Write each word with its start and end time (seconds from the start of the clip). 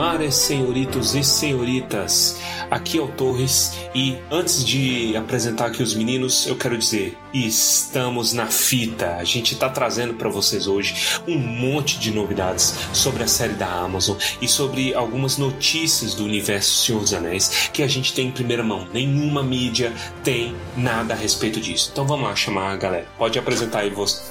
mares, 0.00 0.34
senhoritos 0.34 1.14
e 1.14 1.22
senhoritas. 1.22 2.40
Aqui 2.70 2.96
é 2.96 3.02
o 3.02 3.08
Torres 3.08 3.76
e 3.94 4.16
antes 4.30 4.64
de 4.64 5.14
apresentar 5.14 5.66
aqui 5.66 5.82
os 5.82 5.94
meninos, 5.94 6.46
eu 6.46 6.56
quero 6.56 6.78
dizer, 6.78 7.18
estamos 7.34 8.32
na 8.32 8.46
fita. 8.46 9.16
A 9.16 9.24
gente 9.24 9.52
está 9.52 9.68
trazendo 9.68 10.14
para 10.14 10.30
vocês 10.30 10.66
hoje 10.66 11.18
um 11.28 11.36
monte 11.36 11.98
de 11.98 12.10
novidades 12.12 12.74
sobre 12.94 13.24
a 13.24 13.26
série 13.26 13.52
da 13.52 13.70
Amazon 13.70 14.16
e 14.40 14.48
sobre 14.48 14.94
algumas 14.94 15.36
notícias 15.36 16.14
do 16.14 16.24
universo 16.24 16.82
Senhor 16.82 17.00
dos 17.00 17.12
Anéis 17.12 17.68
que 17.70 17.82
a 17.82 17.86
gente 17.86 18.14
tem 18.14 18.28
em 18.28 18.32
primeira 18.32 18.62
mão. 18.62 18.88
Nenhuma 18.94 19.42
mídia 19.42 19.92
tem 20.24 20.56
nada 20.78 21.12
a 21.12 21.16
respeito 21.16 21.60
disso. 21.60 21.90
Então 21.92 22.06
vamos 22.06 22.26
lá 22.26 22.34
chamar 22.34 22.72
a 22.72 22.76
galera. 22.76 23.06
Pode 23.18 23.38
apresentar 23.38 23.80
aí 23.80 23.90
você. 23.90 24.22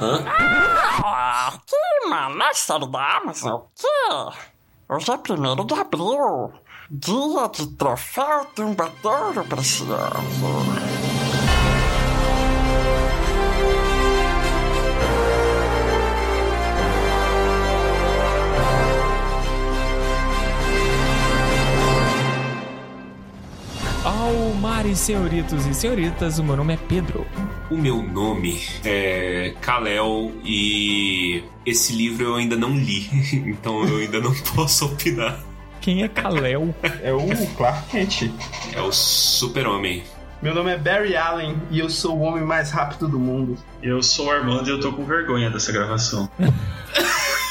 Ah, 0.00 1.52
que 1.66 2.08
mano, 2.08 2.40
é 2.42 2.54
série 2.54 2.86
da 2.86 3.16
Amazon? 3.16 3.54
O 3.54 3.70
quê? 3.74 4.36
Hoje 4.88 5.10
é 5.10 5.16
primeiro 5.18 5.64
de 5.64 5.74
abril. 5.74 6.52
Dia 6.90 7.48
de 7.52 7.66
troféu 7.76 8.44
tumbadouro 8.54 9.44
precioso. 9.44 11.07
Almares, 24.28 24.98
senhoritos 24.98 25.64
e 25.64 25.72
senhoritas, 25.72 26.38
o 26.38 26.44
meu 26.44 26.54
nome 26.54 26.74
é 26.74 26.76
Pedro. 26.76 27.26
O 27.70 27.78
meu 27.78 28.02
nome 28.02 28.60
é 28.84 29.54
Kalel 29.62 30.32
e 30.44 31.42
esse 31.64 31.94
livro 31.94 32.26
eu 32.26 32.34
ainda 32.34 32.54
não 32.54 32.76
li, 32.76 33.08
então 33.48 33.82
eu 33.88 33.96
ainda 33.96 34.20
não 34.20 34.34
posso 34.54 34.84
opinar. 34.84 35.40
Quem 35.80 36.02
é 36.02 36.08
Kalel? 36.08 36.74
É 37.02 37.10
o 37.10 37.26
Clark 37.56 37.88
Kent. 37.88 38.30
É 38.74 38.82
o 38.82 38.92
super-homem. 38.92 40.02
Meu 40.42 40.54
nome 40.54 40.72
é 40.72 40.76
Barry 40.76 41.16
Allen 41.16 41.56
e 41.70 41.78
eu 41.78 41.88
sou 41.88 42.18
o 42.18 42.20
homem 42.20 42.44
mais 42.44 42.70
rápido 42.70 43.08
do 43.08 43.18
mundo. 43.18 43.56
Eu 43.82 44.02
sou 44.02 44.26
o 44.26 44.30
Armando 44.30 44.68
e 44.68 44.72
eu 44.72 44.78
tô 44.78 44.92
com 44.92 45.06
vergonha 45.06 45.48
dessa 45.48 45.72
gravação. 45.72 46.28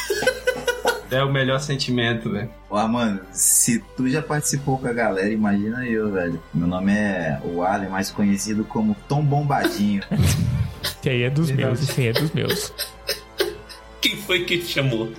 É 1.09 1.23
o 1.23 1.31
melhor 1.31 1.59
sentimento, 1.59 2.30
velho. 2.31 2.50
Ó, 2.69 2.86
mano, 2.88 3.22
se 3.31 3.80
tu 3.95 4.09
já 4.09 4.22
participou 4.22 4.77
com 4.77 4.88
a 4.88 4.94
galera, 4.94 5.30
imagina 5.31 5.86
eu, 5.86 6.11
velho. 6.11 6.41
Meu 6.53 6.67
nome 6.67 6.91
é 6.91 7.39
o 7.45 7.63
Allen, 7.63 7.89
mais 7.89 8.11
conhecido 8.11 8.66
como 8.66 8.95
Tom 9.08 9.23
Bombadinho. 9.23 10.03
Esse 10.83 11.09
aí 11.09 11.23
é 11.23 11.30
dos 11.30 11.50
meus, 11.52 11.81
esse 11.81 12.02
aí 12.02 12.08
é 12.08 12.13
dos 12.13 12.31
meus. 12.31 12.73
Quem 14.00 14.16
foi 14.16 14.45
que 14.45 14.61
chamou? 14.61 15.11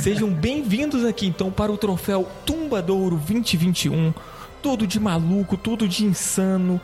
Sejam 0.00 0.28
bem-vindos 0.30 1.04
aqui 1.04 1.26
então 1.26 1.50
para 1.50 1.70
o 1.70 1.76
troféu 1.76 2.28
Tumbadouro 2.44 3.16
2021. 3.16 4.12
Tudo 4.62 4.86
de 4.86 4.98
maluco, 4.98 5.56
tudo 5.56 5.86
de 5.86 6.04
insano, 6.04 6.80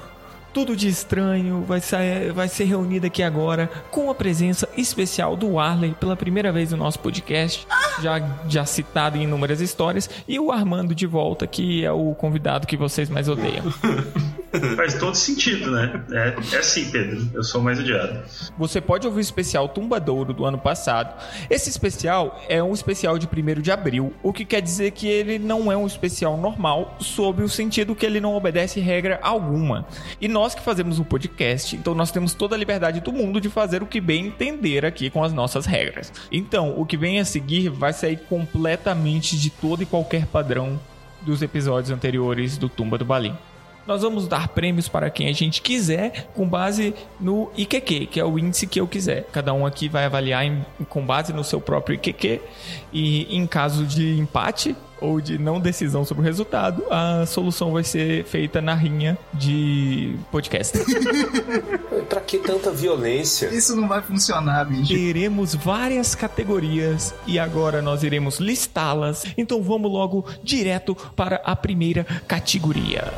tudo 0.56 0.74
de 0.74 0.88
estranho 0.88 1.62
vai 1.68 1.82
ser, 1.82 2.32
vai 2.32 2.48
ser 2.48 2.64
reunido 2.64 3.06
aqui 3.06 3.22
agora 3.22 3.70
com 3.90 4.10
a 4.10 4.14
presença 4.14 4.66
especial 4.74 5.36
do 5.36 5.58
Arley 5.58 5.94
pela 6.00 6.16
primeira 6.16 6.50
vez 6.50 6.70
no 6.70 6.78
nosso 6.78 6.98
podcast, 6.98 7.68
já, 8.00 8.18
já 8.48 8.64
citado 8.64 9.18
em 9.18 9.24
inúmeras 9.24 9.60
histórias, 9.60 10.08
e 10.26 10.40
o 10.40 10.50
Armando 10.50 10.94
de 10.94 11.06
volta, 11.06 11.46
que 11.46 11.84
é 11.84 11.92
o 11.92 12.14
convidado 12.14 12.66
que 12.66 12.74
vocês 12.74 13.10
mais 13.10 13.28
odeiam. 13.28 13.64
Faz 14.76 14.94
todo 14.94 15.14
sentido, 15.14 15.70
né? 15.70 16.02
É, 16.10 16.34
é 16.54 16.58
assim, 16.58 16.91
Pedro. 16.91 17.28
Eu 17.34 17.42
sou 17.42 17.60
o 17.60 17.64
mais 17.64 17.78
odiado. 17.78 18.22
Você 18.56 18.80
pode 18.80 19.06
ouvir 19.06 19.18
o 19.18 19.20
especial 19.20 19.68
Tumbadouro 19.68 20.32
do 20.32 20.44
ano 20.44 20.58
passado. 20.58 21.14
Esse 21.50 21.68
especial 21.68 22.41
é 22.48 22.62
um 22.62 22.72
especial 22.72 23.18
de 23.18 23.26
1 23.26 23.60
de 23.60 23.70
abril, 23.70 24.14
o 24.22 24.32
que 24.32 24.44
quer 24.44 24.62
dizer 24.62 24.92
que 24.92 25.06
ele 25.06 25.38
não 25.38 25.70
é 25.70 25.76
um 25.76 25.86
especial 25.86 26.36
normal, 26.36 26.96
sob 27.00 27.42
o 27.42 27.48
sentido 27.48 27.94
que 27.94 28.06
ele 28.06 28.20
não 28.20 28.34
obedece 28.34 28.81
regra 28.81 29.19
alguma. 29.22 29.86
E 30.20 30.28
nós 30.28 30.45
que 30.54 30.62
fazemos 30.62 30.98
um 30.98 31.04
podcast, 31.04 31.74
então 31.74 31.94
nós 31.94 32.10
temos 32.10 32.34
toda 32.34 32.54
a 32.54 32.58
liberdade 32.58 33.00
do 33.00 33.12
mundo 33.12 33.40
de 33.40 33.48
fazer 33.48 33.82
o 33.82 33.86
que 33.86 34.00
bem 34.00 34.26
entender 34.26 34.84
aqui 34.84 35.08
com 35.08 35.24
as 35.24 35.32
nossas 35.32 35.64
regras. 35.64 36.12
Então, 36.30 36.78
o 36.78 36.84
que 36.84 36.96
vem 36.96 37.18
a 37.18 37.24
seguir 37.24 37.70
vai 37.70 37.92
sair 37.92 38.18
completamente 38.28 39.36
de 39.38 39.48
todo 39.48 39.82
e 39.82 39.86
qualquer 39.86 40.26
padrão 40.26 40.78
dos 41.22 41.42
episódios 41.42 41.90
anteriores 41.90 42.58
do 42.58 42.68
Tumba 42.68 42.98
do 42.98 43.04
Balim. 43.04 43.34
Nós 43.86 44.02
vamos 44.02 44.26
dar 44.26 44.48
prêmios 44.48 44.88
para 44.88 45.08
quem 45.10 45.28
a 45.28 45.32
gente 45.32 45.62
quiser, 45.62 46.28
com 46.34 46.48
base 46.48 46.92
no 47.20 47.50
IQQ, 47.56 48.06
que 48.06 48.19
é 48.20 48.24
o 48.24 48.38
índice 48.38 48.66
que 48.66 48.80
eu 48.80 48.86
quiser. 48.88 49.24
Cada 49.32 49.52
um 49.54 49.64
aqui 49.64 49.88
vai 49.88 50.04
avaliar 50.04 50.44
em- 50.44 50.64
com 50.88 51.04
base 51.06 51.32
no 51.32 51.44
seu 51.44 51.60
próprio 51.60 51.94
IQQ. 51.94 52.41
E 52.92 53.36
em 53.36 53.46
caso 53.46 53.84
de 53.84 54.19
empate 54.19 54.75
ou 55.00 55.20
de 55.20 55.38
não 55.38 55.60
decisão 55.60 56.04
sobre 56.04 56.22
o 56.22 56.25
resultado, 56.25 56.82
a 56.91 57.26
solução 57.26 57.70
vai 57.72 57.84
ser 57.84 58.25
feita 58.25 58.60
na 58.62 58.75
rinha 58.75 59.16
de 59.32 60.16
podcast. 60.32 60.78
Pra 62.08 62.20
que 62.20 62.38
tanta 62.38 62.70
violência? 62.70 63.46
Isso 63.48 63.76
não 63.76 63.86
vai 63.88 64.00
funcionar, 64.00 64.64
bicho. 64.64 64.92
Teremos 64.94 65.54
várias 65.54 66.14
categorias 66.14 67.14
e 67.26 67.38
agora 67.38 67.82
nós 67.82 68.02
iremos 68.02 68.38
listá-las. 68.38 69.25
Então 69.36 69.62
vamos 69.62 69.91
logo 69.92 70.25
direto 70.42 70.96
para 71.14 71.36
a 71.44 71.54
primeira 71.54 72.04
categoria. 72.26 73.12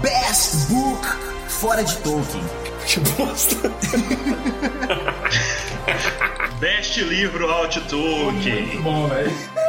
Best 0.00 0.68
Book 0.68 1.04
fora 1.48 1.82
de 1.82 1.96
Tolkien. 1.98 2.44
Que 2.86 3.00
bosta. 3.00 3.70
Best 6.60 7.02
livro 7.02 7.50
Alt 7.50 7.78
Tolkien. 7.88 8.80
Bom, 8.82 9.08
velho. 9.08 9.32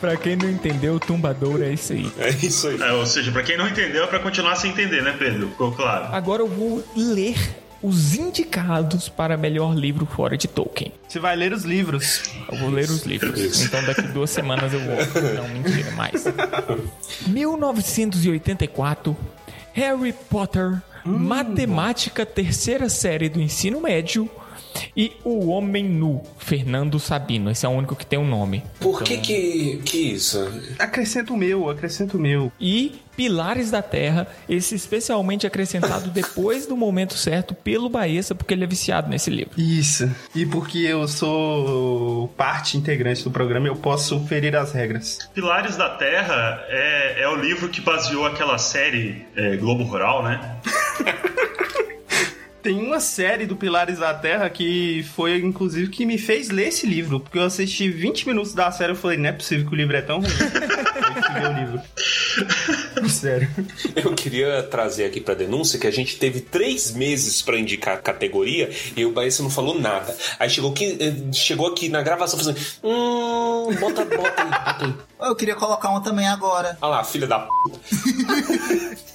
Pra 0.00 0.16
quem 0.16 0.34
não 0.34 0.48
entendeu, 0.48 0.98
Tumbadouro 0.98 1.62
é 1.62 1.72
isso 1.72 1.92
aí. 1.92 2.10
É 2.18 2.30
isso 2.30 2.68
aí. 2.68 2.80
É, 2.80 2.92
ou 2.92 3.04
seja, 3.04 3.30
pra 3.30 3.42
quem 3.42 3.58
não 3.58 3.68
entendeu, 3.68 4.04
é 4.04 4.06
pra 4.06 4.18
continuar 4.18 4.56
sem 4.56 4.70
entender, 4.70 5.02
né, 5.02 5.14
Pedro? 5.18 5.50
Ficou 5.50 5.72
claro. 5.72 6.06
Agora 6.14 6.40
eu 6.40 6.48
vou 6.48 6.82
ler 6.96 7.36
os 7.82 8.14
indicados 8.14 9.08
para 9.08 9.36
melhor 9.36 9.74
livro 9.74 10.04
fora 10.06 10.36
de 10.36 10.46
Tolkien. 10.46 10.92
Você 11.08 11.18
vai 11.18 11.34
ler 11.34 11.52
os 11.52 11.64
livros. 11.64 12.22
Eu 12.50 12.58
vou 12.58 12.70
ler 12.70 12.90
os 12.90 13.04
livros. 13.04 13.62
Então 13.62 13.82
daqui 13.84 14.02
duas 14.02 14.30
semanas 14.30 14.72
eu 14.72 14.80
vou. 14.80 14.96
Não, 15.34 15.48
mentira, 15.48 15.90
mais. 15.92 16.24
1984, 17.26 19.16
Harry 19.72 20.12
Potter, 20.12 20.82
Matemática, 21.04 22.26
terceira 22.26 22.88
série 22.88 23.28
do 23.28 23.40
ensino 23.40 23.80
médio. 23.80 24.28
E 24.96 25.12
O 25.24 25.48
Homem 25.48 25.88
Nu, 25.88 26.22
Fernando 26.38 26.98
Sabino. 26.98 27.50
Esse 27.50 27.66
é 27.66 27.68
o 27.68 27.72
único 27.72 27.94
que 27.96 28.06
tem 28.06 28.18
um 28.18 28.26
nome. 28.26 28.62
Por 28.78 29.02
que 29.02 29.18
que, 29.18 29.80
que 29.84 29.98
isso? 30.12 30.38
Acrescenta 30.78 31.32
o 31.32 31.36
meu, 31.36 31.68
acrescenta 31.68 32.16
o 32.16 32.20
meu. 32.20 32.52
E 32.60 33.00
Pilares 33.16 33.70
da 33.70 33.82
Terra, 33.82 34.26
esse 34.48 34.74
especialmente 34.74 35.46
acrescentado 35.46 36.08
depois 36.10 36.66
do 36.66 36.74
momento 36.74 37.14
certo 37.14 37.54
pelo 37.54 37.90
Baessa, 37.90 38.34
porque 38.34 38.54
ele 38.54 38.64
é 38.64 38.66
viciado 38.66 39.10
nesse 39.10 39.28
livro. 39.28 39.52
Isso. 39.60 40.10
E 40.34 40.46
porque 40.46 40.78
eu 40.78 41.06
sou 41.06 42.28
parte 42.28 42.78
integrante 42.78 43.22
do 43.22 43.30
programa, 43.30 43.66
eu 43.66 43.76
posso 43.76 44.18
ferir 44.26 44.56
as 44.56 44.72
regras. 44.72 45.18
Pilares 45.34 45.76
da 45.76 45.90
Terra 45.90 46.64
é, 46.68 47.22
é 47.22 47.28
o 47.28 47.36
livro 47.36 47.68
que 47.68 47.82
baseou 47.82 48.24
aquela 48.24 48.56
série 48.56 49.26
é, 49.36 49.56
Globo 49.56 49.84
Rural, 49.84 50.22
né? 50.22 50.56
Tem 52.62 52.78
uma 52.78 53.00
série 53.00 53.46
do 53.46 53.56
Pilares 53.56 53.98
da 53.98 54.12
Terra 54.12 54.50
que 54.50 55.02
foi, 55.14 55.38
inclusive, 55.38 55.88
que 55.88 56.04
me 56.04 56.18
fez 56.18 56.50
ler 56.50 56.68
esse 56.68 56.86
livro. 56.86 57.20
Porque 57.20 57.38
eu 57.38 57.44
assisti 57.44 57.88
20 57.88 58.26
minutos 58.26 58.54
da 58.54 58.70
série 58.70 58.92
e 58.92 58.96
falei, 58.96 59.16
não 59.16 59.30
é 59.30 59.32
possível 59.32 59.66
que 59.66 59.72
o 59.72 59.76
livro 59.76 59.96
é 59.96 60.02
tão 60.02 60.20
ruim. 60.20 60.28
eu 61.42 61.50
o 61.50 61.58
livro. 61.58 61.80
Sério. 63.08 63.48
Eu 63.96 64.14
queria 64.14 64.62
trazer 64.64 65.04
aqui 65.04 65.20
pra 65.20 65.34
denúncia 65.34 65.78
que 65.78 65.86
a 65.86 65.90
gente 65.90 66.16
teve 66.18 66.40
três 66.40 66.90
meses 66.92 67.40
pra 67.42 67.58
indicar 67.58 67.94
a 67.94 67.98
categoria 68.00 68.70
e 68.96 69.04
o 69.04 69.12
Baessa 69.12 69.42
não 69.42 69.50
falou 69.50 69.78
nada. 69.78 70.16
Aí 70.38 70.48
chegou 70.50 70.70
aqui, 70.70 70.96
eh, 71.00 71.32
chegou 71.32 71.66
aqui 71.68 71.88
na 71.88 72.02
gravação 72.02 72.38
fazendo. 72.38 72.58
Hum, 72.82 73.74
bota, 73.78 74.04
bota 74.04 74.42
aí, 74.42 74.48
bota 74.50 74.84
aí. 74.86 75.28
Eu 75.28 75.36
queria 75.36 75.54
colocar 75.54 75.90
uma 75.90 76.00
também 76.00 76.26
agora. 76.26 76.76
Olha 76.80 76.90
lá, 76.90 77.04
filha 77.04 77.26
da 77.26 77.40
p. 77.40 77.48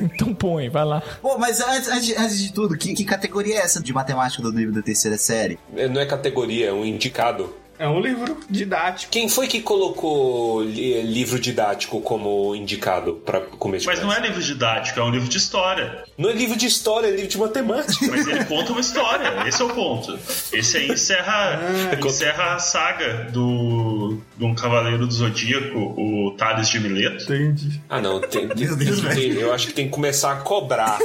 Então 0.00 0.34
põe, 0.34 0.68
vai 0.68 0.84
lá. 0.84 1.02
Pô, 1.20 1.36
mas 1.38 1.60
antes, 1.60 1.88
antes, 1.88 2.16
antes 2.16 2.38
de 2.38 2.52
tudo, 2.52 2.76
que, 2.76 2.94
que 2.94 3.04
categoria 3.04 3.56
é 3.56 3.58
essa 3.58 3.82
de 3.82 3.92
matemática 3.92 4.42
do 4.42 4.50
livro 4.50 4.74
da 4.74 4.82
terceira 4.82 5.16
série? 5.18 5.58
Eh, 5.76 5.88
Não 5.88 6.00
é 6.00 6.06
categoria, 6.06 6.68
é 6.68 6.72
um 6.72 6.84
indicado. 6.84 7.54
É 7.78 7.88
um 7.88 8.00
livro 8.00 8.38
didático. 8.48 9.12
Quem 9.12 9.28
foi 9.28 9.46
que 9.46 9.60
colocou 9.60 10.62
li- 10.62 11.02
livro 11.02 11.38
didático 11.38 12.00
como 12.00 12.54
indicado 12.54 13.14
pra 13.24 13.40
começo 13.40 13.82
de 13.82 13.86
Mas 13.86 14.02
não 14.02 14.12
é 14.12 14.20
livro 14.20 14.42
didático, 14.42 14.98
é 15.00 15.02
um 15.04 15.10
livro 15.10 15.28
de 15.28 15.36
história. 15.36 16.04
Não 16.18 16.30
é 16.30 16.32
livro 16.32 16.56
de 16.56 16.66
história, 16.66 17.08
é 17.08 17.10
livro 17.10 17.28
de 17.28 17.38
matemática. 17.38 18.06
Mas 18.08 18.26
ele 18.26 18.44
conta 18.44 18.72
uma 18.72 18.80
história, 18.80 19.46
esse 19.46 19.60
é 19.60 19.64
o 19.64 19.68
ponto. 19.68 20.18
Esse 20.52 20.78
aí 20.78 20.88
encerra, 20.90 21.60
encerra 22.04 22.54
a 22.54 22.58
saga 22.58 23.28
do, 23.32 24.18
de 24.36 24.44
um 24.44 24.54
cavaleiro 24.54 25.06
do 25.06 25.12
Zodíaco, 25.12 25.78
o 25.78 26.34
Thales 26.38 26.68
de 26.68 26.80
Mileto. 26.80 27.24
Entendi. 27.24 27.80
Ah, 27.88 28.00
não, 28.00 28.20
tem, 28.20 28.48
tem- 28.48 28.74
Deus, 28.76 29.00
tem 29.00 29.32
eu 29.32 29.52
acho 29.52 29.66
que 29.68 29.72
tem 29.74 29.86
que 29.86 29.92
começar 29.92 30.32
a 30.32 30.36
cobrar. 30.36 30.98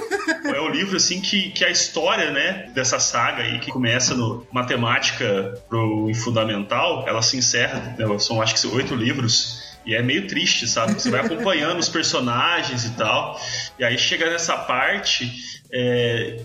É 0.45 0.59
o 0.59 0.69
livro 0.69 0.95
assim 0.97 1.19
que, 1.21 1.49
que 1.51 1.63
a 1.65 1.69
história, 1.69 2.31
né, 2.31 2.69
dessa 2.73 2.99
saga 2.99 3.43
aí 3.43 3.59
que 3.59 3.71
começa 3.71 4.15
no 4.15 4.45
matemática 4.51 5.57
pro 5.69 6.09
fundamental 6.15 6.41
fundamental, 6.41 7.05
ela 7.07 7.21
se 7.21 7.37
encerra, 7.37 7.95
né, 7.97 8.19
são 8.19 8.41
acho 8.41 8.55
que 8.55 8.67
oito 8.67 8.95
livros, 8.95 9.70
e 9.85 9.95
é 9.95 10.01
meio 10.01 10.27
triste, 10.27 10.67
sabe? 10.67 10.93
Você 10.93 11.09
vai 11.09 11.21
acompanhando 11.21 11.79
os 11.79 11.89
personagens 11.89 12.85
e 12.85 12.91
tal, 12.91 13.39
e 13.79 13.83
aí 13.83 13.97
chega 13.97 14.29
nessa 14.29 14.57
parte, 14.57 15.31
é, 15.71 16.37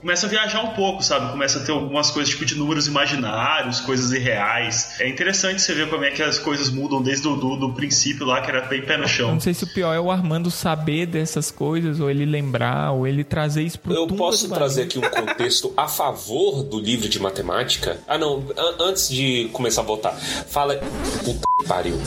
começa 0.00 0.26
a 0.26 0.28
viajar 0.28 0.62
um 0.62 0.74
pouco, 0.74 1.02
sabe? 1.02 1.30
Começa 1.30 1.58
a 1.58 1.62
ter 1.64 1.72
algumas 1.72 2.10
coisas 2.10 2.30
tipo 2.32 2.44
de 2.44 2.54
números 2.56 2.86
imaginários, 2.86 3.80
coisas 3.80 4.12
irreais. 4.12 4.96
É 5.00 5.08
interessante 5.08 5.62
você 5.62 5.74
ver 5.74 5.88
como 5.88 6.04
é 6.04 6.10
que 6.10 6.22
as 6.22 6.38
coisas 6.38 6.68
mudam 6.70 7.00
desde 7.02 7.26
o 7.28 7.36
do, 7.36 7.56
do 7.56 7.72
princípio 7.74 8.26
lá, 8.26 8.40
que 8.40 8.50
era 8.50 8.62
bem 8.62 8.82
pé 8.82 8.96
no 8.96 9.06
chão. 9.08 9.32
Não 9.32 9.40
sei 9.40 9.54
se 9.54 9.64
o 9.64 9.66
pior 9.72 9.94
é 9.94 10.00
o 10.00 10.10
Armando 10.10 10.50
saber 10.50 11.06
dessas 11.06 11.50
coisas, 11.50 12.00
ou 12.00 12.10
ele 12.10 12.24
lembrar, 12.26 12.92
ou 12.92 13.06
ele 13.06 13.24
trazer 13.24 13.62
isso 13.62 13.78
pro 13.78 13.92
Eu 13.92 14.06
posso 14.06 14.48
do 14.48 14.54
trazer 14.54 14.82
aqui 14.82 14.98
um 14.98 15.02
contexto 15.02 15.72
a 15.76 15.88
favor 15.88 16.62
do 16.62 16.78
livro 16.78 17.08
de 17.08 17.18
matemática? 17.20 17.98
Ah, 18.06 18.18
não. 18.18 18.44
an- 18.56 18.74
antes 18.84 19.08
de 19.08 19.48
começar 19.52 19.82
a 19.82 19.84
voltar, 19.84 20.12
fala. 20.12 20.76
Puta 21.24 21.48
que 21.60 21.66
pariu. 21.66 21.98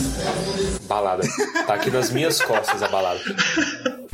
Balada. 0.87 1.23
Tá 1.67 1.73
aqui 1.75 1.89
nas 1.89 2.11
minhas 2.11 2.41
costas 2.41 2.81
a 2.83 2.87
balada. 2.87 3.19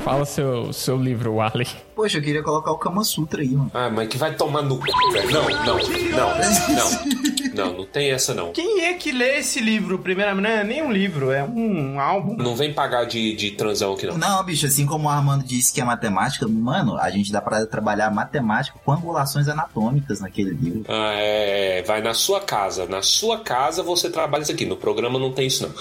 Fala 0.08 0.24
seu, 0.24 0.72
seu 0.72 0.96
livro, 0.96 1.34
Warley. 1.34 1.68
Poxa, 1.94 2.20
eu 2.20 2.22
queria 2.22 2.42
colocar 2.42 2.72
o 2.72 2.78
Kama 2.78 3.04
Sutra 3.04 3.42
aí, 3.42 3.50
mano. 3.50 3.70
Ah, 3.74 3.90
mas 3.90 4.08
que 4.08 4.18
vai 4.18 4.34
tomar 4.34 4.62
no 4.62 4.80
cu, 4.80 5.12
velho. 5.12 5.30
Não, 5.32 5.50
não, 5.50 5.66
não, 5.66 6.38
não. 6.76 7.28
Não, 7.54 7.74
não 7.80 7.86
tem 7.86 8.12
essa 8.12 8.34
não. 8.34 8.54
Quem 8.54 8.86
é 8.86 8.94
que 8.94 9.12
lê 9.12 9.40
esse 9.40 9.60
livro? 9.60 10.00
Primeiramente, 10.00 10.44
não 10.44 10.50
é 10.50 10.64
nem 10.64 10.82
um 10.82 10.92
livro, 10.92 11.32
é 11.32 11.44
um 11.44 12.00
álbum. 12.00 12.38
Não 12.38 12.56
vem 12.56 12.72
pagar 12.72 13.06
de, 13.06 13.36
de 13.36 13.52
transão 13.52 13.96
aqui, 13.96 14.06
não. 14.06 14.18
Não, 14.18 14.44
bicho, 14.46 14.66
assim 14.66 14.86
como 14.86 15.08
o 15.08 15.10
Armando 15.10 15.44
disse 15.44 15.74
que 15.74 15.82
é 15.82 15.84
matemática, 15.84 16.48
mano, 16.48 16.98
a 16.98 17.10
gente 17.10 17.32
dá 17.32 17.42
pra 17.42 17.66
trabalhar 17.66 18.10
matemática 18.12 18.80
com 18.86 18.92
angulações 18.94 19.50
anatômicas 19.50 20.22
naquele 20.22 20.52
livro. 20.52 20.86
Ah, 20.88 21.14
é, 21.16 21.82
vai 21.82 22.02
na 22.02 22.14
sua 22.14 22.40
casa. 22.40 22.86
Na 22.86 23.02
sua 23.02 23.40
casa 23.40 23.84
você 23.84 24.10
trabalha 24.10 24.44
isso 24.44 24.52
aqui. 24.52 24.66
No 24.66 24.78
programa 24.78 25.20
não 25.20 25.34
tem 25.34 25.48
isso, 25.48 25.64
não. 25.64 25.74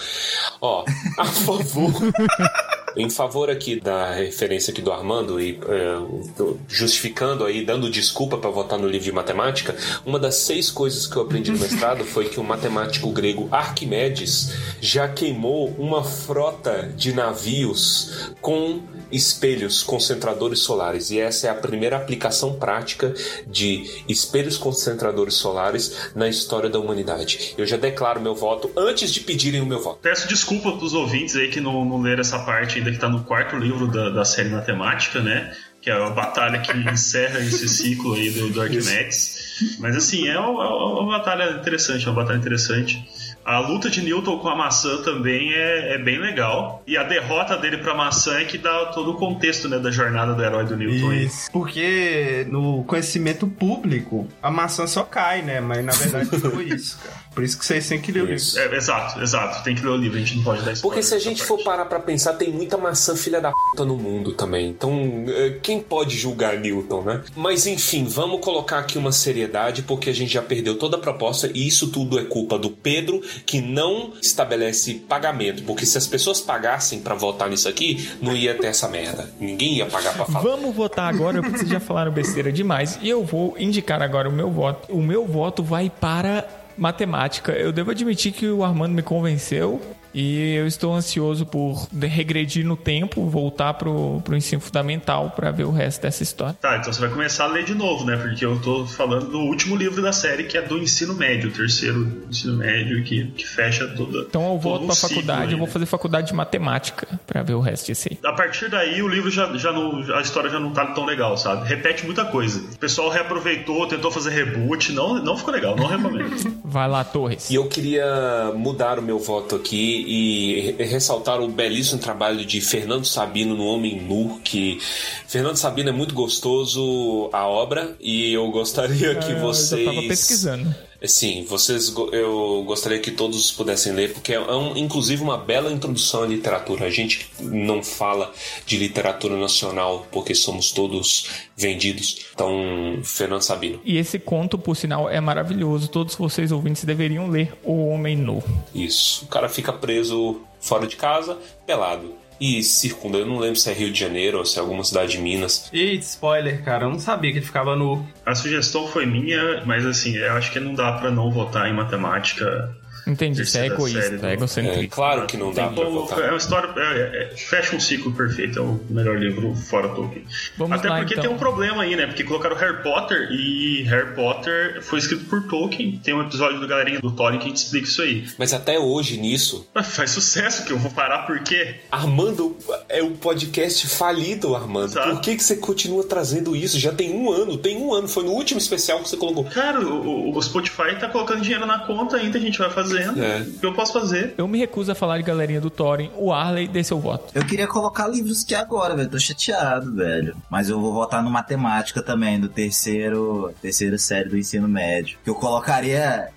Ó, 0.61 0.85
a 1.19 1.25
favor. 1.27 1.93
Em 2.97 3.11
favor 3.11 3.51
aqui 3.51 3.79
da 3.79 4.13
referência 4.13 4.71
aqui 4.73 4.81
do 4.81 4.91
Armando 4.93 5.41
e 5.41 5.59
é, 5.69 5.97
do- 6.37 6.59
justificando 6.69 7.45
aí, 7.45 7.65
dando 7.65 7.91
desculpa 7.91 8.39
para 8.39 8.51
votar 8.51 8.79
no 8.79 8.89
livro 8.89 9.05
de 9.05 9.13
matemática, 9.13 9.77
uma 10.05 10.19
das 10.19 10.37
seis 10.37 10.71
coisas 10.71 11.07
que 11.07 11.17
eu 11.17 11.23
aprendi 11.23 11.51
no 11.53 11.59
mestrado 11.61 12.05
foi 12.05 12.29
que 12.29 12.41
o 12.41 12.45
matemático 12.45 13.11
grego 13.11 13.49
Arquimedes 13.51 14.53
já 14.81 15.07
queimou 15.09 15.69
uma 15.79 16.03
frota 16.03 16.91
de 16.97 17.13
navios 17.13 18.33
com 18.41 18.81
espelhos 19.11 19.83
concentradores 19.83 20.61
solares. 20.61 21.11
E 21.11 21.21
essa 21.21 21.47
é 21.47 21.51
a 21.51 21.55
primeira 21.55 21.97
aplicação 21.97 22.55
prática 22.55 23.15
de 23.47 24.03
espelhos 24.09 24.57
concentradores 24.57 25.35
solares 25.35 26.11
na 26.15 26.29
história 26.29 26.69
da 26.69 26.79
humanidade. 26.79 27.55
Eu 27.57 27.67
já 27.67 27.77
declaro 27.77 28.21
meu 28.21 28.35
voto 28.35 28.71
antes 28.77 29.13
de 29.13 29.21
pedirem 29.21 29.61
o 29.61 29.67
meu 29.67 29.81
voto. 29.83 29.99
Peço 30.03 30.27
desculpa 30.29 30.73
pros 30.73 30.93
ouvintes 30.95 31.37
aí 31.37 31.49
que 31.51 31.61
não, 31.61 31.85
não 31.85 32.01
leram 32.01 32.21
essa 32.21 32.39
parte 32.41 32.81
ainda 32.87 32.93
que 32.93 32.99
tá 32.99 33.09
no 33.09 33.25
quarto 33.25 33.57
livro 33.57 33.87
da, 33.87 34.11
da 34.11 34.25
série 34.25 34.49
matemática, 34.49 35.21
né? 35.21 35.53
Que 35.81 35.91
é 35.91 35.95
a 35.95 36.11
batalha 36.11 36.59
que 36.61 36.73
encerra 36.73 37.41
esse 37.41 37.69
ciclo 37.69 38.15
aí 38.15 38.31
do, 38.31 38.51
do 38.51 38.61
Arquimedes. 38.61 39.77
Mas 39.79 39.97
assim, 39.97 40.29
é 40.29 40.39
uma, 40.39 40.65
é 40.65 40.69
uma 40.69 41.19
batalha 41.19 41.59
interessante, 41.59 42.07
é 42.07 42.11
uma 42.11 42.23
batalha 42.23 42.39
interessante. 42.39 43.05
A 43.45 43.61
luta 43.61 43.89
de 43.89 44.03
Newton 44.03 44.39
com 44.39 44.49
a 44.49 44.57
maçã 44.57 45.01
também 45.03 45.53
é, 45.53 45.95
é 45.95 45.99
bem 45.99 46.19
legal. 46.19 46.83
E 46.85 46.97
a 46.97 47.05
derrota 47.05 47.57
dele 47.57 47.79
pra 47.79 47.95
maçã 47.95 48.39
é 48.39 48.45
que 48.45 48.59
dá 48.59 48.87
todo 48.87 49.13
o 49.13 49.15
contexto 49.15 49.69
né, 49.69 49.79
da 49.79 49.91
jornada 49.91 50.35
do 50.35 50.43
herói 50.43 50.65
do 50.65 50.77
Newton 50.77 51.11
aí. 51.11 51.27
Isso. 51.27 51.51
Porque 51.53 52.45
no 52.51 52.83
conhecimento 52.85 53.47
público, 53.47 54.27
a 54.43 54.51
maçã 54.51 54.85
só 54.89 55.05
cai, 55.05 55.43
né? 55.43 55.61
Mas 55.61 55.85
na 55.85 55.93
verdade 55.93 56.29
não 56.33 56.51
foi 56.51 56.65
isso, 56.65 56.99
cara. 56.99 57.26
Por 57.37 57.45
isso 57.45 57.59
que 57.59 57.67
vocês 57.67 57.87
têm 57.87 58.01
que 58.01 58.11
ler 58.11 58.21
o 58.21 58.25
livro. 58.25 58.37
Isso. 58.37 58.59
É, 58.59 58.75
exato, 58.75 59.21
exato. 59.21 59.63
Tem 59.63 59.75
que 59.75 59.83
ler 59.83 59.91
o 59.91 59.97
livro, 59.97 60.17
a 60.17 60.21
gente 60.21 60.37
não 60.39 60.43
pode 60.45 60.63
dar 60.63 60.73
spoiler. 60.73 60.81
Porque 60.81 61.03
se 61.03 61.15
a 61.15 61.19
gente 61.19 61.45
for 61.45 61.63
parar 61.63 61.85
pra 61.85 62.01
pensar, 62.01 62.33
tem 62.33 62.51
muita 62.51 62.79
maçã 62.79 63.15
filha 63.15 63.43
da 63.43 63.53
puta 63.53 63.85
no 63.85 63.99
mundo 63.99 64.33
também. 64.33 64.71
Então, 64.71 64.91
eh, 65.29 65.59
quem 65.63 65.79
pode 65.79 66.17
julgar 66.17 66.59
Newton, 66.59 67.03
né? 67.03 67.23
Mas 67.37 67.67
enfim, 67.67 68.07
vamos 68.07 68.41
colocar 68.41 68.79
aqui 68.79 68.97
uma 68.97 69.13
seriedade, 69.13 69.83
porque 69.83 70.09
a 70.09 70.15
gente 70.15 70.33
já 70.33 70.41
perdeu 70.41 70.79
toda 70.79 70.97
a 70.97 70.99
proposta 70.99 71.51
e 71.53 71.69
isso 71.69 71.89
tudo 71.89 72.19
é 72.19 72.25
culpa 72.25 72.59
do 72.59 72.71
Pedro, 72.71 73.21
que 73.45 73.61
não 73.61 74.15
estabelece 74.23 74.95
pagamento. 74.95 75.63
Porque 75.65 75.85
se 75.85 75.99
as 75.99 76.07
pessoas 76.07 76.41
pagassem 76.41 77.01
pra 77.01 77.15
votar 77.15 77.51
nisso 77.51 77.69
aqui, 77.69 78.09
não 78.23 78.35
ia 78.35 78.55
ter 78.55 78.69
essa 78.69 78.89
merda. 78.89 79.29
Ninguém 79.39 79.75
ia 79.75 79.85
pagar 79.85 80.15
pra 80.15 80.25
falar. 80.25 80.41
Vamos 80.41 80.75
votar 80.75 81.13
agora, 81.13 81.43
porque 81.43 81.59
vocês 81.59 81.69
já 81.69 81.81
falaram 81.81 82.11
besteira 82.11 82.51
demais. 82.51 82.99
E 83.03 83.11
eu 83.11 83.23
vou 83.23 83.55
indicar 83.59 84.01
agora 84.01 84.27
o 84.27 84.33
meu 84.33 84.51
voto. 84.51 84.91
O 84.91 85.03
meu 85.03 85.27
voto 85.27 85.63
vai 85.63 85.91
para 85.91 86.65
matemática. 86.77 87.53
Eu 87.53 87.73
devo 87.73 87.91
admitir 87.91 88.33
que 88.33 88.49
o 88.49 88.65
Armando 88.65 88.95
me 88.95 89.03
convenceu. 89.03 89.81
E 90.17 90.55
eu 90.55 90.67
estou 90.67 90.95
ansioso 90.95 91.45
por 91.45 91.87
regredir 91.93 92.65
no 92.65 92.75
tempo, 92.75 93.29
voltar 93.29 93.75
pro, 93.75 94.23
pro 94.25 94.35
ensino 94.35 94.63
fundamental 94.63 95.35
para 95.37 95.51
ver 95.51 95.65
o 95.65 95.71
resto 95.71 96.01
dessa 96.01 96.23
história. 96.23 96.57
Tá, 96.59 96.79
então 96.79 96.91
você 96.91 97.01
vai 97.01 97.11
começar 97.11 97.45
a 97.45 97.49
ler 97.49 97.65
de 97.65 97.75
novo, 97.75 98.07
né? 98.07 98.17
Porque 98.17 98.43
eu 98.43 98.59
tô 98.59 98.87
falando 98.87 99.31
do 99.31 99.41
último 99.41 99.77
livro 99.77 100.01
da 100.01 100.13
série, 100.13 100.45
que 100.45 100.57
é 100.57 100.63
do 100.63 100.79
ensino 100.79 101.13
médio, 101.13 101.51
o 101.51 101.53
terceiro 101.53 102.25
ensino 102.31 102.57
médio, 102.57 103.05
que, 103.05 103.27
que 103.27 103.47
fecha 103.47 103.87
toda. 103.89 104.21
Então 104.21 104.55
eu 104.55 104.59
volto 104.59 104.85
um 104.85 104.87
pra 104.87 104.97
faculdade, 104.97 105.49
aí, 105.49 105.53
eu 105.53 105.59
vou 105.59 105.67
né? 105.67 105.73
fazer 105.75 105.85
faculdade 105.85 106.29
de 106.29 106.35
matemática 106.35 107.21
para 107.27 107.43
ver 107.43 107.53
o 107.53 107.61
resto 107.61 107.85
disso 107.85 108.09
aí. 108.11 108.19
A 108.25 108.33
partir 108.33 108.71
daí, 108.71 109.03
o 109.03 109.09
livro 109.09 109.31
já, 109.31 109.55
já 109.59 109.71
não. 109.71 110.01
A 110.15 110.23
história 110.23 110.49
já 110.49 110.59
não 110.59 110.73
tá 110.73 110.87
tão 110.87 111.05
legal, 111.05 111.37
sabe? 111.37 111.69
Repete 111.69 112.07
muita 112.07 112.25
coisa. 112.25 112.61
O 112.73 112.79
pessoal 112.79 113.11
reaproveitou, 113.11 113.87
tentou 113.87 114.11
fazer 114.11 114.31
reboot, 114.31 114.93
não, 114.93 115.23
não 115.23 115.37
ficou 115.37 115.53
legal, 115.53 115.77
não 115.77 115.87
recomendo. 115.87 116.57
Vai 116.65 116.89
lá, 116.89 117.05
Torres. 117.05 117.51
E 117.51 117.55
eu 117.55 117.69
queria 117.69 118.51
mudar 118.57 118.99
o 118.99 119.03
meu 119.03 119.19
voto 119.19 119.55
aqui 119.55 120.06
e 120.07 120.75
re- 120.79 120.85
ressaltar 120.85 121.41
o 121.41 121.49
belíssimo 121.49 122.01
trabalho 122.01 122.45
de 122.45 122.61
Fernando 122.61 123.05
Sabino 123.05 123.57
no 123.57 123.67
Homem 123.67 124.01
Nu, 124.01 124.41
que 124.45 124.79
Fernando 125.27 125.57
Sabino 125.57 125.89
é 125.89 125.93
muito 125.93 126.15
gostoso 126.15 127.29
a 127.33 127.47
obra 127.47 127.97
e 128.01 128.33
eu 128.33 128.51
gostaria 128.51 129.15
que 129.17 129.33
Ah, 129.33 129.41
vocês 129.41 129.81
Eu 129.81 129.85
tava 129.95 130.03
pesquisando. 130.09 130.75
Sim, 131.05 131.45
vocês 131.49 131.93
eu 132.13 132.65
gostaria 132.67 132.99
que 132.99 133.11
todos 133.11 133.51
pudessem 133.53 133.93
ler, 133.93 134.13
porque 134.13 134.33
é 134.33 134.41
um- 134.41 134.77
inclusive 134.77 135.23
uma 135.23 135.37
bela 135.37 135.71
introdução 135.73 136.23
à 136.23 136.27
literatura. 136.27 136.87
A 136.87 136.91
gente 136.91 137.31
não 137.41 137.83
fala 137.83 138.33
de 138.65 138.77
literatura 138.77 139.37
nacional 139.37 140.07
porque 140.11 140.35
somos 140.35 140.73
todos 140.73 141.29
vendidos. 141.57 142.27
Então, 142.35 142.99
Fernando 143.05 143.43
Sabino. 143.43 143.81
E 143.85 143.97
esse 143.99 144.19
conto, 144.19 144.59
por 144.59 144.75
sinal, 144.77 145.09
é 145.09 145.21
maravilhoso. 145.21 145.89
Todos 145.89 146.15
vocês 146.15 146.51
ouvintes 146.51 146.85
deveriam 146.85 147.29
ler 147.29 147.53
O 147.63 147.89
Homem 147.89 148.17
Nu. 148.17 148.43
Isso. 148.75 149.25
O 149.25 149.29
cara 149.29 149.49
fica 149.49 149.73
preso 149.73 150.41
fora 150.61 150.87
de 150.87 150.97
casa, 150.97 151.39
pelado. 151.67 152.15
E 152.41 152.63
circunda. 152.63 153.19
Eu 153.19 153.27
não 153.27 153.39
lembro 153.39 153.57
se 153.57 153.71
é 153.71 153.73
Rio 153.73 153.91
de 153.91 153.99
Janeiro 153.99 154.39
ou 154.39 154.45
se 154.45 154.59
é 154.59 154.61
alguma 154.61 154.85
cidade 154.85 155.13
de 155.13 155.19
Minas. 155.19 155.71
Eita, 155.73 156.05
spoiler, 156.05 156.63
cara. 156.63 156.85
Eu 156.85 156.91
não 156.91 156.99
sabia 156.99 157.33
que 157.33 157.39
ele 157.39 157.47
ficava 157.47 157.75
nu. 157.75 158.07
A 158.25 158.35
sugestão 158.35 158.87
foi 158.89 159.07
minha, 159.07 159.63
mas 159.65 159.87
assim, 159.87 160.17
eu 160.17 160.33
acho 160.33 160.53
que 160.53 160.61
não 160.61 160.75
dá 160.75 160.93
pra 160.93 161.11
não 161.11 161.31
votar 161.31 161.69
em 161.69 161.75
matemática. 161.75 162.75
Entendi, 163.07 163.43
isso 163.43 163.57
é 163.59 163.67
egoísta, 163.67 164.27
é 164.27 164.31
É 164.31 164.33
egocentrismo. 164.35 164.89
claro 164.91 165.27
que 165.27 165.37
não 165.37 165.53
dá 165.53 165.67
Tem 165.69 165.75
pra 165.77 165.85
votar. 165.89 166.19
é 166.21 166.29
uma 166.29 166.37
história. 166.37 166.69
é- 166.77 167.33
é- 167.33 167.37
fecha 167.37 167.77
um 167.77 167.81
ciclo 167.81 168.13
perfeito, 168.13 168.59
é 168.59 168.63
o 168.63 168.81
melhor 168.91 169.19
livro 169.19 169.55
fora 169.55 169.89
Tolkien. 169.89 170.25
Vamos 170.57 170.79
Até 170.79 170.89
lá, 170.89 170.97
porque 170.99 171.15
então. 171.15 171.25
tem 171.25 171.33
um 171.33 171.39
problema 171.39 171.83
aí, 171.83 171.95
né? 171.95 172.07
Porque 172.07 172.25
colocaram 172.25 172.57
Harry 172.57 172.83
Potter 172.83 173.29
e 173.31 173.83
Harry 173.85 174.15
Potter 174.15 174.83
foi 174.83 174.99
escrito 174.99 175.25
por 175.27 175.43
Tolkien. 175.47 176.01
Tem 176.03 176.15
um 176.15 176.23
episódio 176.23 176.59
do 176.61 176.67
Galerinha 176.67 177.01
do 177.01 177.11
Tolkien 177.13 177.41
que 177.53 177.59
explica 177.59 177.87
isso 177.87 178.03
aí. 178.03 178.27
Mas 178.39 178.53
até 178.53 178.79
hoje 178.79 179.17
nisso, 179.19 179.69
Mas 179.75 179.87
faz 179.95 180.11
sucesso, 180.11 180.65
que 180.65 180.73
eu 180.73 180.79
vou 180.79 180.91
parar 180.91 181.21
por 181.27 181.39
quê? 181.41 181.77
Armando 181.91 182.57
é 182.89 183.03
um 183.03 183.15
podcast 183.15 183.87
falido, 183.89 184.55
Armando. 184.57 184.87
Exato. 184.91 185.11
Por 185.11 185.21
que, 185.21 185.37
que 185.37 185.43
você 185.45 185.57
continua 185.57 186.05
trazendo 186.05 186.57
isso? 186.57 186.79
Já 186.79 186.93
tem 186.93 187.13
um 187.15 187.31
ano, 187.31 187.57
tem 187.57 187.77
um 187.77 187.93
ano. 187.95 188.09
Foi 188.09 188.25
no 188.25 188.33
último 188.33 188.59
especial 188.59 189.01
que 189.01 189.09
você 189.09 189.17
colocou. 189.17 189.45
Cara, 189.45 189.81
o, 189.81 190.37
o- 190.37 190.43
Spotify 190.43 190.95
tá 190.99 191.09
colocando 191.09 191.41
dinheiro 191.41 191.67
na 191.67 191.81
conta 191.81 192.17
ainda, 192.17 192.39
a 192.39 192.41
gente 192.41 192.59
vai 192.59 192.71
fazendo. 192.97 193.23
É. 193.23 193.41
O 193.41 193.59
que 193.59 193.67
eu 193.67 193.75
posso 193.75 193.93
fazer? 193.93 194.35
Eu 194.37 194.49
me 194.49 194.59
recuso 194.59 194.93
a 194.93 194.95
falar 194.95 195.19
de 195.19 195.25
galerinha 195.25 195.61
do 195.61 195.71
Thorin. 195.71 196.11
O 196.17 196.33
Arley 196.33 196.69
dê 196.69 196.83
seu 196.83 196.99
voto. 196.99 197.33
Eu 197.35 197.45
queria 197.45 197.67
colocar 197.67 198.09
livros 198.09 198.43
aqui 198.43 198.55
agora, 198.55 198.97
velho. 198.97 199.09
Tô 199.09 199.19
chateado, 199.19 199.95
velho. 199.95 200.37
Mas 200.51 200.69
eu 200.69 200.81
vou 200.81 200.93
votar 200.93 201.23
no 201.23 201.31
matemática 201.31 202.03
também, 202.03 202.41
do 202.41 202.49
terceiro, 202.49 203.53
terceira 203.61 203.99
série 203.99 204.29
do 204.29 204.39
ensino 204.39 204.69
médio. 204.69 205.19
Que 205.23 205.31
eu 205.31 205.35
colocaria. 205.35 206.31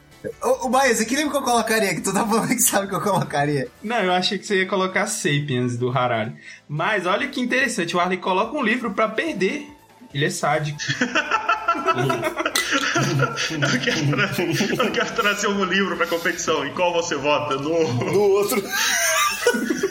Ô, 0.43 0.65
ô 0.65 0.69
Baia, 0.69 0.93
você 0.93 1.05
que 1.05 1.15
livro 1.15 1.31
que 1.31 1.37
eu 1.37 1.43
colocaria? 1.43 1.95
Que 1.95 2.01
tu 2.01 2.13
tá 2.13 2.25
falando 2.25 2.49
que 2.49 2.59
sabe 2.59 2.87
que 2.87 2.95
eu 2.95 3.01
colocaria. 3.01 3.67
Não, 3.81 3.97
eu 3.97 4.11
achei 4.11 4.37
que 4.37 4.45
você 4.45 4.57
ia 4.57 4.67
colocar 4.67 5.07
Sapiens 5.07 5.77
do 5.77 5.89
Harari. 5.89 6.33
Mas 6.67 7.05
olha 7.05 7.27
que 7.27 7.39
interessante, 7.39 7.95
o 7.95 7.99
Arley 7.99 8.17
coloca 8.17 8.57
um 8.57 8.63
livro 8.63 8.91
pra 8.91 9.07
perder. 9.07 9.65
Ele 10.13 10.25
é 10.25 10.29
sádico. 10.29 10.79
Eu 13.49 13.79
quero, 13.79 14.07
tra- 14.07 14.85
eu 14.85 14.91
quero 14.91 15.11
trazer 15.15 15.47
um 15.47 15.63
livro 15.63 15.95
pra 15.97 16.05
competição. 16.05 16.65
Em 16.65 16.73
qual 16.73 16.93
você 16.93 17.15
vota? 17.15 17.55
No. 17.55 17.93
No 17.93 18.19
outro. 18.19 18.61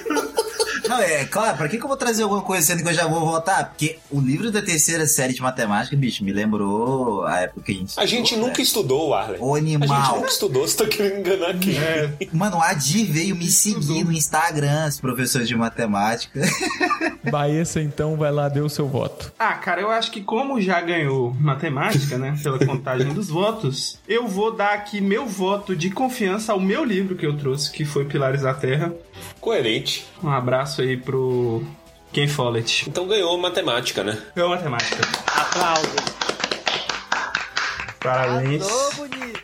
Não, 0.89 1.01
é 1.01 1.25
claro, 1.25 1.57
pra 1.57 1.69
que, 1.69 1.77
que 1.77 1.83
eu 1.85 1.89
vou 1.89 1.97
trazer 1.97 2.23
alguma 2.23 2.43
coisa 2.43 2.67
sendo 2.67 2.83
que 2.83 2.89
eu 2.89 2.95
já 2.95 3.07
vou 3.07 3.21
votar? 3.21 3.69
Porque 3.69 3.99
o 4.11 4.21
livro 4.21 4.51
da 4.51 4.63
terceira 4.63 5.07
série 5.07 5.33
de 5.35 5.43
matemática, 5.43 5.97
bicho, 5.97 6.25
me 6.25 6.33
lembrou 6.33 7.25
a 7.27 7.41
época 7.41 7.63
que 7.63 7.73
a 7.73 7.75
gente 7.75 8.01
A 8.01 8.07
gente 8.07 8.25
estudou, 8.27 8.47
nunca 8.47 8.59
né? 8.59 8.63
estudou, 8.65 9.15
Arlen. 9.15 9.37
O 9.41 9.55
A 9.55 9.59
gente 9.61 9.75
animal. 9.75 10.17
nunca 10.17 10.29
estudou, 10.29 10.67
você 10.67 10.77
tá 10.77 10.87
querendo 10.89 11.19
enganar 11.21 11.59
quem? 11.59 11.75
Mano, 12.33 12.57
o 12.59 12.63
Adi 12.63 13.05
veio 13.05 13.37
me 13.37 13.49
seguir 13.49 14.05
no 14.05 14.13
Instagram, 14.13 14.87
esse 14.89 15.01
professor 15.01 15.43
de 15.45 15.55
matemática. 15.57 16.41
Baessa, 17.31 17.81
então, 17.81 18.17
vai 18.17 18.33
lá, 18.33 18.49
dê 18.49 18.61
o 18.61 18.69
seu 18.69 18.89
voto. 18.89 19.33
Ah, 19.39 19.55
cara, 19.55 19.81
eu 19.81 19.91
acho 19.91 20.11
que 20.11 20.23
como 20.23 20.61
já 20.61 20.81
ganhou 20.81 21.35
matemática, 21.39 22.17
né, 22.17 22.39
pela 22.43 22.59
contagem 22.65 23.13
dos 23.13 23.29
votos, 23.29 23.99
eu 24.09 24.27
vou 24.27 24.55
dar 24.55 24.75
aqui 24.75 25.01
meu 25.01 25.27
voto 25.27 25.77
de 25.77 25.91
confiança 25.91 26.53
ao 26.53 26.61
meu 26.61 26.85
livro 26.85 27.17
que 27.17 27.27
eu 27.27 27.37
trouxe, 27.37 27.71
que 27.71 27.85
foi 27.85 28.05
Pilares 28.05 28.43
da 28.43 28.55
Terra. 28.55 28.93
Coerente. 29.41 30.07
Um 30.23 30.31
abraço 30.31 30.78
aí 30.81 30.97
pro 30.97 31.63
Ken 32.13 32.29
Follett. 32.29 32.89
Então 32.89 33.07
ganhou 33.07 33.37
matemática, 33.39 34.03
né? 34.03 34.19
Ganhou 34.35 34.51
matemática. 34.51 35.03
Aplausos. 35.27 36.19
Parabéns. 38.01 38.67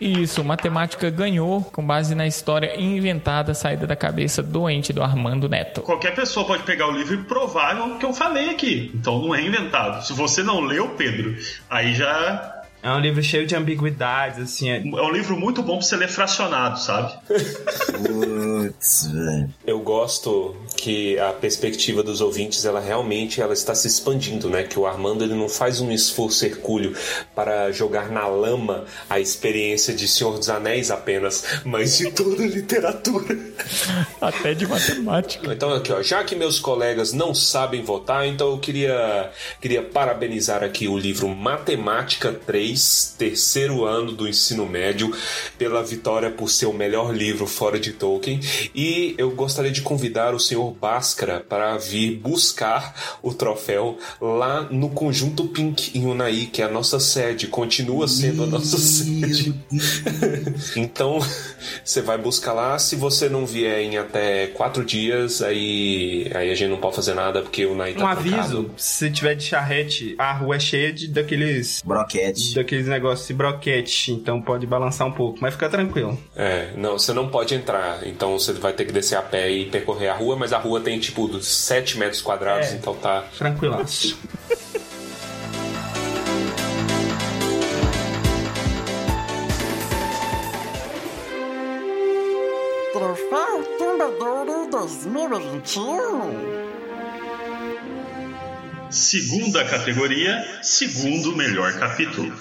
Isso, 0.01 0.45
matemática 0.45 1.11
ganhou 1.11 1.63
com 1.63 1.85
base 1.85 2.15
na 2.15 2.27
história 2.27 2.81
inventada 2.81 3.55
saída 3.55 3.87
da 3.87 3.97
cabeça 3.97 4.43
doente 4.43 4.93
do 4.93 5.03
Armando 5.03 5.49
Neto. 5.49 5.83
Qualquer 5.83 6.15
pessoa 6.15 6.47
pode 6.47 6.63
pegar 6.63 6.89
o 6.89 6.93
livro 6.93 7.15
e 7.15 7.25
provar 7.25 7.81
o 7.81 7.99
que 7.99 8.05
eu 8.05 8.13
falei 8.13 8.51
aqui. 8.51 8.91
Então 8.95 9.21
não 9.21 9.35
é 9.35 9.43
inventado. 9.43 10.05
Se 10.05 10.13
você 10.13 10.43
não 10.43 10.61
leu, 10.61 10.91
Pedro, 10.91 11.37
aí 11.69 11.95
já 11.95 12.54
É 12.85 12.91
um 12.91 13.01
livro 13.01 13.23
cheio 13.23 13.47
de 13.47 13.57
ambiguidades, 13.57 14.39
assim. 14.39 14.69
é- 14.71 14.77
é 14.77 15.03
um 15.03 15.11
livro 15.11 15.37
muito 15.39 15.63
bom 15.63 15.79
pra 15.79 15.87
você 15.87 15.97
ler 15.97 16.09
fracionado, 16.09 16.79
sabe? 16.79 17.15
Putz, 17.27 19.07
velho. 19.11 19.51
Eu 19.67 19.79
gosto 19.81 20.55
que 20.77 21.19
a 21.19 21.33
perspectiva 21.33 22.03
dos 22.03 22.21
ouvintes, 22.21 22.65
ela 22.67 22.81
realmente 22.81 23.41
ela 23.41 23.55
está 23.55 23.75
se 23.75 23.87
expandindo, 23.89 24.51
né? 24.51 24.65
Que 24.65 24.79
o 24.79 24.87
Armando 24.87 25.25
ele 25.25 25.35
não 25.35 25.49
faz 25.49 25.81
um 25.81 25.91
esforço 25.91 26.45
hercúleo 26.45 26.95
para 27.35 27.73
jogar 27.73 28.11
na 28.11 28.27
lama 28.27 28.85
a 29.09 29.19
experiência 29.19 29.95
de 29.95 30.07
Senhor 30.07 30.37
dos 30.37 30.51
Anéis 30.51 30.91
apenas, 30.91 31.43
mas 31.65 31.97
de 31.97 32.11
toda 32.11 32.43
a 32.43 32.47
literatura. 32.47 33.35
Até 34.21 34.53
de 34.53 34.67
matemática. 34.67 35.53
Então 35.53 35.73
aqui, 35.73 35.91
ó, 35.93 36.03
já 36.03 36.23
que 36.23 36.35
meus 36.37 36.59
colegas 36.61 37.13
não 37.15 37.35
sabem 37.35 37.83
votar, 37.83 38.27
então 38.27 38.51
eu 38.51 38.59
queria 38.59 39.31
queria 39.61 39.83
parabenizar 39.83 40.63
aqui 40.63 40.87
o 40.87 40.99
livro 40.99 41.29
Matemática 41.29 42.31
3, 42.33 42.74
terceiro 43.19 43.85
ano 43.85 44.13
do 44.13 44.29
ensino 44.29 44.67
médio, 44.67 45.13
pela 45.59 45.83
vitória 45.83 46.31
por 46.31 46.51
ser 46.51 46.67
o 46.67 46.73
melhor 46.73 47.15
livro 47.15 47.47
fora 47.47 47.79
de 47.79 47.93
Tolkien, 47.93 48.41
e 48.75 49.15
eu 49.19 49.31
gostaria 49.31 49.71
de 49.71 49.83
convidar 49.83 50.35
o 50.35 50.41
senhor 50.41 50.71
Bhaskara 50.73 51.41
para 51.41 51.77
vir 51.79 52.17
buscar 52.17 53.19
o 53.23 53.33
troféu 53.33 53.99
lá 54.21 54.63
no 54.71 54.91
Conjunto 54.91 55.45
Pink 55.47 55.97
em 55.99 56.07
Unai, 56.07 56.49
que 56.53 56.63
é 56.63 56.65
a 56.65 56.69
nossa 56.69 56.99
sede, 57.01 57.47
continua 57.47 58.07
sendo 58.09 58.45
a 58.45 58.47
nossa 58.47 58.79
sede. 58.79 59.55
Então, 60.77 61.19
você 61.85 62.01
vai 62.01 62.19
buscar 62.19 62.53
lá. 62.53 62.79
Se 62.79 62.97
você 62.97 63.29
não 63.29 63.47
vier 63.47 63.81
em 63.81 63.97
até 63.97 64.47
quatro 64.49 64.85
dias, 64.85 65.43
aí, 65.43 66.31
aí 66.35 66.51
a 66.51 66.55
gente 66.55 66.71
não 66.71 66.79
pode 66.79 66.97
fazer 66.97 67.15
nada 67.15 67.43
porque 67.43 67.65
o 67.67 67.75
Nai 67.75 67.93
tá 67.95 67.99
Um 68.05 68.15
trancado. 68.15 68.39
aviso, 68.41 68.71
se 68.77 69.11
tiver 69.11 69.35
de 69.35 69.45
charrete, 69.45 70.15
a 70.19 70.33
rua 70.33 70.57
é 70.57 70.61
cheia 70.61 70.93
de 70.93 71.09
daqueles 71.09 71.83
Broquete. 71.85 72.55
Daqueles 72.65 72.87
negócios 72.89 73.29
de 73.29 73.35
broquete, 73.35 74.11
então 74.13 74.41
pode 74.41 74.67
balançar 74.67 75.07
um 75.07 75.13
pouco, 75.13 75.39
mas 75.41 75.53
fica 75.53 75.69
tranquilo. 75.69 76.19
É, 76.35 76.71
não, 76.77 76.99
você 76.99 77.13
não 77.13 77.29
pode 77.29 77.55
entrar. 77.55 78.07
Então 78.07 78.33
você 78.39 78.53
vai 78.55 78.73
ter 78.73 78.87
que 78.87 78.93
descer 78.93 79.17
a 79.17 79.23
pé 79.23 79.51
e 79.51 79.67
percorrer 79.67 80.09
a 80.09 80.15
rua, 80.15 80.35
mas 80.35 80.53
a 80.53 80.59
rua 80.59 80.81
tem 80.81 80.99
tipo 80.99 81.29
dos 81.29 81.47
7 81.47 81.99
metros 81.99 82.23
quadrados, 82.23 82.69
É. 82.69 82.75
então 82.75 82.95
tá. 82.97 83.25
Tranquilaço. 83.39 84.19
Troféu 92.93 93.65
Tumbadouro 93.79 94.69
2021. 94.71 96.65
Segunda 98.91 99.65
categoria, 99.65 100.45
segundo 100.63 101.35
melhor 101.37 101.73
capítulo. 101.79 102.33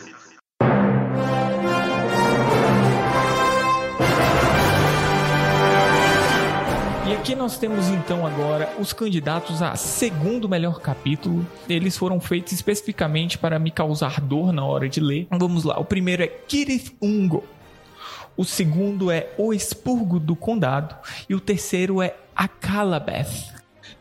Aqui 7.23 7.35
nós 7.35 7.57
temos 7.57 7.87
então 7.87 8.27
agora 8.27 8.69
os 8.77 8.91
candidatos 8.91 9.61
a 9.61 9.77
segundo 9.77 10.49
melhor 10.49 10.81
capítulo. 10.81 11.47
Eles 11.69 11.97
foram 11.97 12.19
feitos 12.19 12.51
especificamente 12.51 13.37
para 13.37 13.57
me 13.57 13.71
causar 13.71 14.19
dor 14.19 14.51
na 14.51 14.65
hora 14.65 14.89
de 14.89 14.99
ler. 14.99 15.27
Vamos 15.31 15.63
lá, 15.63 15.79
o 15.79 15.85
primeiro 15.85 16.21
é 16.21 16.27
Kirith 16.27 16.93
Ungo. 17.01 17.45
O 18.35 18.43
segundo 18.43 19.09
é 19.09 19.29
O 19.37 19.53
Expurgo 19.53 20.19
do 20.19 20.35
Condado. 20.35 20.97
E 21.29 21.33
o 21.33 21.39
terceiro 21.39 22.01
é 22.01 22.13
Akalabeth. 22.35 23.52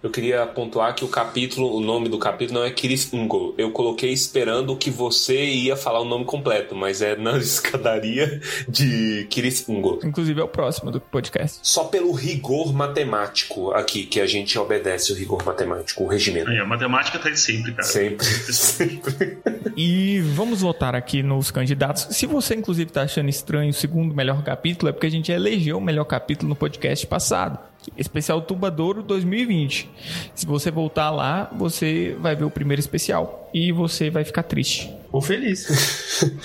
Eu 0.03 0.11
queria 0.11 0.45
pontuar 0.47 0.97
que 0.97 1.05
o 1.05 1.09
capítulo, 1.09 1.77
o 1.77 1.81
nome 1.81 2.09
do 2.09 2.19
capítulo 2.19 2.59
não 2.59 2.67
é 2.67 2.71
Kiris 2.73 3.13
Ungo. 3.13 3.55
Eu 3.57 3.71
coloquei 3.71 4.11
esperando 4.11 4.75
que 4.75 4.91
você 4.91 5.45
ia 5.45 5.77
falar 5.77 6.01
o 6.01 6.05
nome 6.05 6.25
completo, 6.25 6.75
mas 6.75 7.01
é 7.01 7.15
na 7.15 7.39
escadaria 7.39 8.41
de 8.69 9.29
Kiris 9.31 9.69
Ungo. 9.69 10.01
Inclusive 10.03 10.41
é 10.41 10.43
o 10.45 10.49
próximo 10.49 10.91
do 10.91 11.01
podcast. 11.01 11.61
Só 11.63 11.85
pelo 11.85 12.11
rigor 12.11 12.75
matemático 12.75 13.71
aqui 13.73 14.05
que 14.05 14.21
a 14.21 14.27
gente 14.27 14.59
obedece 14.59 15.13
o 15.13 15.15
rigor 15.15 15.45
matemático, 15.45 16.03
o 16.03 16.09
regimento. 16.09 16.51
Aí, 16.51 16.59
a 16.59 16.67
matemática 16.67 17.21
tá 17.21 17.33
sempre, 17.37 17.73
cara. 17.73 17.87
Sempre, 17.87 18.27
sempre. 18.53 19.39
E 19.77 20.21
vamos 20.35 20.63
votar 20.63 20.97
aqui 20.97 21.23
nos 21.23 21.53
candidatos. 21.53 22.09
Se 22.11 22.27
você, 22.27 22.57
inclusive, 22.57 22.91
está 22.91 23.03
achando 23.03 23.29
estranho 23.29 23.71
o 23.71 23.75
segundo 23.75 24.15
melhor 24.17 24.43
capítulo, 24.43 24.89
é 24.89 24.93
porque 24.93 25.07
a 25.07 25.11
gente 25.11 25.31
elegeu 25.31 25.79
o 25.79 25.81
melhor 25.81 26.05
capítulo 26.05 26.49
no 26.49 26.57
podcast 26.57 27.07
passado. 27.07 27.72
Especial 27.97 28.43
Tubadouro 28.43 29.03
2020. 29.03 29.91
Se 30.35 30.47
você 30.47 30.71
voltar 30.71 31.11
lá, 31.11 31.51
você 31.57 32.17
vai 32.21 32.35
ver 32.35 32.45
o 32.45 32.51
primeiro 32.51 32.81
especial. 32.81 33.51
E 33.53 33.71
você 33.73 34.11
vai 34.11 34.25
ficar 34.25 34.43
triste. 34.43 34.93
Ou 35.11 35.21
feliz. 35.21 36.23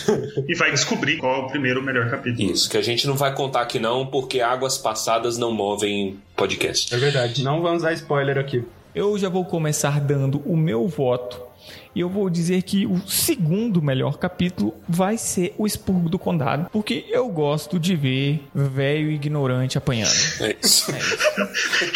E 0.48 0.56
vai 0.56 0.72
descobrir 0.72 1.18
qual 1.18 1.44
é 1.44 1.46
o 1.46 1.48
primeiro 1.48 1.82
melhor 1.84 2.10
capítulo. 2.10 2.52
Isso, 2.52 2.70
que 2.70 2.78
a 2.78 2.82
gente 2.82 3.06
não 3.06 3.16
vai 3.16 3.34
contar 3.34 3.62
aqui 3.62 3.78
não, 3.80 4.06
porque 4.06 4.42
águas 4.42 4.78
passadas 4.78 5.38
não 5.38 5.52
movem 5.52 6.20
podcast. 6.36 6.94
É 6.94 6.98
verdade. 6.98 7.44
Não 7.44 7.62
vamos 7.62 7.84
dar 7.84 7.94
spoiler 7.94 8.38
aqui. 8.38 8.64
Eu 8.96 9.18
já 9.18 9.30
vou 9.30 9.46
começar 9.46 10.00
dando 10.00 10.40
o 10.46 10.58
meu 10.58 10.88
voto. 10.88 11.47
E 11.96 12.00
eu 12.00 12.10
vou 12.10 12.30
dizer 12.30 12.62
que 12.64 12.86
o 12.86 13.00
segundo 13.08 13.82
melhor 13.82 14.18
capítulo 14.18 14.74
vai 14.88 15.18
ser 15.18 15.54
o 15.58 15.66
Expurgo 15.66 16.10
do 16.10 16.20
Condado. 16.20 16.70
Porque 16.72 17.06
eu 17.10 17.28
gosto 17.30 17.80
de 17.80 17.96
ver 17.96 18.48
velho 18.54 19.10
ignorante 19.12 19.78
apanhando. 19.78 20.12
É 20.42 20.56
isso. 20.64 20.92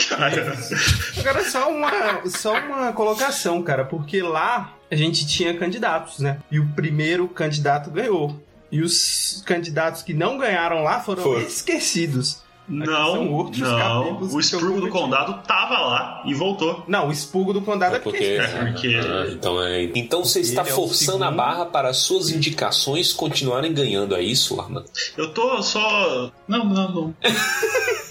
Cara, 0.10 0.58
Agora, 1.20 1.44
só 1.46 1.72
uma, 1.72 2.30
só 2.30 2.54
uma 2.60 2.94
colocação, 2.94 3.62
cara, 3.62 3.86
porque 3.86 4.22
lá 4.22 4.76
a 4.90 4.96
gente 4.96 5.26
tinha 5.28 5.54
candidatos, 5.58 6.20
né? 6.20 6.40
E 6.52 6.60
o 6.60 6.68
primeiro 6.70 7.28
candidato 7.28 7.90
ganhou. 7.90 8.42
E 8.72 8.82
os 8.82 9.44
candidatos 9.46 10.02
que 10.02 10.14
não 10.14 10.38
ganharam 10.38 10.84
lá 10.84 11.00
foram 11.02 11.24
Foram. 11.24 11.42
esquecidos. 11.42 12.42
Não, 12.72 13.26
não. 13.26 14.22
O 14.22 14.40
expurgo 14.40 14.82
do 14.82 14.90
condado 14.90 15.42
tava 15.46 15.78
lá 15.80 16.24
e 16.26 16.34
voltou. 16.34 16.84
Não, 16.88 17.10
o 17.10 17.12
expurgo 17.12 17.54
do 17.54 17.62
condado 17.62 17.96
é, 17.96 17.98
É 17.98 18.00
porque... 18.00 18.18
porque, 18.18 18.38
É 18.48 18.66
porque- 18.72 19.08
Ah, 19.08 19.28
então 19.32 19.62
é. 19.62 19.84
Então 19.96 20.24
você 20.24 20.40
está 20.40 20.62
Ele 20.62 20.70
é 20.70 20.74
forçando 20.74 21.24
a 21.24 21.28
segundo. 21.28 21.38
barra 21.38 21.66
para 21.66 21.90
as 21.90 21.98
suas 21.98 22.30
indicações 22.30 23.12
continuarem 23.14 23.74
ganhando, 23.74 24.16
é 24.16 24.22
isso, 24.22 24.60
Armando? 24.60 24.86
Eu 25.18 25.34
tô 25.34 25.62
só. 25.62 26.32
Não, 26.48 26.66
não, 26.66 26.92
não. 26.92 27.16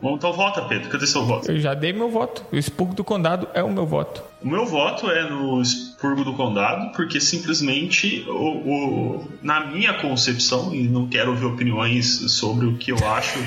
Bom, 0.00 0.16
então 0.16 0.32
vota, 0.32 0.62
Pedro. 0.62 0.88
Cadê 0.90 1.06
seu 1.06 1.24
voto? 1.24 1.50
Eu 1.50 1.58
já 1.60 1.74
dei 1.74 1.92
meu 1.92 2.10
voto. 2.10 2.44
O 2.52 2.56
Expurgo 2.56 2.94
do 2.94 3.04
Condado 3.04 3.48
é 3.54 3.62
o 3.62 3.70
meu 3.70 3.86
voto. 3.86 4.22
O 4.42 4.48
meu 4.48 4.66
voto 4.66 5.08
é 5.10 5.28
no 5.28 5.60
expurgo 5.62 6.24
do 6.24 6.34
condado, 6.34 6.92
porque 6.96 7.20
simplesmente, 7.20 8.24
o, 8.28 8.32
o- 8.32 9.28
na 9.42 9.66
minha 9.66 9.94
concepção, 9.94 10.74
e 10.74 10.82
não 10.88 11.06
quero 11.08 11.30
ouvir 11.30 11.44
opiniões 11.46 12.32
sobre 12.32 12.66
o 12.66 12.76
que 12.76 12.90
eu 12.90 12.96
acho 13.06 13.38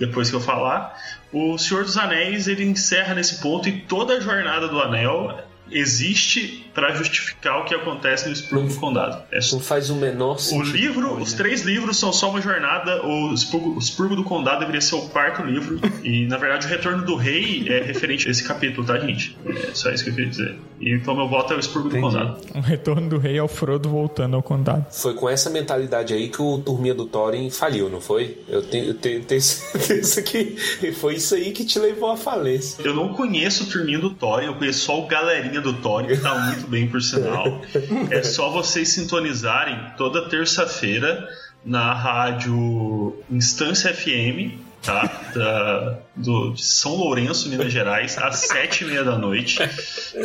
depois 0.00 0.28
que 0.30 0.34
eu 0.36 0.40
falar, 0.40 0.96
o 1.32 1.56
Senhor 1.58 1.84
dos 1.84 1.96
Anéis 1.96 2.48
ele 2.48 2.64
encerra 2.64 3.14
nesse 3.14 3.40
ponto 3.40 3.68
e 3.68 3.72
toda 3.82 4.14
a 4.14 4.20
jornada 4.20 4.66
do 4.66 4.80
Anel 4.80 5.38
existe 5.70 6.66
pra 6.74 6.94
justificar 6.94 7.60
o 7.60 7.64
que 7.64 7.74
acontece 7.74 8.26
no 8.26 8.32
Expurgo 8.32 8.68
do 8.68 8.74
Condado. 8.76 9.22
É 9.30 9.38
Não 9.52 9.60
faz 9.60 9.90
o 9.90 9.96
menor 9.96 10.36
o 10.36 10.38
sentido. 10.38 10.76
livro, 10.76 11.14
os 11.20 11.32
três 11.32 11.62
livros 11.62 11.98
são 11.98 12.12
só 12.12 12.30
uma 12.30 12.40
jornada. 12.40 13.04
O 13.06 13.32
Expurgo, 13.32 13.74
o 13.74 13.78
Expurgo 13.78 14.16
do 14.16 14.24
Condado 14.24 14.60
deveria 14.60 14.80
ser 14.80 14.94
o 14.94 15.02
quarto 15.08 15.42
livro. 15.42 15.80
E, 16.02 16.26
na 16.26 16.36
verdade, 16.36 16.66
o 16.66 16.68
Retorno 16.68 17.04
do 17.04 17.14
Rei 17.14 17.64
é 17.68 17.80
referente 17.80 18.26
a 18.26 18.30
esse 18.30 18.42
capítulo, 18.42 18.84
tá, 18.84 18.98
gente? 18.98 19.36
É 19.46 19.70
só 19.72 19.88
isso 19.90 20.02
que 20.02 20.10
eu 20.10 20.14
queria 20.14 20.30
dizer. 20.30 20.58
E, 20.80 20.92
então, 20.92 21.14
meu 21.14 21.28
voto 21.28 21.52
é 21.52 21.56
o 21.56 21.60
Expurgo 21.60 21.88
do 21.88 22.00
Condado. 22.00 22.38
Um 22.54 22.60
retorno 22.60 23.08
do 23.08 23.18
rei 23.18 23.38
ao 23.38 23.46
Frodo 23.46 23.88
voltando 23.88 24.34
ao 24.34 24.42
condado. 24.42 24.86
Foi 24.90 25.14
com 25.14 25.28
essa 25.28 25.48
mentalidade 25.48 26.12
aí 26.12 26.28
que 26.28 26.42
o 26.42 26.58
Turminha 26.58 26.92
do 26.94 27.06
Thorin 27.06 27.50
faliu, 27.50 27.88
não 27.88 28.00
foi? 28.00 28.38
Eu 28.48 28.62
tenho, 28.62 28.86
eu 28.86 28.94
tenho, 28.94 29.22
tenho 29.22 29.40
certeza 29.42 30.22
que 30.22 30.56
foi 30.98 31.14
isso 31.14 31.34
aí 31.36 31.52
que 31.52 31.64
te 31.64 31.78
levou 31.78 32.10
à 32.10 32.16
falência. 32.16 32.82
Eu 32.82 32.94
não 32.94 33.14
conheço 33.14 33.64
o 33.64 33.66
Turminho 33.68 34.00
do 34.00 34.10
Thorin, 34.10 34.46
eu 34.46 34.54
conheço 34.54 34.80
só 34.80 34.98
o 35.00 35.06
Galerinha 35.06 35.60
do 35.60 35.72
Thorin, 35.74 36.08
que 36.08 36.16
tá 36.16 36.34
muito 36.34 36.61
bem, 36.66 36.88
por 36.88 37.02
sinal. 37.02 37.62
É 38.10 38.22
só 38.22 38.50
vocês 38.50 38.88
sintonizarem 38.88 39.78
toda 39.96 40.28
terça-feira 40.28 41.28
na 41.64 41.92
rádio 41.92 43.16
Instância 43.30 43.94
FM, 43.94 44.58
tá? 44.82 45.20
Da, 45.34 45.98
do, 46.16 46.52
de 46.52 46.62
São 46.62 46.94
Lourenço, 46.96 47.48
Minas 47.48 47.72
Gerais, 47.72 48.18
às 48.18 48.36
sete 48.40 48.84
e 48.84 48.86
meia 48.86 49.02
da 49.04 49.16
noite, 49.16 49.58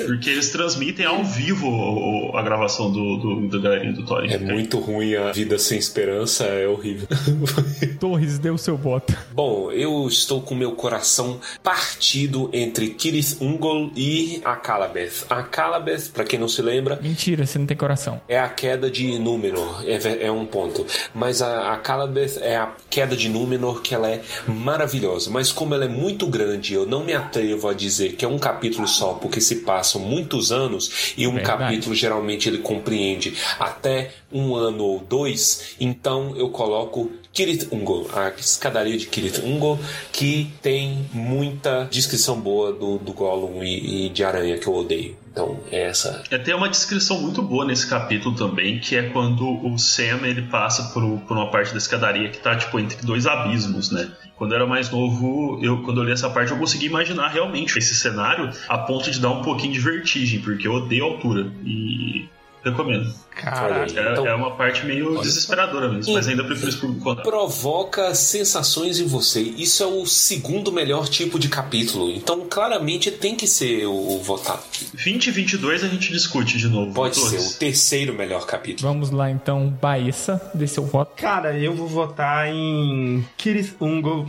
porque 0.06 0.30
eles 0.30 0.50
transmitem 0.50 1.06
ao 1.06 1.24
vivo 1.24 1.68
o- 1.68 2.32
o- 2.32 2.38
a 2.38 2.42
gravação 2.42 2.92
do, 2.92 3.18
do, 3.18 3.48
do 3.48 3.62
Galerinha 3.62 3.94
do 3.94 4.04
Thorin. 4.06 4.32
É 4.34 4.38
muito 4.38 4.80
ruim 4.80 5.16
a 5.16 5.32
vida 5.32 5.58
sem 5.58 5.78
esperança, 5.78 6.44
é 6.46 6.68
horrível. 6.68 7.08
Torres 8.00 8.38
deu 8.40 8.58
seu 8.58 8.76
voto. 8.76 9.16
Bom, 9.32 9.72
eu 9.72 10.08
estou 10.08 10.42
com 10.42 10.54
meu 10.56 10.74
coração 10.74 11.40
partido 11.64 12.50
entre 12.54 12.90
Kirith 12.90 13.38
Ungol 13.42 13.92
e 13.96 14.42
a 14.44 14.56
Calabeth. 14.56 15.26
A 15.30 15.44
Calabeth, 15.44 16.10
pra 16.14 16.24
quem 16.24 16.40
não 16.40 16.48
se 16.48 16.62
lembra, 16.62 17.00
Mentira, 17.02 17.46
você 17.46 17.58
não 17.60 17.66
tem 17.66 17.78
coração. 17.78 18.20
é 18.28 18.40
a 18.40 18.50
queda 18.50 18.90
de 18.92 19.18
Númenor, 19.20 19.84
é, 19.86 20.26
é 20.26 20.32
um 20.32 20.46
ponto. 20.46 20.86
Mas 21.14 21.42
a, 21.42 21.74
a 21.74 21.78
Calabeth 21.78 22.40
é 22.42 22.58
a 22.58 22.72
queda 22.90 23.16
de 23.16 23.30
Númenor 23.30 23.82
que 23.82 23.94
ela 23.96 24.10
é 24.10 24.22
maravilhosa. 24.48 25.30
Mas 25.30 25.52
como 25.52 25.74
ela 25.74 25.86
é 25.86 25.90
muito 25.90 26.28
grande, 26.28 26.74
eu 26.74 26.86
não 26.86 27.04
me 27.04 27.14
atrevo 27.14 27.68
a 27.68 27.74
dizer 27.74 28.14
que 28.14 28.26
é 28.26 28.28
um 28.28 28.40
capítulo 28.40 28.88
só, 28.88 29.14
porque 29.14 29.42
se 29.42 29.58
passam 29.58 30.02
muitos 30.02 30.52
anos 30.52 31.14
e 31.18 31.28
um 31.28 31.34
Verdade. 31.36 31.58
capítulo 31.58 31.96
geralmente 31.96 32.50
ele 32.50 32.60
compreende 32.60 33.36
até 33.60 34.12
um 34.32 34.56
ano 34.56 34.84
ou 34.84 35.00
dois. 35.00 35.76
Então 35.80 36.36
eu 36.36 36.50
coloco 36.50 37.12
Kirith 37.34 37.68
Ungol, 37.72 38.08
a 38.14 38.30
escadaria 38.38 38.98
de 38.98 39.08
Kirith 39.08 39.40
Ungol, 39.44 39.80
que 40.12 40.52
tem 40.62 41.06
muita 41.14 41.88
descrição 41.92 42.40
boa 42.40 42.74
do, 42.74 42.98
do 42.98 43.14
Gollum 43.14 43.64
e, 43.64 44.08
e 44.08 44.10
de 44.10 44.24
Aranha 44.24 44.58
que 44.58 44.68
eu 44.68 44.76
odeio. 44.76 45.16
Então 45.38 45.60
é 45.72 45.84
essa 45.84 46.24
É, 46.32 46.38
tem 46.40 46.56
uma 46.56 46.68
descrição 46.68 47.22
muito 47.22 47.44
boa 47.44 47.64
nesse 47.64 47.88
capítulo 47.88 48.36
também, 48.36 48.80
que 48.80 48.96
é 48.96 49.04
quando 49.10 49.46
o 49.64 49.78
Sam 49.78 50.26
ele 50.26 50.42
passa 50.42 50.92
por, 50.92 51.04
por 51.22 51.38
uma 51.38 51.52
parte 51.52 51.72
da 51.72 51.78
escadaria 51.78 52.30
que 52.30 52.40
tá 52.40 52.56
tipo 52.56 52.80
entre 52.80 53.06
dois 53.06 53.28
abismos, 53.28 53.92
né? 53.92 54.10
Quando 54.36 54.54
eu 54.54 54.56
era 54.58 54.66
mais 54.66 54.90
novo, 54.90 55.60
eu 55.62 55.84
quando 55.84 56.02
eu 56.02 56.06
li 56.06 56.12
essa 56.12 56.30
parte 56.30 56.52
eu 56.52 56.58
consegui 56.58 56.88
imaginar 56.88 57.28
realmente 57.28 57.78
esse 57.78 57.94
cenário 57.94 58.50
a 58.68 58.80
ponto 58.80 59.12
de 59.12 59.20
dar 59.20 59.30
um 59.30 59.44
pouquinho 59.44 59.74
de 59.74 59.80
vertigem, 59.80 60.42
porque 60.42 60.68
eu 60.68 60.74
odeio 60.74 61.06
altura 61.06 61.52
e 61.64 62.28
recomendo. 62.64 63.14
Olha 63.46 63.84
aí. 63.84 63.98
É, 63.98 64.12
Então- 64.12 64.28
é 64.28 64.34
uma 64.34 64.56
parte 64.56 64.86
meio 64.86 65.20
desesperadora 65.22 65.90
mesmo, 65.90 66.14
mas 66.14 66.28
ainda 66.28 66.44
prefiro 66.44 66.96
contar. 66.96 67.22
provoca 67.22 68.14
sensações 68.16 69.00
em 69.00 69.06
você. 69.06 69.42
Isso 69.42 69.84
é 69.84 69.86
o 69.86 70.06
segundo 70.06 70.72
melhor 70.72 71.08
tipo 71.08 71.38
de 71.40 71.48
capítulo. 71.50 72.12
Então, 72.12 72.48
claramente, 72.50 73.12
tem 73.12 73.36
que 73.36 73.48
ser 73.48 73.86
o, 73.86 74.16
o 74.16 74.22
votado. 74.24 74.62
2022 74.94 75.84
a 75.84 75.88
gente 75.88 76.12
discute 76.12 76.58
de 76.58 76.68
novo. 76.68 76.94
Pode 76.94 77.16
ser 77.18 77.40
o 77.40 77.60
terceiro 77.60 78.14
melhor 78.14 78.46
capítulo. 78.46 78.88
Vamos 78.92 79.12
lá 79.12 79.30
então, 79.30 79.70
Baessa, 79.82 80.42
dê 80.54 80.68
seu 80.68 80.84
voto. 80.86 81.12
Cara, 81.16 81.58
eu 81.58 81.74
vou 81.76 81.88
votar 81.88 82.48
em 82.48 83.26
Kirith 83.38 83.76
Ungol. 83.80 84.28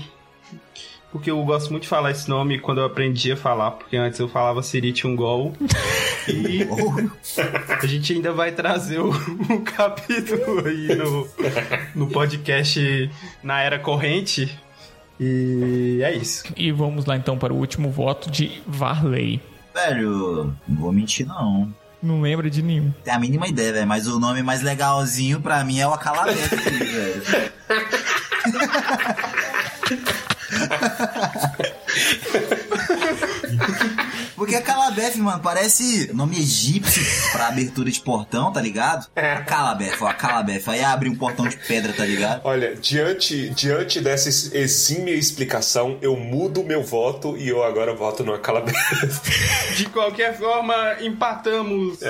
Porque 1.10 1.30
eu 1.30 1.42
gosto 1.44 1.70
muito 1.70 1.84
de 1.84 1.88
falar 1.88 2.10
esse 2.10 2.28
nome 2.28 2.58
quando 2.58 2.78
eu 2.78 2.84
aprendi 2.84 3.32
a 3.32 3.36
falar, 3.36 3.70
porque 3.72 3.96
antes 3.96 4.20
eu 4.20 4.28
falava 4.28 4.62
Sirit 4.62 5.06
Ungol. 5.06 5.54
E 6.30 6.68
a 7.82 7.86
gente 7.86 8.12
ainda 8.12 8.32
vai 8.32 8.52
trazer 8.52 8.98
o, 9.00 9.08
o 9.08 9.62
capítulo 9.62 10.66
aí 10.66 10.94
no, 10.94 11.26
no 11.94 12.06
podcast 12.08 13.10
na 13.42 13.62
era 13.62 13.78
corrente. 13.78 14.54
E 15.18 16.00
é 16.02 16.14
isso. 16.14 16.44
E 16.54 16.70
vamos 16.70 17.06
lá 17.06 17.16
então 17.16 17.38
para 17.38 17.52
o 17.52 17.56
último 17.56 17.90
voto 17.90 18.30
de 18.30 18.62
Varley. 18.66 19.40
Velho, 19.74 20.54
não 20.68 20.76
vou 20.76 20.92
mentir 20.92 21.26
não. 21.26 21.72
Não 22.02 22.20
lembra 22.20 22.48
de 22.48 22.62
nenhum. 22.62 22.92
Tem 23.02 23.12
a 23.12 23.18
mínima 23.18 23.48
ideia, 23.48 23.72
velho. 23.72 23.86
Mas 23.86 24.06
o 24.06 24.20
nome 24.20 24.42
mais 24.42 24.62
legalzinho 24.62 25.40
pra 25.40 25.64
mim 25.64 25.80
é 25.80 25.88
o 25.88 25.92
Acalabete, 25.92 26.38
velho. 26.54 27.22
Porque 34.36 34.54
a 34.54 34.62
Calabeth, 34.62 35.16
mano, 35.16 35.40
parece 35.42 36.10
nome 36.14 36.38
egípcio 36.38 37.02
pra 37.32 37.48
abertura 37.48 37.90
de 37.90 38.00
portão, 38.00 38.52
tá 38.52 38.60
ligado? 38.60 39.08
A 39.16 39.40
Calabeth, 39.42 39.96
ó, 40.00 40.06
a 40.06 40.14
Calabeth. 40.14 40.62
Aí 40.68 40.84
abre 40.84 41.08
um 41.08 41.16
portão 41.16 41.48
de 41.48 41.56
pedra, 41.56 41.92
tá 41.92 42.04
ligado? 42.04 42.42
Olha, 42.44 42.76
diante, 42.76 43.50
diante 43.50 44.00
dessa 44.00 44.28
es- 44.28 44.52
exímia 44.54 45.14
explicação, 45.14 45.98
eu 46.00 46.16
mudo 46.16 46.62
meu 46.62 46.84
voto 46.84 47.36
e 47.36 47.48
eu 47.48 47.64
agora 47.64 47.92
voto 47.94 48.22
no 48.22 48.38
Calabeth. 48.38 48.74
De 49.76 49.86
qualquer 49.86 50.38
forma, 50.38 50.96
empatamos. 51.00 51.98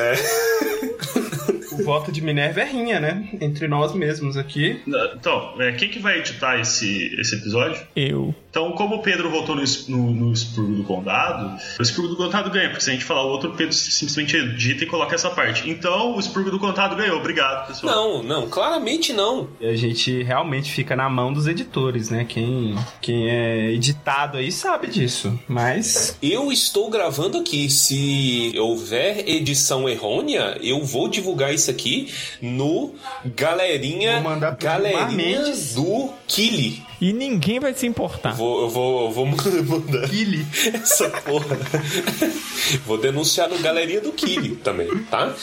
o 1.72 1.84
voto 1.84 2.10
de 2.10 2.20
Minerva 2.20 2.60
é 2.60 2.64
rinha, 2.64 3.00
né? 3.00 3.28
Entre 3.40 3.68
nós 3.68 3.92
mesmos 3.94 4.36
aqui. 4.36 4.80
Então, 5.14 5.54
é, 5.60 5.72
quem 5.72 5.88
que 5.88 5.98
vai 5.98 6.18
editar 6.18 6.58
esse, 6.60 7.14
esse 7.18 7.36
episódio? 7.36 7.80
Eu. 7.94 8.34
Então, 8.50 8.72
como 8.72 8.96
o 8.96 9.02
Pedro 9.02 9.30
votou 9.30 9.54
no, 9.54 9.62
no, 9.88 10.10
no 10.12 10.32
Expurgo 10.32 10.74
do 10.74 10.84
Condado, 10.84 11.58
o 11.78 11.82
Expurgo 11.82 12.08
do 12.08 12.16
Condado 12.16 12.50
ganha, 12.50 12.68
porque 12.68 12.82
se 12.82 12.90
a 12.90 12.92
gente 12.92 13.04
falar 13.04 13.24
o 13.24 13.28
outro, 13.28 13.50
o 13.50 13.54
Pedro 13.54 13.74
simplesmente 13.74 14.36
edita 14.36 14.84
e 14.84 14.86
coloca 14.86 15.14
essa 15.14 15.30
parte. 15.30 15.68
Então, 15.68 16.16
o 16.16 16.20
Expurgo 16.20 16.50
do 16.50 16.58
Condado 16.58 16.96
ganhou. 16.96 17.18
Obrigado, 17.18 17.68
pessoal. 17.68 17.94
Não, 17.94 18.22
não, 18.22 18.48
claramente 18.48 19.12
não. 19.12 19.48
E 19.60 19.66
a 19.66 19.76
gente 19.76 20.22
realmente 20.22 20.72
fica 20.72 20.96
na 20.96 21.08
mão 21.08 21.32
dos 21.32 21.46
editores, 21.46 22.10
né? 22.10 22.24
Quem, 22.28 22.74
quem 23.00 23.30
é 23.30 23.70
editado 23.70 24.38
aí 24.38 24.50
sabe 24.50 24.88
disso. 24.88 25.38
Mas 25.46 26.16
Eu 26.22 26.50
estou 26.50 26.90
gravando 26.90 27.38
aqui. 27.38 27.70
Se 27.70 28.52
houver 28.58 29.28
edição 29.28 29.88
errônea, 29.88 30.58
eu 30.62 30.84
vou 30.84 31.08
divulgar 31.08 31.37
isso 31.52 31.70
aqui 31.70 32.12
no 32.40 32.94
Galerinha, 33.24 34.20
Vou 34.20 34.30
mandar 34.30 34.56
pro 34.56 34.66
Galerinha 34.66 35.42
do 35.74 36.10
Kili. 36.26 36.82
E 37.00 37.12
ninguém 37.12 37.60
vai 37.60 37.72
se 37.74 37.86
importar. 37.86 38.34
Vou, 38.34 38.62
eu 38.62 38.68
vou, 38.68 39.04
eu 39.04 39.10
vou 39.12 39.26
mandar 39.26 40.08
Kili. 40.08 40.44
essa 40.74 41.08
porra. 41.08 41.56
Vou 42.84 42.98
denunciar 42.98 43.48
no 43.48 43.58
Galerinha 43.58 44.00
do 44.00 44.12
Kili 44.12 44.56
também, 44.56 44.88
tá? 45.04 45.34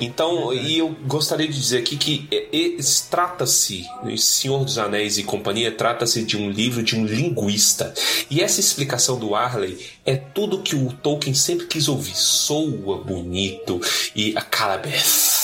Então, 0.00 0.52
e 0.52 0.78
eu 0.78 0.96
gostaria 1.06 1.46
de 1.46 1.52
dizer 1.52 1.78
aqui 1.78 1.96
que 1.96 2.28
é, 2.30 2.48
é, 2.52 2.76
trata-se, 3.10 3.84
Senhor 4.16 4.64
dos 4.64 4.78
Anéis 4.78 5.18
e 5.18 5.24
companhia, 5.24 5.70
trata-se 5.70 6.22
de 6.22 6.36
um 6.36 6.50
livro 6.50 6.82
de 6.82 6.96
um 6.96 7.04
linguista. 7.04 7.92
E 8.30 8.40
essa 8.40 8.60
explicação 8.60 9.18
do 9.18 9.34
Arley 9.34 9.78
é 10.06 10.16
tudo 10.16 10.62
que 10.62 10.74
o 10.74 10.92
Tolkien 10.92 11.34
sempre 11.34 11.66
quis 11.66 11.88
ouvir. 11.88 12.16
Soa 12.16 12.98
bonito 12.98 13.80
e 14.14 14.32
a 14.36 14.42
Calabeth. 14.42 15.39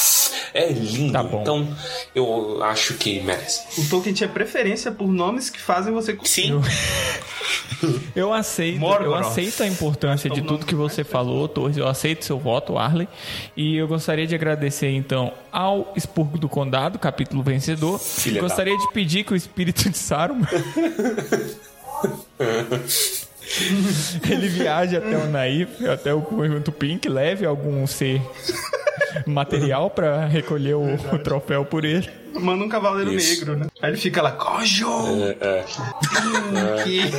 É 0.56 0.70
lindo. 0.72 1.12
Tá 1.12 1.22
bom. 1.22 1.42
Então, 1.42 1.68
eu 2.14 2.62
acho 2.64 2.94
que 2.94 3.20
merece. 3.20 3.80
O 3.80 3.88
Tolkien 3.88 4.14
tinha 4.14 4.28
preferência 4.28 4.90
por 4.90 5.06
nomes 5.08 5.50
que 5.50 5.60
fazem 5.60 5.92
você 5.92 6.16
Sim. 6.24 6.60
Eu 8.16 8.32
aceito, 8.32 8.76
eu 8.76 8.80
Morgoth. 8.80 9.20
aceito 9.26 9.62
a 9.62 9.66
importância 9.66 10.30
de 10.30 10.40
tudo 10.40 10.64
que 10.64 10.74
você 10.74 11.04
falou, 11.04 11.46
Torres. 11.46 11.76
Eu 11.76 11.86
aceito 11.86 12.24
seu 12.24 12.38
voto, 12.38 12.78
Arley. 12.78 13.06
E 13.54 13.76
eu 13.76 13.86
gostaria 13.86 14.26
de 14.26 14.34
agradecer 14.34 14.88
então 14.90 15.30
ao 15.52 15.92
Expurgo 15.94 16.38
do 16.38 16.48
Condado, 16.48 16.98
capítulo 16.98 17.42
vencedor. 17.42 17.98
Filha 17.98 18.36
da- 18.36 18.48
gostaria 18.48 18.76
de 18.76 18.90
pedir 18.92 19.24
que 19.24 19.34
o 19.34 19.36
espírito 19.36 19.90
de 19.90 19.98
Saruman 19.98 20.48
ele 24.28 24.48
viaje 24.48 24.96
até 24.96 25.16
o 25.16 25.26
Naif, 25.28 25.86
até 25.88 26.12
o 26.12 26.20
conjunto 26.22 26.72
Pink, 26.72 27.08
leve 27.08 27.46
algum 27.46 27.86
ser 27.86 28.20
material 29.26 29.88
para 29.90 30.26
recolher 30.26 30.74
o, 30.74 30.94
o 30.94 31.18
troféu 31.18 31.64
por 31.64 31.84
ele. 31.84 32.08
manda 32.34 32.64
um 32.64 32.68
cavaleiro 32.68 33.12
Isso. 33.14 33.40
negro, 33.40 33.56
né? 33.56 33.66
Aí 33.80 33.90
ele 33.90 33.96
fica 33.98 34.20
lá, 34.20 34.30
Gojo! 34.30 34.88
É. 35.40 35.64
Que- 36.84 37.10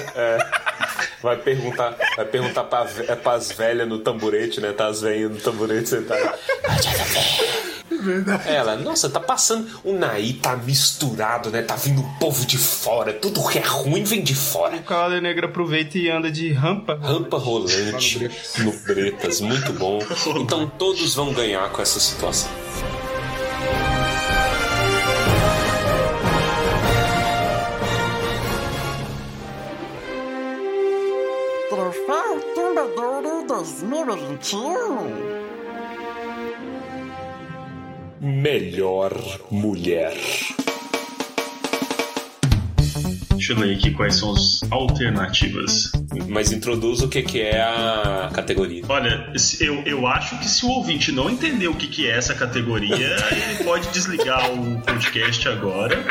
Vai 1.21 1.37
perguntar, 1.37 1.95
vai 2.15 2.25
perguntar 2.25 2.63
pra, 2.65 2.87
é 3.07 3.15
pras 3.15 3.51
velhas 3.51 3.87
no 3.87 3.99
tamborete, 3.99 4.61
né? 4.61 4.71
Tá 4.71 4.87
as 4.87 5.01
velhas 5.01 5.31
no 5.31 5.37
tamborete 5.37 5.89
sentadas. 5.89 6.39
Ela, 8.45 8.75
nossa, 8.75 9.09
tá 9.09 9.19
passando. 9.19 9.67
O 9.83 9.93
Naí 9.93 10.33
tá 10.33 10.55
misturado, 10.55 11.49
né? 11.49 11.61
Tá 11.61 11.75
vindo 11.75 12.01
o 12.01 12.19
povo 12.19 12.45
de 12.45 12.57
fora. 12.57 13.13
Tudo 13.13 13.47
que 13.47 13.57
é 13.57 13.63
ruim 13.63 14.03
vem 14.03 14.23
de 14.23 14.35
fora. 14.35 14.77
O 14.77 14.83
Cavaleiro 14.83 15.23
Negro 15.23 15.47
aproveita 15.47 15.97
e 15.97 16.09
anda 16.09 16.31
de 16.31 16.51
rampa. 16.51 16.95
Rampa 17.01 17.37
rolante 17.37 18.29
no 18.59 18.71
Bretas, 18.71 19.41
muito 19.41 19.73
bom. 19.73 19.99
Então 20.39 20.67
todos 20.77 21.15
vão 21.15 21.33
ganhar 21.33 21.69
com 21.71 21.81
essa 21.81 21.99
situação. 21.99 22.49
2021. 33.67 35.37
Melhor 38.21 39.11
mulher. 39.51 40.15
Deixa 43.31 43.53
eu 43.53 43.59
ler 43.59 43.75
aqui 43.75 43.91
quais 43.91 44.15
são 44.15 44.31
as 44.31 44.61
alternativas. 44.71 45.91
Mas 46.29 46.53
introduz 46.53 47.01
o 47.01 47.09
que, 47.09 47.21
que 47.21 47.41
é 47.41 47.61
a 47.61 48.31
categoria. 48.33 48.83
Olha, 48.87 49.31
eu, 49.59 49.83
eu 49.83 50.07
acho 50.07 50.39
que 50.39 50.49
se 50.49 50.65
o 50.65 50.69
ouvinte 50.69 51.11
não 51.11 51.29
entender 51.29 51.67
o 51.67 51.75
que, 51.75 51.87
que 51.87 52.07
é 52.07 52.17
essa 52.17 52.33
categoria, 52.33 53.17
ele 53.31 53.63
pode 53.65 53.87
desligar 53.89 54.49
o 54.49 54.81
podcast 54.81 55.47
agora. 55.49 56.03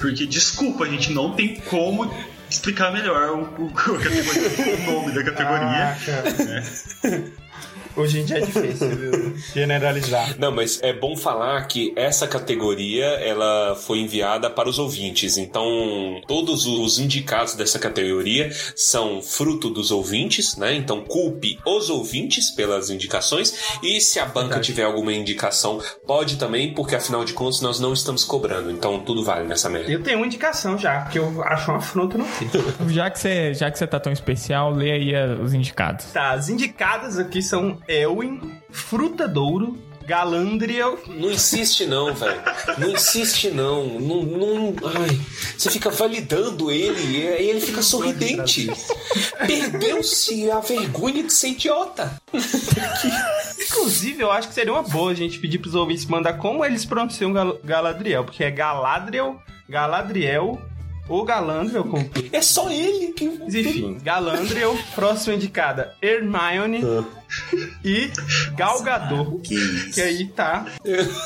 Porque, 0.00 0.26
desculpa, 0.26 0.84
a 0.84 0.88
gente 0.88 1.12
não 1.12 1.32
tem 1.32 1.56
como 1.60 2.10
explicar 2.50 2.92
melhor 2.92 3.30
o, 3.30 3.64
o- 3.64 3.70
categoria, 3.72 4.76
o 4.88 4.92
nome 4.92 5.12
da 5.12 5.24
categoria. 5.24 5.96
Ah. 5.96 7.36
Hoje 7.96 8.20
em 8.20 8.24
dia 8.24 8.38
é 8.38 8.40
difícil 8.40 8.90
viu? 8.90 9.36
generalizar. 9.54 10.38
Não, 10.38 10.52
mas 10.52 10.80
é 10.82 10.92
bom 10.92 11.16
falar 11.16 11.66
que 11.66 11.92
essa 11.96 12.26
categoria 12.26 13.04
ela 13.04 13.74
foi 13.74 13.98
enviada 14.00 14.50
para 14.50 14.68
os 14.68 14.78
ouvintes. 14.78 15.36
Então, 15.36 16.20
todos 16.26 16.66
os 16.66 16.98
indicados 16.98 17.54
dessa 17.54 17.78
categoria 17.78 18.50
são 18.74 19.22
fruto 19.22 19.70
dos 19.70 19.90
ouvintes, 19.90 20.56
né? 20.56 20.74
Então, 20.74 21.02
culpe 21.02 21.58
os 21.66 21.88
ouvintes 21.88 22.50
pelas 22.50 22.90
indicações. 22.90 23.54
E 23.82 24.00
se 24.00 24.18
a 24.18 24.26
banca 24.26 24.60
tiver 24.60 24.84
alguma 24.84 25.12
indicação, 25.12 25.80
pode 26.06 26.36
também, 26.36 26.74
porque 26.74 26.94
afinal 26.94 27.24
de 27.24 27.32
contas 27.32 27.60
nós 27.60 27.80
não 27.80 27.92
estamos 27.92 28.24
cobrando. 28.24 28.70
Então, 28.70 29.00
tudo 29.00 29.24
vale 29.24 29.46
nessa 29.46 29.68
merda. 29.70 29.90
Eu 29.90 30.02
tenho 30.02 30.18
uma 30.18 30.26
indicação 30.26 30.76
já, 30.76 31.02
que 31.02 31.18
eu 31.18 31.42
acho 31.42 31.70
uma 31.70 31.78
afronta 31.78 32.18
não 32.18 32.26
ter. 32.26 32.46
Já 32.88 33.10
que 33.10 33.18
você, 33.18 33.54
já 33.54 33.70
que 33.70 33.78
você 33.78 33.86
tá 33.86 33.98
tão 33.98 34.12
especial, 34.12 34.72
lê 34.72 34.92
aí 34.92 35.12
os 35.42 35.52
indicados. 35.54 36.06
Tá, 36.12 36.30
as 36.32 36.48
indicadas 36.48 37.18
aqui 37.18 37.42
são 37.42 37.78
Elwin, 37.88 38.40
Frutadouro, 38.70 39.78
Galandriel. 40.06 40.98
Não 41.08 41.30
insiste 41.30 41.84
não, 41.84 42.14
velho. 42.14 42.40
Não 42.78 42.90
insiste 42.90 43.50
não. 43.50 43.84
Não, 43.98 44.22
não. 44.22 44.74
Ai. 44.84 45.20
Você 45.58 45.70
fica 45.70 45.90
validando 45.90 46.70
ele 46.70 47.16
e 47.18 47.26
ele 47.26 47.60
fica 47.60 47.82
sorridente. 47.82 48.70
Perdeu-se 49.46 50.50
a 50.50 50.60
vergonha 50.60 51.24
de 51.24 51.32
ser 51.32 51.48
idiota. 51.48 52.20
Inclusive, 53.60 54.22
eu 54.22 54.30
acho 54.30 54.48
que 54.48 54.54
seria 54.54 54.72
uma 54.72 54.82
boa 54.82 55.10
a 55.10 55.14
gente 55.14 55.38
pedir 55.38 55.58
pros 55.58 55.74
ouvintes 55.74 56.06
mandar 56.06 56.34
como 56.34 56.64
eles 56.64 56.84
pronunciam 56.84 57.32
Gal 57.32 57.58
Galadriel, 57.64 58.24
porque 58.24 58.44
é 58.44 58.50
Galadriel, 58.50 59.40
Galadriel 59.68 60.60
ou 61.08 61.24
Galandriel, 61.24 61.84
como. 61.84 62.08
É 62.32 62.42
só 62.42 62.70
ele 62.70 63.12
que. 63.12 63.24
Enfim, 63.24 63.98
Galandriel, 64.02 64.78
próxima 64.94 65.34
indicada, 65.34 65.94
Hermione 66.00 66.80
e 67.84 68.10
Galgador. 68.54 69.40
Que 69.40 69.54
isso. 69.54 69.92
Que 69.94 70.00
aí 70.00 70.26
tá. 70.28 70.66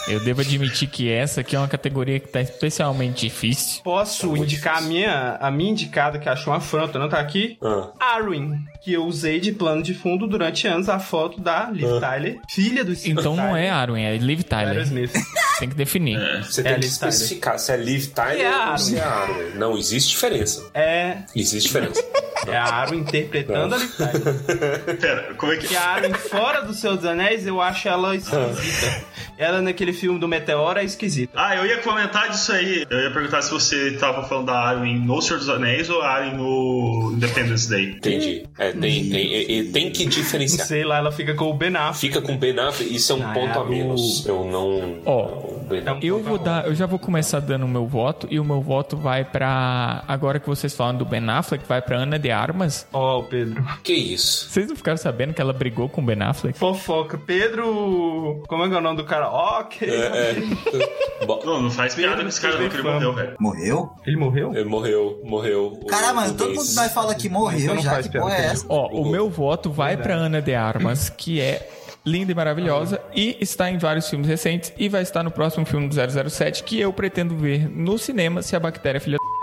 Eu 0.09 0.21
devo 0.21 0.41
admitir 0.41 0.89
que 0.89 1.11
essa 1.11 1.41
aqui 1.41 1.57
é 1.57 1.59
uma 1.59 1.69
categoria 1.69 2.19
que 2.21 2.29
tá 2.29 2.41
especialmente 2.41 3.27
difícil. 3.27 3.83
Posso 3.83 4.37
indicar 4.37 4.79
a 4.79 4.81
minha, 4.81 5.37
a 5.41 5.51
minha 5.51 5.71
indicada, 5.71 6.19
que 6.19 6.29
achou 6.29 6.53
uma 6.53 6.59
afronta, 6.59 6.99
não 6.99 7.09
tá 7.09 7.19
aqui? 7.19 7.59
Ah. 7.63 7.91
Arwen, 8.17 8.59
que 8.83 8.93
eu 8.93 9.05
usei 9.05 9.41
de 9.41 9.53
plano 9.53 9.83
de 9.83 9.95
fundo 9.95 10.27
durante 10.27 10.67
anos 10.67 10.89
a 10.89 10.99
foto 10.99 11.41
da 11.41 11.71
Liv 11.71 12.01
Tyler, 12.01 12.41
filha 12.49 12.85
do 12.85 12.95
Steve 12.95 13.13
Então 13.13 13.37
não 13.37 13.45
Tyler, 13.49 13.65
é 13.65 13.71
Arwen, 13.71 14.05
é 14.07 14.17
Liv 14.17 14.43
Tyler. 14.43 14.87
Tem 15.59 15.69
que 15.69 15.75
definir. 15.75 16.19
Você 16.45 16.63
É 16.63 16.65
tem 16.65 16.75
que 16.75 16.81
Liv 16.81 16.99
Tyler. 16.99 17.13
especificar 17.15 17.59
se 17.59 17.73
é 17.73 17.77
Liv 17.77 18.07
Tyler 18.09 18.47
a 18.53 18.73
ou 18.73 18.79
se 18.79 18.97
é 18.97 19.01
Arwen. 19.03 19.51
Não, 19.57 19.77
existe 19.77 20.11
diferença. 20.11 20.71
É, 20.75 21.19
Existe 21.35 21.69
diferença. 21.69 22.03
é 22.47 22.57
a 22.57 22.65
Arwen 22.65 23.01
interpretando 23.01 23.75
a. 23.75 23.79
Pera, 25.01 25.35
como 25.37 25.53
é 25.53 25.57
que. 25.57 25.69
Que 25.69 25.77
a 25.77 25.83
Arwen 25.83 26.15
fora 26.15 26.63
do 26.63 26.73
Senhor 26.75 26.97
dos 26.97 27.05
Anéis, 27.05 27.47
eu 27.47 27.61
acho 27.61 27.89
ela 27.89 28.15
esquisita. 28.17 29.05
Ela 29.39 29.63
naquele 29.63 29.93
filme 29.95 30.19
do 30.19 30.29
Meteoro 30.29 30.79
é 30.79 30.85
esquisita. 30.85 31.33
Ah, 31.35 31.57
eu 31.57 31.65
ia 31.65 31.79
comentar 31.79 32.29
disso 32.29 32.53
aí. 32.53 32.85
Eu 32.91 33.01
ia 33.01 33.11
perguntar 33.11 33.41
se 33.43 33.51
você 33.51 33.93
tava 33.93 34.23
falando 34.29 34.47
da 34.47 34.55
Arwen 34.59 34.99
no 34.99 35.21
Senhor 35.23 35.39
dos 35.39 35.49
Anéis 35.49 35.89
ou 35.89 36.03
a 36.03 36.09
Arwen 36.09 36.37
no 36.37 37.13
Independence 37.15 37.69
Day. 37.69 37.93
Entendi. 37.93 38.47
É, 38.59 38.73
tem, 38.73 39.09
tem, 39.09 39.35
é, 39.35 39.59
é, 39.61 39.65
tem 39.73 39.91
que 39.91 40.05
diferenciar. 40.05 40.67
Sei 40.67 40.85
lá, 40.85 40.99
ela 40.99 41.11
fica 41.11 41.35
com 41.35 41.45
o 41.51 41.55
Ben 41.55 41.75
Affleck. 41.75 41.99
Fica 41.99 42.21
com 42.21 42.37
Ben 42.37 42.59
Affleck, 42.59 42.95
isso 42.95 43.13
é 43.13 43.17
um 43.17 43.23
Ah, 43.27 43.33
ponto 43.33 43.59
é, 43.59 43.63
a 43.63 43.65
menos. 43.65 44.27
Eu 44.27 44.45
não. 44.45 44.99
Ó, 45.07 45.29
é 45.75 45.93
um- 45.93 45.99
Eu 46.03 46.23
vou 46.23 46.37
dar, 46.39 46.67
eu 46.67 46.75
já 46.75 46.85
vou 46.85 46.99
começar 46.99 47.41
dando 47.41 47.65
o 47.65 47.69
meu 47.69 47.87
voto 47.87 48.27
e 48.31 48.39
o 48.39 48.45
meu 48.45 48.61
voto 48.61 48.95
vai 48.97 49.25
pra 49.25 50.05
agora 50.07 50.39
que 50.39 50.47
vocês 50.49 50.75
falam 50.75 50.97
do 50.97 51.05
Ben 51.07 51.27
Affleck, 51.31 51.65
vai 51.67 51.81
pra 51.81 51.97
Ana 51.97 52.19
de 52.19 52.30
Armas. 52.31 52.87
Ó, 52.93 53.21
o 53.21 53.25
Pedro. 53.25 53.65
Que 53.83 53.93
isso? 53.93 54.49
Vocês 54.51 54.69
não 54.69 54.77
ficaram 54.77 54.99
sabendo 54.99 55.35
que 55.35 55.41
ela 55.41 55.53
brigou 55.53 55.89
com 55.89 56.01
o 56.01 56.05
Ben 56.05 56.21
Affleck? 56.23 56.59
Fofoca. 56.59 57.19
Pedro. 57.19 58.43
Como 58.49 58.65
é 58.65 58.69
que 58.69 58.75
é 58.75 58.79
o 58.79 58.81
nome 58.81 58.97
do 58.97 59.05
cara? 59.05 59.29
Ok. 59.29 59.89
É, 59.89 59.95
é. 59.95 60.37
Não, 61.45 61.63
não 61.63 61.71
faz 61.71 61.95
piada 61.95 62.23
com 62.23 62.29
esse 62.29 62.41
cara 62.41 62.59
não, 62.59 62.69
que 62.69 62.77
ele 62.77 62.83
morreu, 62.83 63.15
velho. 63.15 63.37
Morreu? 63.39 63.91
Ele 64.07 64.17
morreu? 64.17 64.55
ele 64.55 64.69
morreu, 64.69 65.21
morreu. 65.25 65.81
Caramba, 65.89 66.29
o 66.29 66.35
todo 66.35 66.49
mundo 66.49 66.57
Daisy. 66.57 66.77
nós 66.77 66.93
fala 66.93 67.15
que 67.15 67.29
morreu 67.29 67.61
Então 67.61 67.75
não 67.75 67.83
já. 67.83 67.91
faz 67.91 68.07
Que 68.09 68.19
porra 68.19 68.37
é 68.37 68.47
essa? 68.47 68.67
Ó, 68.69 68.89
o 68.89 69.11
meu 69.11 69.29
voto 69.31 69.71
vai 69.71 69.97
pra 69.97 70.15
Ana 70.15 70.41
de 70.41 70.55
Armas, 70.55 71.09
que 71.09 71.41
é 71.41 71.69
linda 72.05 72.33
e 72.33 72.35
maravilhosa 72.35 73.01
e 73.15 73.37
está 73.41 73.71
em 73.71 73.79
vários 73.79 74.09
filmes 74.09 74.27
recentes 74.29 74.73
e 74.79 74.89
vai 74.89 75.03
estar 75.03 75.23
no 75.23 75.31
próximo 75.31 75.67
filme 75.67 75.89
do 75.89 75.95
007 76.31 76.65
que 76.65 76.81
eu 76.81 76.93
pretendo 76.93 77.37
ver 77.37 77.69
no 77.69 77.99
cinema 77.99 78.43
se 78.43 78.57
a 78.57 78.61
bactéria 78.61 79.01
filha 79.01 79.19
da 79.19 79.40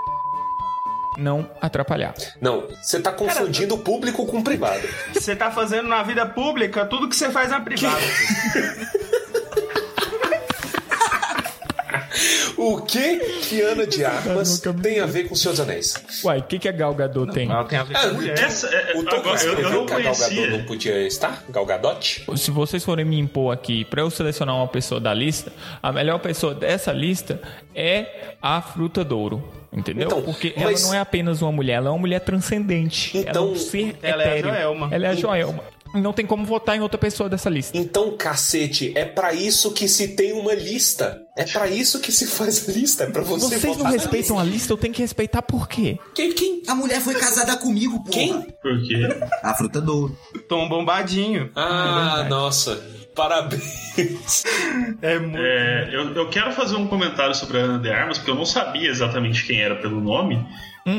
não 1.18 1.50
atrapalhar. 1.60 2.14
Não, 2.40 2.68
você 2.82 3.00
tá 3.00 3.12
confundindo 3.12 3.76
o 3.76 3.80
público 3.80 4.26
com 4.26 4.40
o 4.40 4.44
privado. 4.44 4.88
Você 5.14 5.36
tá 5.36 5.52
fazendo 5.52 5.88
na 5.88 6.04
vida 6.04 6.26
pública 6.26 6.86
tudo 6.86 7.10
que 7.10 7.16
você 7.16 7.30
faz 7.30 7.50
na 7.50 7.60
privada. 7.60 8.02
O 12.58 12.82
que 12.82 13.18
que 13.42 13.62
Ana 13.62 13.86
de 13.86 14.04
Armas 14.04 14.62
tem 14.82 15.00
a 15.00 15.06
ver 15.06 15.26
com 15.28 15.34
os 15.34 15.42
seus 15.42 15.60
anéis? 15.60 15.94
Uai, 16.24 16.40
o 16.40 16.44
que, 16.44 16.60
que 16.60 16.68
a 16.68 16.72
Gal 16.72 16.94
Gadot 16.94 17.32
tem? 17.32 17.50
Ela 17.50 17.64
tem 17.66 17.78
a 17.80 17.84
ver 17.84 17.94
com 17.94 18.08
a 18.08 18.14
mulher. 18.14 18.40
Essa, 18.40 18.68
é, 18.68 18.98
O 18.98 19.04
Tom 19.04 19.16
agora, 19.18 19.28
eu, 19.28 19.32
eu 19.32 19.36
escreveu 19.54 19.72
não 19.72 19.86
que 19.86 19.94
a 19.94 20.00
Gal 20.00 20.16
Gadot 20.16 20.48
não 20.50 20.64
podia 20.64 21.08
estar? 21.08 21.44
Gal 21.50 21.66
Gadot? 21.66 22.26
Se 22.36 22.52
vocês 22.52 22.84
forem 22.84 23.06
me 23.06 23.20
impor 23.20 23.54
aqui 23.54 23.86
pra 23.86 24.02
eu 24.02 24.10
selecionar 24.10 24.56
uma 24.56 24.68
pessoa 24.68 25.00
da 25.00 25.14
lista, 25.14 25.52
a 25.82 25.92
melhor 25.92 26.20
pessoa 26.20 26.54
dessa 26.56 26.92
lista 26.92 27.40
é 27.76 28.36
a 28.42 28.62
Fruta 28.62 29.04
Douro. 29.04 29.44
Entendeu? 29.72 30.08
Então, 30.08 30.22
Porque 30.22 30.54
mas- 30.58 30.82
ela 30.82 30.88
não 30.92 30.94
é 30.98 31.00
apenas 31.00 31.42
uma 31.42 31.52
mulher, 31.52 31.74
ela 31.74 31.88
é 31.88 31.92
uma 31.92 32.00
mulher 32.00 32.20
transcendente. 32.22 33.12
ela 33.18 33.26
é 33.28 33.30
Então, 33.30 33.52
um 33.52 33.56
ser 33.56 33.96
ela 34.02 34.24
é 34.24 34.26
a 34.26 34.32
etéreo. 34.32 34.50
Joelma. 34.54 34.88
Ela 34.92 35.06
é 35.06 35.10
a 35.10 35.14
Joelma. 35.16 35.64
Não 36.02 36.14
tem 36.14 36.26
como 36.26 36.46
votar 36.46 36.76
em 36.78 36.82
outra 36.82 36.98
pessoa 36.98 37.30
dessa 37.30 37.50
lista. 37.50 37.78
Então, 37.78 38.16
cacete, 38.16 38.94
é 38.96 39.06
pra 39.06 39.34
isso 39.34 39.72
que 39.72 39.88
se 39.88 40.10
tem 40.10 40.34
uma 40.34 40.54
lista. 40.54 41.22
É 41.36 41.44
pra 41.44 41.68
isso 41.68 42.00
que 42.00 42.12
se 42.12 42.26
faz 42.26 42.68
a 42.68 42.72
lista. 42.72 43.04
É 43.04 43.08
pra 43.08 43.22
você 43.22 43.46
Vocês 43.46 43.64
não 43.64 43.74
votar 43.74 43.92
na 43.92 43.98
respeitam 43.98 44.40
a 44.40 44.44
lista, 44.44 44.74
eu 44.74 44.78
tenho 44.78 44.94
que 44.94 45.02
respeitar 45.02 45.42
por 45.42 45.68
quê? 45.68 46.00
Quem? 46.16 46.34
quem? 46.34 46.64
A 46.68 46.76
mulher 46.76 47.00
foi 47.02 47.14
casada 47.16 47.56
comigo, 47.58 48.00
porra. 48.00 48.12
Quem? 48.12 48.42
Por 48.42 48.82
quê? 48.88 49.08
A 49.44 49.54
fruta 49.54 49.80
do. 49.80 50.10
Tom 50.50 50.68
Bombadinho. 50.68 51.52
Ah, 51.56 52.26
nossa. 52.30 52.82
Parabéns. 53.18 54.44
É 55.02 55.18
muito. 55.18 55.38
É, 55.38 55.90
eu, 55.92 56.14
eu 56.14 56.30
quero 56.30 56.52
fazer 56.52 56.76
um 56.76 56.88
comentário 56.88 57.34
sobre 57.34 57.58
a 57.58 57.62
Ana 57.62 57.80
de 57.80 57.90
Armas, 57.90 58.20
porque 58.20 58.30
eu 58.30 58.36
não 58.36 58.46
sabia 58.46 58.90
exatamente 58.90 59.46
quem 59.46 59.60
era 59.60 59.76
pelo 59.76 60.00
nome. 60.00 60.46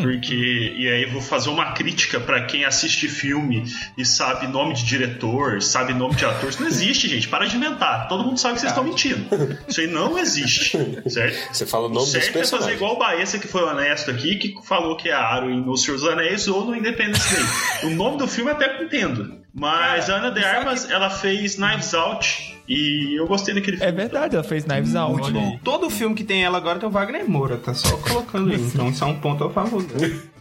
Porque. 0.03 0.74
E 0.77 0.88
aí 0.88 1.03
eu 1.05 1.11
vou 1.11 1.20
fazer 1.20 1.48
uma 1.48 1.72
crítica 1.72 2.20
pra 2.20 2.44
quem 2.44 2.64
assiste 2.64 3.09
filme 3.09 3.64
e 3.96 4.05
sabe 4.05 4.46
nome 4.46 4.74
de 4.74 4.85
diretor, 4.85 5.62
sabe 5.62 5.94
nome 5.94 6.14
de 6.14 6.24
ator. 6.24 6.51
Isso 6.51 6.61
não 6.61 6.68
existe, 6.68 7.09
gente. 7.09 7.29
Para 7.29 7.46
de 7.46 7.57
inventar. 7.57 8.07
Todo 8.09 8.24
mundo 8.24 8.38
sabe 8.38 8.55
que 8.55 8.61
vocês 8.61 8.72
estão 8.72 8.85
mentindo. 8.85 9.27
Isso 9.66 9.81
aí 9.81 9.87
não 9.87 10.18
existe. 10.18 10.79
Certo? 11.09 11.55
Você 11.55 11.66
fala 11.66 11.87
o 11.87 11.88
nome 11.88 12.05
dos 12.05 12.11
certo 12.11 12.38
é 12.38 12.44
fazer 12.44 12.72
igual 12.72 12.94
o 12.94 12.98
Baessa, 12.98 13.38
que 13.38 13.48
foi 13.48 13.62
honesto 13.62 14.11
aqui, 14.11 14.37
que 14.37 14.55
falou 14.66 14.96
que 14.96 15.09
é 15.09 15.12
a 15.12 15.20
Arwen 15.20 15.61
no 15.61 15.77
Senhor 15.77 15.96
dos 15.96 16.07
Anéis 16.07 16.46
ou 16.48 16.64
no 16.64 16.77
Independence 16.77 17.35
Day. 17.35 17.90
o 17.90 17.94
nome 17.94 18.18
do 18.18 18.29
filme 18.29 18.51
até 18.51 18.68
que 18.68 18.85
entendo. 18.85 19.38
Mas 19.55 20.11
a 20.11 20.16
Ana 20.16 20.31
de 20.31 20.44
Armas, 20.44 20.90
ela 20.90 21.09
fez 21.09 21.57
Knives 21.57 21.94
Out 21.94 22.57
E 22.68 23.18
eu 23.18 23.26
gostei 23.26 23.54
daquele 23.54 23.76
É 23.78 23.81
filme. 23.81 23.92
verdade, 23.92 24.35
ela 24.37 24.44
fez 24.44 24.64
Knives 24.64 24.94
Out. 24.94 25.12
Muito 25.20 25.33
bom. 25.33 25.59
Todo 25.64 25.88
filme 25.88 26.14
que 26.14 26.22
tem 26.22 26.44
ela 26.44 26.59
agora 26.59 26.78
tem 26.78 26.88
o 26.88 26.92
Wagner 26.92 27.28
Moura, 27.28 27.57
tá 27.57 27.72
só 27.72 27.96
colocando 27.96 28.50
aí. 28.50 28.61
Então 28.61 28.90
isso 28.90 29.02
é 29.02 29.07
um 29.07 29.14
ponto 29.18 29.44
a 29.44 29.50
favor. 29.50 29.83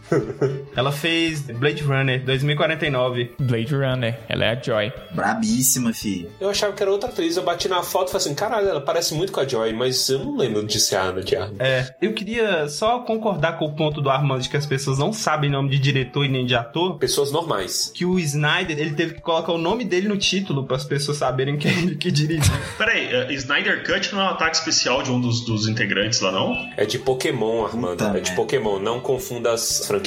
Ela 0.74 0.92
fez 0.92 1.42
Blade 1.42 1.82
Runner 1.82 2.24
2049. 2.24 3.32
Blade 3.38 3.74
Runner, 3.74 4.18
ela 4.28 4.44
é 4.44 4.50
a 4.50 4.60
Joy. 4.60 4.92
Brabíssima, 5.12 5.92
filho. 5.92 6.30
Eu 6.40 6.50
achava 6.50 6.72
que 6.72 6.82
era 6.82 6.90
outra 6.90 7.08
atriz, 7.08 7.36
eu 7.36 7.42
bati 7.42 7.68
na 7.68 7.82
foto 7.82 8.08
e 8.08 8.12
falei 8.12 8.26
assim, 8.26 8.34
caralho, 8.34 8.68
ela 8.68 8.80
parece 8.80 9.14
muito 9.14 9.32
com 9.32 9.40
a 9.40 9.46
Joy, 9.46 9.72
mas 9.72 10.08
eu 10.08 10.20
não 10.20 10.36
lembro 10.36 10.64
de 10.66 10.80
ser 10.80 10.96
a 10.96 11.02
Ana 11.02 11.22
de 11.22 11.36
Armas. 11.36 11.60
É, 11.60 11.94
eu 12.00 12.12
queria 12.12 12.68
só 12.68 13.00
concordar 13.00 13.58
com 13.58 13.66
o 13.66 13.74
ponto 13.74 14.00
do 14.00 14.10
Armando 14.10 14.42
de 14.42 14.48
que 14.48 14.56
as 14.56 14.66
pessoas 14.66 14.98
não 14.98 15.12
sabem 15.12 15.50
nome 15.50 15.70
de 15.70 15.78
diretor 15.78 16.24
e 16.24 16.28
nem 16.28 16.46
de 16.46 16.54
ator. 16.54 16.98
Pessoas 16.98 17.32
normais. 17.32 17.90
Que 17.94 18.04
o 18.04 18.18
Snyder, 18.18 18.78
ele 18.78 18.94
teve 18.94 19.14
que 19.14 19.20
colocar 19.20 19.52
o 19.52 19.58
nome 19.58 19.84
dele 19.84 20.08
no 20.08 20.16
título 20.16 20.64
para 20.64 20.76
as 20.76 20.84
pessoas 20.84 21.18
saberem 21.18 21.56
que 21.56 21.68
é 21.68 21.72
ele 21.72 21.96
que 21.96 22.10
dirigiu. 22.10 22.54
Peraí, 22.76 23.08
uh, 23.14 23.32
Snyder 23.32 23.84
Cut 23.84 24.14
não 24.14 24.22
é 24.22 24.24
um 24.24 24.28
ataque 24.28 24.56
especial 24.56 25.02
de 25.02 25.10
um 25.10 25.20
dos, 25.20 25.44
dos 25.44 25.68
integrantes 25.68 26.20
lá, 26.20 26.30
não? 26.30 26.54
É 26.76 26.84
de 26.84 26.98
Pokémon, 26.98 27.64
Armando. 27.64 27.98
Puta 27.98 28.18
é 28.18 28.20
de. 28.20 28.32
Pokémon, 28.32 28.78
não 28.78 29.00
confunda 29.00 29.52
as 29.52 29.86
franquias. 29.86 29.97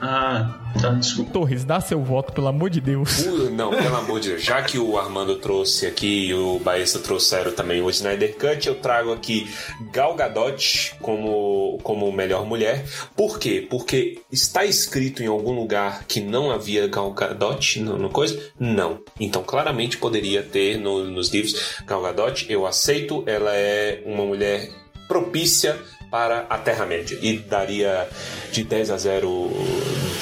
Ah, 0.00 0.58
tá, 0.80 0.90
desculpa. 0.90 1.32
Torres, 1.32 1.64
dá 1.64 1.80
seu 1.80 2.02
voto, 2.02 2.32
pelo 2.32 2.48
amor 2.48 2.70
de 2.70 2.80
Deus. 2.80 3.20
Uh, 3.26 3.50
não, 3.50 3.70
pelo 3.70 3.96
amor 3.96 4.20
de 4.20 4.30
Deus. 4.30 4.42
Já 4.42 4.62
que 4.62 4.78
o 4.78 4.98
Armando 4.98 5.36
trouxe 5.36 5.86
aqui 5.86 6.26
e 6.28 6.34
o 6.34 6.58
Baessa 6.58 6.98
trouxeram 6.98 7.52
também 7.52 7.80
o 7.82 7.90
Snyder 7.90 8.36
Cut, 8.36 8.66
eu 8.68 8.74
trago 8.76 9.12
aqui 9.12 9.48
Gal 9.92 10.14
Gadot 10.14 10.94
como, 11.00 11.78
como 11.82 12.10
melhor 12.12 12.44
mulher. 12.46 12.84
Por 13.16 13.38
quê? 13.38 13.66
Porque 13.68 14.20
está 14.30 14.64
escrito 14.64 15.22
em 15.22 15.26
algum 15.26 15.52
lugar 15.52 16.04
que 16.06 16.20
não 16.20 16.50
havia 16.50 16.86
Gal 16.88 17.10
Gadot 17.12 17.80
no, 17.80 17.98
no 17.98 18.10
coisa? 18.10 18.40
Não. 18.58 19.00
Então, 19.18 19.42
claramente 19.42 19.96
poderia 19.96 20.42
ter 20.42 20.78
no- 20.78 21.04
nos 21.04 21.30
livros 21.32 21.76
Gal 21.86 22.02
Gadot. 22.02 22.46
Eu 22.48 22.66
aceito, 22.66 23.22
ela 23.26 23.54
é 23.54 24.02
uma 24.06 24.24
mulher 24.24 24.70
propícia 25.08 25.78
para 26.14 26.46
a 26.48 26.56
Terra-média. 26.56 27.18
E 27.20 27.38
daria 27.38 28.08
de 28.52 28.62
10 28.62 28.90
a 28.92 28.96
0 28.96 29.50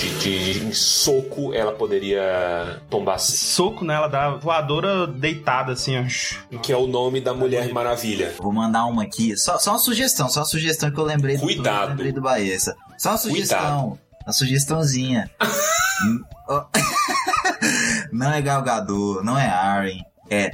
de, 0.00 0.18
de- 0.20 0.54
de- 0.54 0.64
em 0.64 0.72
soco, 0.72 1.52
ela 1.52 1.70
poderia 1.72 2.80
tombar. 2.88 3.18
Soco 3.18 3.84
nela, 3.84 4.08
dá 4.08 4.30
voadora 4.30 5.06
deitada 5.06 5.72
assim, 5.72 5.98
ó. 5.98 6.58
Que 6.60 6.72
é 6.72 6.76
o 6.78 6.86
nome 6.86 7.20
da 7.20 7.34
Mulher 7.34 7.70
Maravilha. 7.74 8.32
Vou 8.38 8.50
mandar 8.50 8.86
uma 8.86 9.02
aqui. 9.02 9.36
Só, 9.36 9.58
só 9.58 9.72
uma 9.72 9.78
sugestão, 9.78 10.30
só 10.30 10.40
uma 10.40 10.46
sugestão 10.46 10.90
que 10.90 10.98
eu 10.98 11.04
lembrei 11.04 11.36
do, 11.36 11.42
Cuidado. 11.42 11.82
eu 11.82 11.88
lembrei 11.90 12.10
do 12.12 12.22
Baessa. 12.22 12.74
Só 12.96 13.10
uma 13.10 13.18
sugestão. 13.18 13.98
Uma 14.24 14.32
sugestãozinha. 14.32 15.30
Hum, 16.04 16.20
não 18.10 18.32
é 18.32 18.42
Galgador, 18.42 19.22
não 19.22 19.38
é 19.38 19.46
Aren, 19.46 20.00
é 20.28 20.50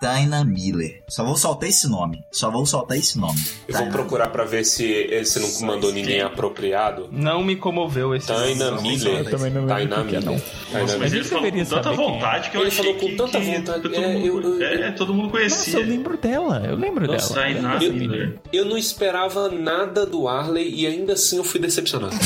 Taina 0.00 0.42
Miller. 0.44 1.02
Só 1.08 1.22
vou 1.24 1.36
soltar 1.36 1.68
esse 1.68 1.88
nome. 1.88 2.24
Só 2.32 2.50
vou 2.50 2.64
soltar 2.64 2.96
esse 2.96 3.18
nome. 3.18 3.38
Eu 3.68 3.74
vou 3.74 3.82
Taina 3.82 3.90
procurar 3.92 4.30
pra 4.30 4.44
ver 4.44 4.64
se 4.64 5.06
você 5.24 5.38
não 5.38 5.60
mandou 5.68 5.92
ninguém 5.92 6.22
apropriado. 6.22 7.08
Não 7.12 7.44
me 7.44 7.54
comoveu 7.56 8.14
esse 8.14 8.26
Taina 8.26 8.70
Não, 8.70 8.82
Miller. 8.82 9.18
eu 9.18 9.24
também 9.30 9.50
não 9.52 9.66
lembro 9.66 9.94
Taina 9.94 9.94
é, 9.94 9.98
não. 9.98 10.32
Miller. 10.32 10.42
Taina 10.72 10.80
Nossa, 10.86 10.98
mas 10.98 11.12
ele 11.12 11.24
falou 11.24 11.50
com 11.52 11.64
tanta 11.64 11.90
é. 11.90 11.94
vontade 11.96 12.50
que 12.50 12.56
eu 12.56 12.60
Ele 12.62 12.68
achei 12.68 12.84
falou 12.84 12.98
com 12.98 13.06
que, 13.06 13.16
tanta 13.16 13.38
vontade. 13.40 13.82
todo, 13.82 14.62
É, 14.62 14.74
é, 14.88 14.90
todo 14.92 15.12
mundo 15.14 15.24
Nossa, 15.26 15.36
conhecia. 15.36 15.78
eu 15.78 15.86
lembro 15.86 16.16
dela, 16.16 16.62
eu 16.66 16.76
lembro 16.76 17.06
Nossa, 17.06 17.34
dela. 17.34 17.46
Taina 17.46 17.78
Miller. 17.78 18.38
Eu 18.52 18.64
não 18.64 18.78
esperava 18.78 19.50
nada 19.50 20.06
do 20.06 20.26
Arley 20.26 20.72
e 20.74 20.86
ainda 20.86 21.12
assim 21.12 21.36
eu 21.36 21.44
fui 21.44 21.60
decepcionado. 21.60 22.16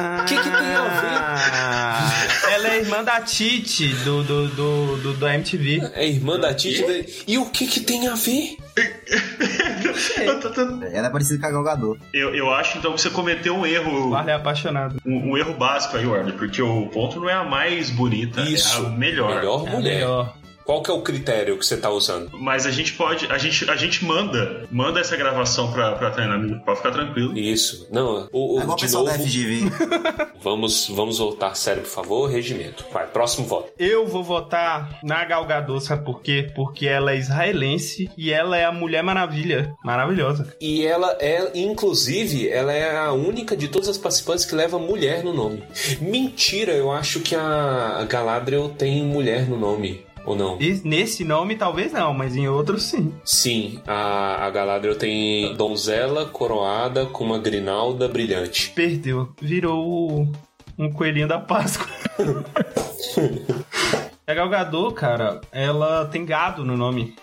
O 0.00 0.24
que, 0.24 0.34
que 0.34 0.42
tem 0.42 0.52
a 0.52 0.56
Ah, 0.58 0.74
ela 0.74 0.86
é 0.86 1.89
irmã 2.80 3.04
da 3.04 3.20
Titi 3.20 3.88
do, 4.04 4.22
do, 4.24 4.48
do, 4.48 4.96
do, 4.98 5.12
do 5.14 5.28
MTV. 5.28 5.90
É 5.94 6.06
irmã 6.08 6.38
da 6.38 6.52
Titi. 6.54 6.82
da- 6.82 7.08
E 7.26 7.38
o 7.38 7.46
que, 7.46 7.66
que 7.66 7.80
tem 7.80 8.08
a 8.08 8.14
ver? 8.14 8.56
Eu, 10.24 10.40
tô 10.40 10.48
tentando- 10.50 10.84
Ela 10.86 11.08
é 11.08 11.10
parecida 11.10 11.40
com 11.40 11.46
a 11.46 11.50
Galgador. 11.50 11.98
eu, 12.14 12.34
eu 12.34 12.50
acho 12.52 12.78
então 12.78 12.92
que 12.94 13.00
você 13.00 13.10
cometeu 13.10 13.54
um 13.54 13.60
O 13.60 13.66
erro. 13.66 14.14
Arley 14.14 14.32
é 14.32 14.36
apaixonado. 14.36 14.96
Um, 15.04 15.30
um 15.32 15.36
erro 15.38 15.54
básico 15.54 15.96
aí, 15.96 16.06
Warner, 16.06 16.34
porque 16.34 16.62
o 16.62 16.86
ponto 16.88 17.20
não 17.20 17.28
é 17.28 17.34
a 17.34 17.44
mais 17.44 17.90
bonita, 17.90 18.40
Isso. 18.42 18.82
é 18.82 18.86
a 18.86 18.90
melhor. 18.90 19.34
Melhor 19.36 19.66
É 19.66 19.70
a 19.70 19.72
mulher. 19.76 19.94
melhor. 19.94 20.36
Qual 20.70 20.84
que 20.84 20.90
é 20.90 20.94
o 20.94 21.02
critério 21.02 21.58
que 21.58 21.66
você 21.66 21.76
tá 21.76 21.90
usando? 21.90 22.30
Mas 22.32 22.64
a 22.64 22.70
gente 22.70 22.92
pode, 22.92 23.26
a 23.26 23.36
gente, 23.38 23.68
a 23.68 23.74
gente 23.74 24.04
manda, 24.04 24.68
manda 24.70 25.00
essa 25.00 25.16
gravação 25.16 25.72
pra, 25.72 25.96
pra 25.96 26.10
Miller, 26.38 26.60
pode 26.64 26.76
ficar 26.76 26.92
tranquilo. 26.92 27.36
Isso. 27.36 27.88
Não, 27.90 28.28
o, 28.32 28.56
o- 28.58 28.60
É 28.62 28.66
de 28.66 28.82
pessoal 28.82 29.04
novo, 29.04 29.18
da 29.18 29.18
FGV. 29.24 29.68
vamos, 30.40 30.86
vamos 30.88 31.18
voltar 31.18 31.56
sério, 31.56 31.82
por 31.82 31.88
favor. 31.88 32.30
Regimento. 32.30 32.84
Vai, 32.92 33.04
próximo 33.08 33.48
voto. 33.48 33.72
Eu 33.80 34.06
vou 34.06 34.22
votar 34.22 35.00
na 35.02 35.24
Gal 35.24 35.44
Gadot, 35.44 35.82
sabe 35.84 36.04
por 36.04 36.22
quê? 36.22 36.52
Porque 36.54 36.86
ela 36.86 37.10
é 37.10 37.16
israelense 37.18 38.08
e 38.16 38.32
ela 38.32 38.56
é 38.56 38.64
a 38.64 38.70
Mulher 38.70 39.02
Maravilha. 39.02 39.74
Maravilhosa. 39.84 40.54
E 40.60 40.86
ela 40.86 41.16
é, 41.18 41.50
inclusive, 41.52 42.48
ela 42.48 42.72
é 42.72 42.96
a 42.96 43.10
única 43.10 43.56
de 43.56 43.66
todas 43.66 43.88
as 43.88 43.98
participantes 43.98 44.44
que 44.44 44.54
leva 44.54 44.78
mulher 44.78 45.24
no 45.24 45.32
nome. 45.34 45.64
Mentira, 46.00 46.70
eu 46.72 46.92
acho 46.92 47.18
que 47.18 47.34
a 47.34 48.06
Galadriel 48.08 48.68
tem 48.68 49.02
mulher 49.04 49.48
no 49.48 49.58
nome. 49.58 50.08
Ou 50.26 50.36
não? 50.36 50.60
E 50.60 50.80
nesse 50.84 51.24
nome 51.24 51.56
talvez 51.56 51.92
não, 51.92 52.12
mas 52.12 52.36
em 52.36 52.46
outros 52.48 52.82
sim. 52.84 53.12
Sim, 53.24 53.80
a, 53.86 54.44
a 54.46 54.50
Galadriel 54.50 54.96
tem 54.96 55.54
donzela 55.54 56.26
coroada 56.26 57.06
com 57.06 57.24
uma 57.24 57.38
grinalda 57.38 58.06
brilhante. 58.06 58.70
Perdeu. 58.74 59.30
Virou 59.40 59.86
o- 60.22 60.32
um 60.78 60.90
coelhinho 60.92 61.26
da 61.28 61.38
Páscoa. 61.38 61.86
a 64.26 64.34
Gal 64.34 64.48
Gadot, 64.48 64.94
cara, 64.94 65.40
ela 65.50 66.04
tem 66.06 66.24
gado 66.24 66.64
no 66.64 66.76
nome. 66.76 67.14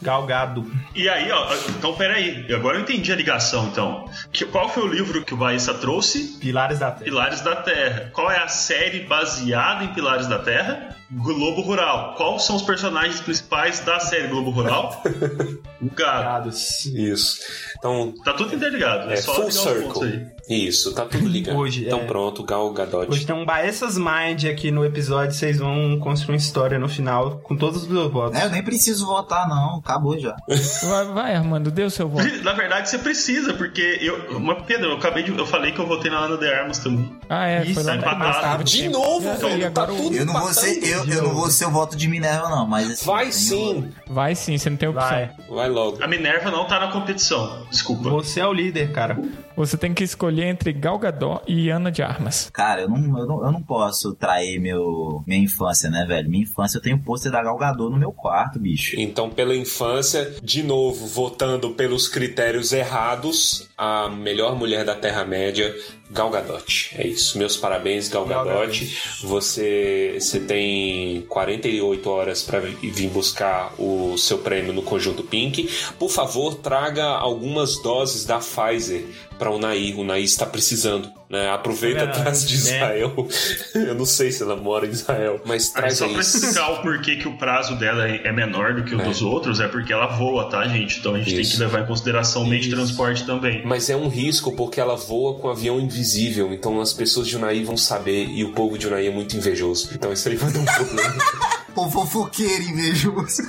Galgado. 0.00 0.70
E 0.94 1.08
aí, 1.08 1.30
ó, 1.30 1.54
então 1.70 1.94
peraí, 1.94 2.52
agora 2.52 2.78
eu 2.78 2.82
entendi 2.82 3.12
a 3.12 3.16
ligação, 3.16 3.68
então. 3.68 4.04
Que, 4.32 4.44
qual 4.44 4.68
foi 4.68 4.82
o 4.82 4.86
livro 4.86 5.24
que 5.24 5.34
o 5.34 5.36
Baissa 5.36 5.74
trouxe? 5.74 6.38
Pilares 6.40 6.78
da 6.78 6.90
Terra. 6.90 7.04
Pilares 7.04 7.40
da 7.40 7.56
Terra. 7.56 8.10
Qual 8.12 8.30
é 8.30 8.38
a 8.38 8.48
série 8.48 9.00
baseada 9.00 9.84
em 9.84 9.94
Pilares 9.94 10.26
da 10.26 10.38
Terra? 10.38 10.96
Globo 11.10 11.60
Rural. 11.60 12.14
Quais 12.16 12.44
são 12.44 12.56
os 12.56 12.62
personagens 12.62 13.20
principais 13.20 13.80
da 13.80 14.00
série 14.00 14.28
Globo 14.28 14.50
Rural? 14.50 15.02
o 15.80 15.90
gado. 15.90 16.24
Gados. 16.24 16.86
Isso. 16.86 17.40
Então, 17.82 18.14
Tá 18.24 18.32
tudo 18.34 18.54
interligado, 18.54 19.10
é, 19.10 19.14
é 19.14 19.16
só 19.16 19.34
full 19.34 19.50
circle. 19.50 20.04
aí. 20.04 20.32
Isso, 20.48 20.92
tá 20.94 21.04
tudo 21.04 21.26
ligado. 21.26 21.56
Hoje, 21.56 21.86
então 21.86 22.00
é. 22.00 22.04
pronto, 22.04 22.42
Gal 22.44 22.70
Gadot. 22.72 23.10
Hoje 23.10 23.26
tem 23.26 23.34
um 23.34 23.44
Baessas 23.44 23.96
Mind 23.96 24.44
aqui 24.44 24.70
no 24.70 24.84
episódio, 24.84 25.34
vocês 25.34 25.58
vão 25.58 25.98
construir 25.98 26.34
uma 26.34 26.38
história 26.38 26.78
no 26.78 26.88
final 26.88 27.38
com 27.38 27.56
todos 27.56 27.82
os 27.82 27.88
meus 27.88 28.12
votos. 28.12 28.38
É, 28.38 28.44
eu 28.44 28.50
nem 28.50 28.62
preciso 28.62 29.06
votar, 29.06 29.48
não. 29.48 29.78
Acabou 29.78 30.18
já. 30.18 30.36
Vai, 30.82 31.04
vai, 31.06 31.34
Armando, 31.34 31.70
dê 31.70 31.82
o 31.82 31.90
seu 31.90 32.08
voto. 32.08 32.24
Na 32.42 32.52
verdade, 32.52 32.88
você 32.88 32.98
precisa, 32.98 33.54
porque 33.54 33.98
eu. 34.00 34.36
Uma 34.36 34.56
pena, 34.62 34.86
eu 34.86 34.92
acabei 34.94 35.22
de. 35.24 35.36
Eu 35.36 35.46
falei 35.46 35.72
que 35.72 35.80
eu 35.80 35.86
votei 35.86 36.10
na 36.10 36.18
Ana 36.18 36.36
de 36.36 36.46
Armas 36.52 36.78
também. 36.78 37.10
Ah, 37.28 37.48
é, 37.48 37.64
Isso, 37.64 37.74
foi 37.74 37.82
lá 37.84 37.94
é 37.94 37.96
empatado. 37.96 38.64
De 38.64 38.88
novo, 38.88 39.28
É, 39.28 39.34
velho. 39.36 39.70
Tá 39.72 39.86
tudo 39.86 40.14
Eu 40.14 40.26
não 40.26 40.34
vou 40.34 40.52
ser, 40.52 40.84
eu, 40.84 41.04
eu 41.06 41.22
não 41.22 41.34
vou 41.34 41.50
ser 41.50 41.66
o 41.66 41.70
voto 41.70 41.96
de 41.96 42.06
Minerva, 42.08 42.48
não, 42.48 42.66
mas 42.66 42.90
assim, 42.90 43.06
Vai 43.06 43.32
sim. 43.32 43.90
Vai 44.08 44.34
sim, 44.34 44.58
você 44.58 44.68
não 44.70 44.76
tem 44.76 44.88
opção. 44.88 45.08
Vai. 45.08 45.30
Vai 45.48 45.68
logo. 45.68 46.02
A 46.02 46.06
Minerva 46.06 46.50
não 46.50 46.66
tá 46.66 46.78
na 46.78 46.92
competição. 46.92 47.66
Desculpa. 47.72 48.10
Você 48.10 48.38
é 48.38 48.46
o 48.46 48.52
líder, 48.52 48.92
cara. 48.92 49.18
Você 49.56 49.76
tem 49.76 49.92
que 49.92 50.04
escolher 50.04 50.46
entre 50.46 50.72
Gal 50.72 50.98
Gadot 50.98 51.42
e 51.46 51.70
Ana 51.70 51.90
de 51.90 52.02
Armas. 52.02 52.50
Cara, 52.52 52.82
eu 52.82 52.88
não, 52.88 53.18
eu 53.18 53.26
não, 53.26 53.44
eu 53.44 53.52
não 53.52 53.62
posso 53.62 54.14
trair 54.14 54.58
meu, 54.60 55.22
minha 55.26 55.40
infância, 55.40 55.90
né, 55.90 56.04
velho? 56.06 56.28
Minha 56.28 56.44
infância 56.44 56.78
eu 56.78 56.82
tenho 56.82 56.96
um 56.96 57.00
pôster 57.00 57.30
da 57.30 57.42
Galgador 57.42 57.90
no 57.90 57.98
meu 57.98 58.12
quarto, 58.12 58.58
bicho. 58.58 58.98
Então, 58.98 59.30
pela 59.30 59.54
infância, 59.54 60.34
de 60.42 60.62
novo, 60.62 61.06
votando 61.06 61.70
pelos 61.70 62.08
critérios 62.08 62.72
errados, 62.72 63.68
a 63.76 64.08
melhor 64.08 64.56
mulher 64.56 64.84
da 64.84 64.94
Terra-média, 64.94 65.74
Gal 66.12 66.30
Gadot. 66.30 66.94
É 66.96 67.06
isso. 67.06 67.38
Meus 67.38 67.56
parabéns, 67.56 68.08
Gal 68.08 68.26
Gal 68.26 68.44
Gadot. 68.44 68.98
Você, 69.22 70.16
você 70.20 70.40
tem 70.40 71.22
48 71.22 72.10
horas 72.10 72.42
para 72.42 72.60
vir 72.60 73.08
buscar 73.08 73.72
o 73.78 74.16
seu 74.18 74.38
prêmio 74.38 74.72
no 74.72 74.82
Conjunto 74.82 75.22
Pink. 75.22 75.68
Por 75.98 76.10
favor, 76.10 76.56
traga 76.56 77.04
algumas 77.06 77.80
doses 77.82 78.26
da 78.26 78.38
Pfizer 78.38 79.04
para 79.42 79.50
o 79.50 79.58
Nair. 79.58 79.98
O 79.98 80.04
Nair 80.04 80.24
está 80.24 80.46
precisando. 80.46 81.12
Né? 81.32 81.48
Aproveita 81.48 82.00
É 82.00 82.04
atrás 82.04 82.46
de 82.46 82.56
verdade, 82.58 82.98
Israel. 82.98 83.28
Eu 83.88 83.94
não 83.94 84.04
sei 84.04 84.30
se 84.30 84.42
ela 84.42 84.54
mora 84.54 84.86
em 84.86 84.90
Israel, 84.90 85.40
mas 85.46 85.70
traz 85.70 85.96
só 85.96 86.04
aí. 86.04 86.12
pra 86.12 86.20
explicar 86.20 86.70
o 86.72 86.82
porquê 86.82 87.16
que 87.16 87.26
o 87.26 87.38
prazo 87.38 87.74
dela 87.76 88.06
é 88.06 88.30
menor 88.30 88.74
do 88.74 88.84
que 88.84 88.94
o 88.94 89.00
É. 89.00 89.04
dos 89.04 89.22
outros, 89.22 89.58
é 89.58 89.66
porque 89.66 89.92
ela 89.94 90.06
voa, 90.08 90.50
tá, 90.50 90.62
gente? 90.68 90.98
Então 91.00 91.14
a 91.14 91.18
gente 91.18 91.30
tem 91.32 91.40
Isso. 91.40 91.52
que 91.54 91.58
levar 91.60 91.80
em 91.80 91.86
consideração 91.86 92.42
o 92.42 92.46
meio 92.46 92.60
de 92.60 92.68
transporte 92.68 93.24
também. 93.24 93.62
Mas 93.64 93.88
é 93.88 93.96
um 93.96 94.08
risco 94.08 94.52
porque 94.54 94.78
ela 94.78 94.94
voa 94.94 95.38
com 95.38 95.48
um 95.48 95.50
avião 95.50 95.80
invisível. 95.80 96.52
Então 96.52 96.78
as 96.82 96.92
pessoas 96.92 97.26
de 97.26 97.34
Unai 97.36 97.64
vão 97.64 97.78
saber 97.78 98.26
e 98.28 98.44
o 98.44 98.52
povo 98.52 98.76
de 98.76 98.86
Unai 98.86 99.06
é 99.06 99.10
muito 99.10 99.34
invejoso. 99.34 99.88
Então 99.94 100.12
isso 100.12 100.28
aí 100.28 100.36
vai 100.36 100.52
dar 100.52 100.60
um 100.60 100.64
problema. 100.66 101.14
Pô, 101.74 101.88
fofoqueiro 101.88 102.64
invejoso. 102.64 103.42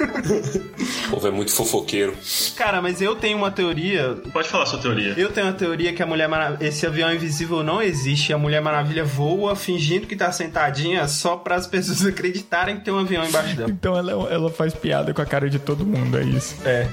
O 1.07 1.09
povo 1.11 1.27
é 1.27 1.31
muito 1.31 1.51
fofoqueiro. 1.51 2.15
Cara, 2.55 2.81
mas 2.81 3.01
eu 3.01 3.17
tenho 3.17 3.37
uma 3.37 3.51
teoria. 3.51 4.15
Pode 4.31 4.47
falar 4.47 4.65
sua 4.65 4.79
teoria. 4.79 5.13
Eu 5.17 5.29
tenho 5.33 5.47
uma 5.47 5.53
teoria 5.53 5.91
que 5.91 6.01
a 6.01 6.05
Mulher 6.05 6.29
Maravilha. 6.29 6.65
Esse 6.65 6.85
avião 6.87 7.13
invisível 7.13 7.61
não 7.63 7.72
existe. 7.81 8.33
A 8.33 8.37
Mulher 8.37 8.61
Maravilha 8.61 9.03
voa 9.03 9.55
fingindo 9.55 10.07
que 10.07 10.15
tá 10.15 10.31
sentadinha 10.31 11.07
só 11.07 11.37
para 11.37 11.55
as 11.55 11.67
pessoas 11.67 12.05
acreditarem 12.07 12.77
que 12.77 12.85
tem 12.85 12.93
um 12.93 12.99
avião 12.99 13.25
embaixo 13.25 13.55
dela. 13.55 13.69
Então 13.69 13.95
ela, 13.97 14.11
ela 14.31 14.49
faz 14.49 14.73
piada 14.73 15.13
com 15.13 15.21
a 15.21 15.25
cara 15.25 15.49
de 15.49 15.59
todo 15.59 15.85
mundo, 15.85 16.17
é 16.17 16.23
isso. 16.23 16.55
É. 16.65 16.87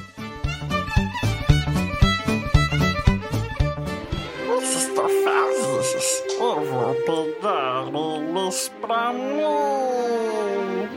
Esses 4.63 4.87
troféus, 4.95 6.23
eu 6.41 6.65
vou 6.65 6.95
pegar 6.95 7.85
eles 7.95 8.73
pra 8.81 9.13
mim. 9.13 10.89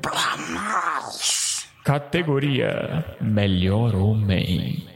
Pra 0.00 0.36
nós. 0.50 1.66
Categoria 1.84 3.04
Melhor 3.20 3.94
Homem. 3.96 4.91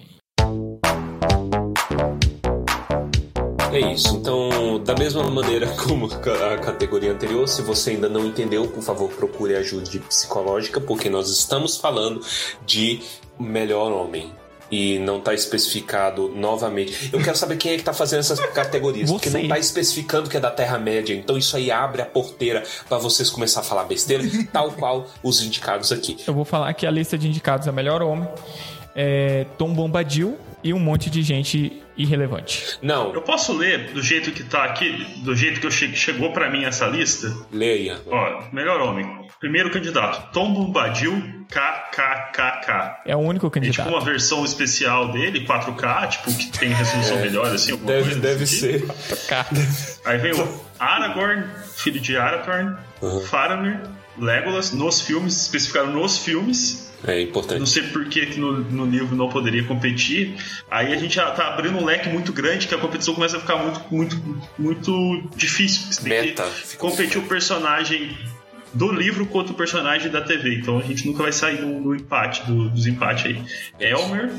É 3.76 3.92
isso. 3.92 4.16
Então, 4.16 4.82
da 4.82 4.94
mesma 4.94 5.22
maneira 5.28 5.66
como 5.76 6.06
a 6.06 6.58
categoria 6.58 7.12
anterior, 7.12 7.46
se 7.46 7.60
você 7.60 7.90
ainda 7.90 8.08
não 8.08 8.24
entendeu, 8.26 8.66
por 8.68 8.82
favor, 8.82 9.10
procure 9.10 9.54
ajuda 9.54 9.86
psicológica, 10.08 10.80
porque 10.80 11.10
nós 11.10 11.28
estamos 11.28 11.76
falando 11.76 12.20
de 12.64 13.00
melhor 13.38 13.92
homem. 13.92 14.32
E 14.68 14.98
não 14.98 15.18
está 15.18 15.32
especificado 15.32 16.28
novamente. 16.28 17.10
Eu 17.12 17.22
quero 17.22 17.36
saber 17.36 17.56
quem 17.56 17.74
é 17.74 17.76
que 17.76 17.84
tá 17.84 17.92
fazendo 17.92 18.18
essas 18.18 18.40
categorias. 18.50 19.08
Porque 19.08 19.30
não 19.30 19.46
tá 19.46 19.60
especificando 19.60 20.28
que 20.28 20.36
é 20.36 20.40
da 20.40 20.50
Terra-média. 20.50 21.14
Então 21.14 21.38
isso 21.38 21.56
aí 21.56 21.70
abre 21.70 22.02
a 22.02 22.04
porteira 22.04 22.64
para 22.88 22.98
vocês 22.98 23.30
começar 23.30 23.60
a 23.60 23.62
falar 23.62 23.84
besteira, 23.84 24.24
tal 24.52 24.72
qual 24.72 25.06
os 25.22 25.40
indicados 25.40 25.92
aqui. 25.92 26.16
Eu 26.26 26.34
vou 26.34 26.44
falar 26.44 26.74
que 26.74 26.84
a 26.84 26.90
lista 26.90 27.16
de 27.16 27.28
indicados 27.28 27.68
é 27.68 27.70
Melhor 27.70 28.02
Homem, 28.02 28.28
é 28.92 29.46
Tom 29.56 29.72
Bombadil 29.72 30.36
e 30.64 30.74
um 30.74 30.80
monte 30.80 31.08
de 31.08 31.22
gente 31.22 31.80
irrelevante. 31.96 32.78
Não, 32.82 33.12
Eu 33.14 33.22
posso 33.22 33.52
ler 33.52 33.92
do 33.92 34.02
jeito 34.02 34.30
que 34.32 34.44
tá 34.44 34.64
aqui, 34.64 34.90
do 35.24 35.34
jeito 35.34 35.60
que 35.60 35.66
eu 35.66 35.70
che 35.70 35.94
chegou 35.96 36.32
pra 36.32 36.50
mim 36.50 36.64
essa 36.64 36.86
lista? 36.86 37.32
leia. 37.52 38.00
Ó, 38.06 38.44
melhor 38.52 38.80
homem. 38.80 39.26
Primeiro 39.40 39.70
candidato, 39.70 40.32
Tom 40.32 40.52
Bombadil, 40.54 41.22
KKKK. 41.50 43.02
É 43.04 43.14
o 43.14 43.18
único 43.18 43.46
É 43.46 43.50
tipo 43.50 43.60
candidato. 43.66 43.88
uma 43.88 44.00
versão 44.00 44.44
especial 44.44 45.12
dele, 45.12 45.44
4K, 45.46 46.08
tipo, 46.08 46.34
que 46.36 46.58
tem 46.58 46.68
resolução 46.70 47.18
melhor, 47.18 47.46
assim, 47.54 47.72
alguma 47.72 47.92
Deve, 47.92 48.04
coisa 48.04 48.20
deve 48.20 48.44
assim. 48.44 48.56
ser. 48.56 48.84
Aí 50.04 50.18
vem 50.18 50.32
o 50.32 50.60
Aragorn, 50.78 51.44
filho 51.76 52.00
de 52.00 52.16
Arathorn, 52.16 52.76
Faramir, 53.28 53.80
Legolas, 54.18 54.72
nos 54.72 55.00
filmes, 55.02 55.42
especificaram 55.42 55.92
nos 55.92 56.18
filmes. 56.18 56.85
É 57.06 57.20
importante. 57.20 57.58
Não 57.58 57.66
sei 57.66 57.82
por 57.84 58.04
que 58.06 58.38
no, 58.38 58.60
no 58.60 58.86
livro 58.86 59.14
não 59.16 59.28
poderia 59.28 59.62
competir. 59.64 60.34
Aí 60.70 60.92
a 60.92 60.96
gente 60.96 61.14
já 61.16 61.30
tá 61.32 61.48
abrindo 61.48 61.76
um 61.78 61.84
leque 61.84 62.08
muito 62.08 62.32
grande 62.32 62.66
que 62.66 62.74
a 62.74 62.78
competição 62.78 63.14
começa 63.14 63.36
a 63.36 63.40
ficar 63.40 63.56
muito, 63.56 63.82
muito, 63.90 64.40
muito 64.58 65.28
difícil. 65.36 65.92
Você 65.92 66.08
tem 66.08 66.26
Meta. 66.26 66.48
que 66.68 66.76
competir 66.76 67.18
o 67.18 67.22
personagem 67.26 68.16
do 68.72 68.90
livro 68.92 69.26
contra 69.26 69.52
o 69.52 69.56
personagem 69.56 70.10
da 70.10 70.20
TV. 70.22 70.54
Então 70.56 70.78
a 70.78 70.82
gente 70.82 71.06
nunca 71.06 71.22
vai 71.22 71.32
sair 71.32 71.58
do, 71.58 71.80
do 71.80 71.94
empate, 71.94 72.44
do- 72.46 72.68
dos 72.70 72.86
empates 72.86 73.26
aí. 73.26 73.42
Elmer, 73.78 74.30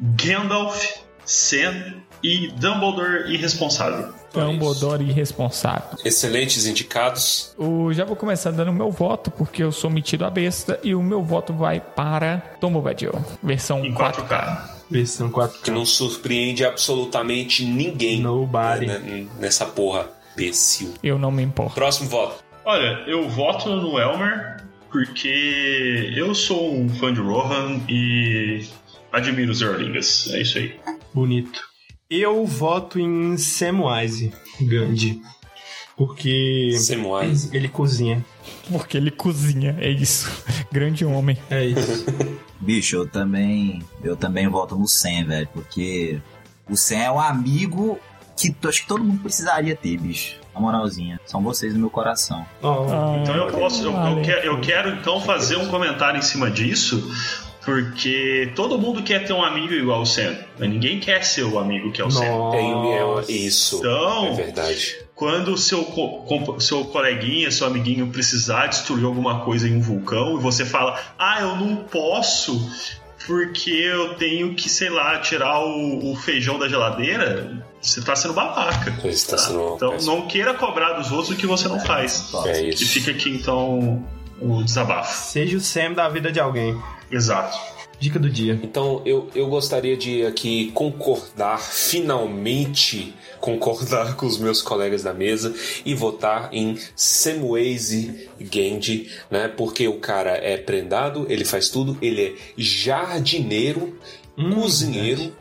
Gandalf, 0.00 0.84
Sam 1.24 1.94
e 2.22 2.48
Dumbledore 2.48 3.32
irresponsável. 3.32 4.12
Dumbledore 4.40 5.02
irresponsável. 5.04 5.98
Excelentes 6.04 6.66
indicados. 6.66 7.54
Eu 7.58 7.92
já 7.92 8.04
vou 8.04 8.16
começar 8.16 8.50
dando 8.50 8.72
meu 8.72 8.90
voto, 8.90 9.30
porque 9.30 9.62
eu 9.62 9.72
sou 9.72 9.90
metido 9.90 10.24
a 10.24 10.30
besta, 10.30 10.78
e 10.82 10.94
o 10.94 11.02
meu 11.02 11.22
voto 11.22 11.52
vai 11.52 11.80
para 11.80 12.38
Tom 12.60 12.72
Bombadil, 12.72 13.12
versão 13.42 13.84
Em 13.84 13.92
4K. 13.94 14.28
4K. 14.28 14.74
Versão 14.90 15.30
4 15.30 15.60
Que 15.62 15.70
não 15.70 15.86
surpreende 15.86 16.64
absolutamente 16.64 17.64
ninguém 17.64 18.20
Nobody. 18.20 18.86
né, 18.86 19.26
nessa 19.38 19.64
porra 19.64 20.08
imbecil. 20.36 20.94
Eu 21.02 21.18
não 21.18 21.30
me 21.30 21.42
importo. 21.42 21.74
Próximo 21.74 22.08
voto. 22.08 22.44
Olha, 22.64 23.02
eu 23.06 23.28
voto 23.28 23.68
no 23.70 23.98
Elmer 23.98 24.62
porque 24.90 26.12
eu 26.14 26.34
sou 26.34 26.74
um 26.74 26.88
fã 26.88 27.12
de 27.12 27.20
Rohan 27.20 27.80
e 27.88 28.64
admiro 29.12 29.50
os 29.52 29.60
Erlingas. 29.60 30.28
É 30.32 30.40
isso 30.42 30.58
aí. 30.58 30.78
Bonito. 31.12 31.60
Eu 32.20 32.46
voto 32.46 32.98
em 32.98 33.36
Samwise 33.36 34.32
Gandhi. 34.60 35.20
Porque 35.96 36.76
Samwise. 36.78 37.50
ele 37.52 37.68
cozinha. 37.68 38.24
Porque 38.70 38.96
ele 38.96 39.10
cozinha, 39.10 39.76
é 39.80 39.90
isso. 39.90 40.30
Grande 40.72 41.04
homem. 41.04 41.38
É 41.50 41.64
isso. 41.64 42.04
Bicho, 42.60 42.96
eu 42.96 43.06
também. 43.08 43.82
Eu 44.02 44.16
também 44.16 44.48
voto 44.48 44.76
no 44.76 44.88
Sam, 44.88 45.24
velho. 45.26 45.48
Porque 45.52 46.20
o 46.68 46.76
Sam 46.76 46.96
é 46.96 47.10
um 47.10 47.20
amigo 47.20 47.98
que 48.36 48.54
acho 48.66 48.82
que 48.82 48.88
todo 48.88 49.04
mundo 49.04 49.20
precisaria 49.22 49.76
ter, 49.76 49.96
bicho. 49.98 50.36
Na 50.52 50.60
moralzinha. 50.60 51.20
São 51.26 51.42
vocês 51.42 51.74
no 51.74 51.80
meu 51.80 51.90
coração. 51.90 52.44
Ó, 52.62 53.16
Então 53.22 53.34
eu 53.36 53.46
posso. 53.52 53.82
Eu, 53.82 53.90
eu 53.90 53.92
Vale. 53.92 54.22
que- 54.22 54.46
eu 54.48 54.60
quero 54.60 54.90
então 54.98 55.20
fazer 55.20 55.56
um 55.56 55.68
comentário 55.68 56.18
em 56.18 56.22
cima 56.22 56.50
disso. 56.50 57.08
Porque 57.64 58.52
todo 58.54 58.78
mundo 58.78 59.02
quer 59.02 59.24
ter 59.24 59.32
um 59.32 59.42
amigo 59.42 59.72
igual 59.72 60.02
o 60.02 60.06
Sam, 60.06 60.36
mas 60.58 60.68
ninguém 60.68 61.00
quer 61.00 61.24
ser 61.24 61.44
o 61.44 61.58
amigo 61.58 61.90
que 61.92 62.00
é 62.00 62.04
o 62.04 62.10
Sam. 62.10 62.50
Tem 62.50 62.70
é, 62.94 63.00
Nossa. 63.00 63.32
isso. 63.32 63.78
Então- 63.78 64.26
É 64.26 64.32
verdade. 64.32 64.96
Quando 65.14 65.52
o 65.52 65.56
seu, 65.58 65.84
co- 65.84 66.60
seu 66.60 66.84
coleguinha, 66.86 67.50
seu 67.50 67.66
amiguinho 67.66 68.08
precisar 68.08 68.66
destruir 68.66 69.04
alguma 69.04 69.40
coisa 69.44 69.68
em 69.68 69.76
um 69.76 69.80
vulcão 69.80 70.36
e 70.36 70.40
você 70.42 70.64
fala, 70.64 71.00
ah, 71.18 71.40
eu 71.40 71.56
não 71.56 71.76
posso 71.76 72.60
porque 73.26 73.70
eu 73.70 74.14
tenho 74.16 74.54
que, 74.54 74.68
sei 74.68 74.90
lá, 74.90 75.18
tirar 75.18 75.58
o, 75.64 76.12
o 76.12 76.16
feijão 76.16 76.58
da 76.58 76.68
geladeira, 76.68 77.64
você 77.80 78.02
tá 78.02 78.14
sendo 78.14 78.34
babaca. 78.34 78.90
Você 79.00 79.08
está 79.08 79.38
sendo 79.38 79.62
uma 79.62 79.76
Então 79.76 79.96
não 80.02 80.26
queira 80.26 80.52
cobrar 80.52 80.92
dos 80.94 81.10
outros 81.10 81.30
o 81.30 81.36
que 81.36 81.46
você 81.46 81.66
não 81.68 81.80
faz. 81.80 82.30
É 82.46 82.62
E 82.64 82.68
isso. 82.70 82.84
fica 82.86 83.12
aqui 83.12 83.30
então 83.30 84.04
o 84.40 84.62
desabafo. 84.62 85.30
seja 85.30 85.56
o 85.56 85.60
Sam 85.60 85.92
da 85.92 86.08
vida 86.08 86.30
de 86.30 86.40
alguém. 86.40 86.80
Exato. 87.10 87.56
Dica 87.98 88.18
do 88.18 88.28
dia. 88.28 88.58
Então 88.62 89.00
eu, 89.06 89.30
eu 89.34 89.46
gostaria 89.48 89.96
de 89.96 90.26
aqui 90.26 90.70
concordar, 90.72 91.58
finalmente 91.60 93.14
concordar 93.40 94.16
com 94.16 94.26
os 94.26 94.38
meus 94.38 94.60
colegas 94.60 95.02
da 95.02 95.14
mesa 95.14 95.54
e 95.84 95.94
votar 95.94 96.48
em 96.52 96.78
Samwise 96.96 98.28
Gandhi, 98.40 99.10
né? 99.30 99.48
Porque 99.48 99.86
o 99.86 100.00
cara 100.00 100.32
é 100.32 100.56
prendado, 100.56 101.26
ele 101.28 101.44
faz 101.44 101.68
tudo, 101.68 101.96
ele 102.02 102.22
é 102.22 102.32
jardineiro, 102.56 103.96
Hum, 104.36 104.52
cozinheiro, 104.52 105.32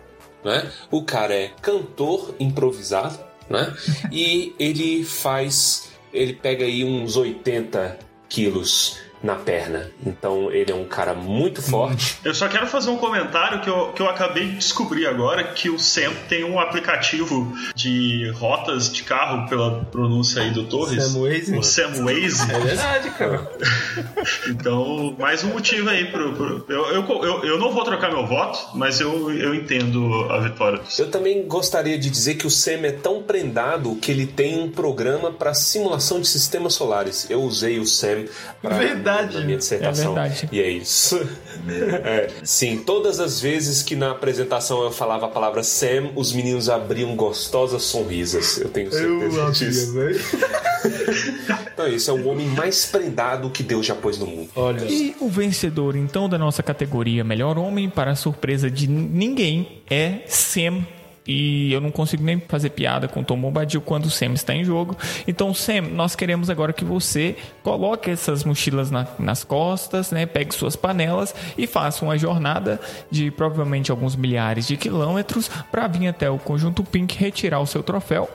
né? 0.45 0.71
O 0.91 1.03
cara 1.03 1.33
é 1.33 1.51
cantor 1.61 2.35
improvisado, 2.39 3.17
né? 3.49 3.73
E 4.11 4.53
ele 4.59 5.03
faz, 5.03 5.89
ele 6.13 6.33
pega 6.33 6.63
aí 6.65 6.83
uns 6.83 7.17
80 7.17 7.97
quilos 8.33 8.97
na 9.23 9.35
perna. 9.35 9.89
Então 10.05 10.51
ele 10.51 10.69
é 10.71 10.75
um 10.75 10.83
cara 10.85 11.13
muito 11.13 11.61
forte. 11.61 12.17
Eu 12.25 12.35
só 12.35 12.47
quero 12.49 12.67
fazer 12.67 12.89
um 12.89 12.97
comentário 12.97 13.61
que 13.61 13.69
eu, 13.69 13.93
que 13.93 14.01
eu 14.01 14.09
acabei 14.09 14.47
de 14.49 14.57
descobrir 14.57 15.07
agora 15.07 15.43
que 15.45 15.69
o 15.69 15.79
Sam 15.79 16.11
tem 16.27 16.43
um 16.43 16.59
aplicativo 16.59 17.51
de 17.73 18.29
rotas 18.35 18.91
de 18.91 19.01
carro 19.03 19.47
pela 19.47 19.85
pronúncia 19.85 20.41
aí 20.41 20.51
do 20.51 20.65
Torres. 20.65 21.01
Samwise? 21.03 21.57
O 21.57 21.63
Samwaze. 21.63 22.51
É 22.51 22.59
verdade, 22.59 23.09
cara. 23.11 23.49
Então, 24.47 25.15
mais 25.19 25.43
um 25.43 25.49
motivo 25.49 25.89
aí 25.89 26.05
pro. 26.11 26.33
pro- 26.33 26.65
eu, 26.69 26.85
eu, 26.87 27.23
eu, 27.23 27.43
eu 27.45 27.59
não 27.59 27.71
vou 27.71 27.83
trocar 27.83 28.09
meu 28.11 28.25
voto, 28.25 28.59
mas 28.75 28.99
eu, 28.99 29.31
eu 29.31 29.53
entendo 29.53 30.25
a 30.31 30.39
vitória 30.39 30.79
do 30.79 30.89
Sam. 30.91 31.03
Eu 31.03 31.11
também 31.11 31.47
gostaria 31.47 31.97
de 31.97 32.09
dizer 32.09 32.35
que 32.35 32.47
o 32.47 32.49
Sam 32.49 32.81
é 32.85 32.91
tão 32.91 33.21
prendado 33.23 33.95
que 33.95 34.11
ele 34.11 34.25
tem 34.25 34.59
um 34.61 34.69
programa 34.69 35.31
para 35.31 35.53
simulação 35.53 36.19
de 36.19 36.27
sistemas 36.27 36.73
solares. 36.73 37.29
Eu 37.29 37.41
usei 37.43 37.79
o 37.79 37.85
Sam 37.85 38.25
pra, 38.61 38.77
Verdade. 38.77 39.12
Na 39.21 39.41
minha 39.41 39.57
dissertação. 39.57 40.17
É 40.17 40.21
verdade. 40.21 40.49
E 40.51 40.61
é 40.61 40.69
isso. 40.69 41.19
É, 41.65 42.29
sim, 42.43 42.83
todas 42.85 43.21
as 43.21 43.39
vezes 43.39 43.81
que 43.81 43.95
na 43.95 44.11
apresentação 44.11 44.83
eu 44.83 44.91
falava 44.91 45.27
a 45.27 45.29
palavra 45.29 45.63
Sam, 45.63 46.11
os 46.13 46.33
meninos 46.33 46.67
abriam 46.67 47.15
gostosas 47.15 47.83
sorrisas. 47.83 48.57
Eu 48.59 48.67
tenho 48.67 48.91
certeza 48.91 49.51
disso. 49.51 49.93
Então, 51.73 51.87
isso 51.87 52.11
é 52.11 52.13
o 52.13 52.27
homem 52.27 52.47
mais 52.47 52.85
prendado 52.85 53.49
que 53.49 53.63
Deus 53.63 53.85
já 53.85 53.95
pôs 53.95 54.17
no 54.17 54.27
mundo. 54.27 54.49
Olha. 54.55 54.85
E 54.85 55.15
o 55.19 55.27
vencedor, 55.27 55.95
então, 55.95 56.29
da 56.29 56.37
nossa 56.37 56.61
categoria 56.61 57.23
Melhor 57.23 57.57
Homem, 57.57 57.89
para 57.89 58.11
a 58.11 58.15
surpresa 58.15 58.69
de 58.69 58.87
ninguém, 58.87 59.81
é 59.89 60.19
Sam 60.27 60.85
e 61.25 61.71
eu 61.71 61.79
não 61.79 61.91
consigo 61.91 62.23
nem 62.23 62.39
fazer 62.47 62.69
piada 62.71 63.07
com 63.07 63.21
o 63.21 63.23
Tom 63.23 63.39
Bombadil 63.39 63.81
quando 63.81 64.05
o 64.05 64.09
Sam 64.09 64.33
está 64.33 64.53
em 64.53 64.63
jogo. 64.63 64.95
Então, 65.27 65.53
Sam, 65.53 65.81
nós 65.93 66.15
queremos 66.15 66.49
agora 66.49 66.73
que 66.73 66.83
você 66.83 67.35
coloque 67.61 68.09
essas 68.09 68.43
mochilas 68.43 68.91
na- 68.91 69.07
nas 69.17 69.43
costas, 69.43 70.11
né? 70.11 70.25
Pegue 70.25 70.53
suas 70.53 70.75
panelas 70.75 71.33
e 71.57 71.65
faça 71.65 72.03
uma 72.03 72.17
jornada 72.17 72.79
de 73.09 73.31
provavelmente 73.31 73.91
alguns 73.91 74.15
milhares 74.15 74.67
de 74.67 74.75
quilômetros 74.77 75.49
para 75.71 75.87
vir 75.87 76.07
até 76.07 76.29
o 76.29 76.37
conjunto 76.37 76.83
Pink 76.83 77.17
retirar 77.17 77.59
o 77.59 77.65
seu 77.65 77.81
troféu. 77.83 78.29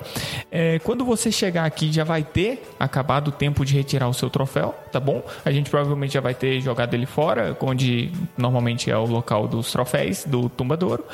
É, 0.51 0.79
quando 0.81 1.05
você 1.05 1.31
chegar 1.31 1.65
aqui, 1.65 1.93
já 1.93 2.05
vai 2.05 2.23
ter 2.23 2.63
acabado 2.81 3.29
o 3.29 3.33
tempo 3.33 3.65
de 3.65 3.75
retirar 3.75 4.09
o 4.09 4.15
seu 4.15 4.31
troféu, 4.31 4.75
tá 4.91 4.99
bom? 4.99 5.23
A 5.45 5.51
gente 5.51 5.69
provavelmente 5.71 6.15
já 6.15 6.21
vai 6.21 6.35
ter 6.35 6.61
jogado 6.61 6.95
ele 6.95 7.07
fora, 7.07 7.57
onde 7.61 8.11
normalmente 8.37 8.91
é 8.91 8.97
o 8.97 9.05
local 9.05 9.47
dos 9.47 9.71
troféus 9.71 10.25
do 10.25 10.49
Tumbadouro. 10.49 11.05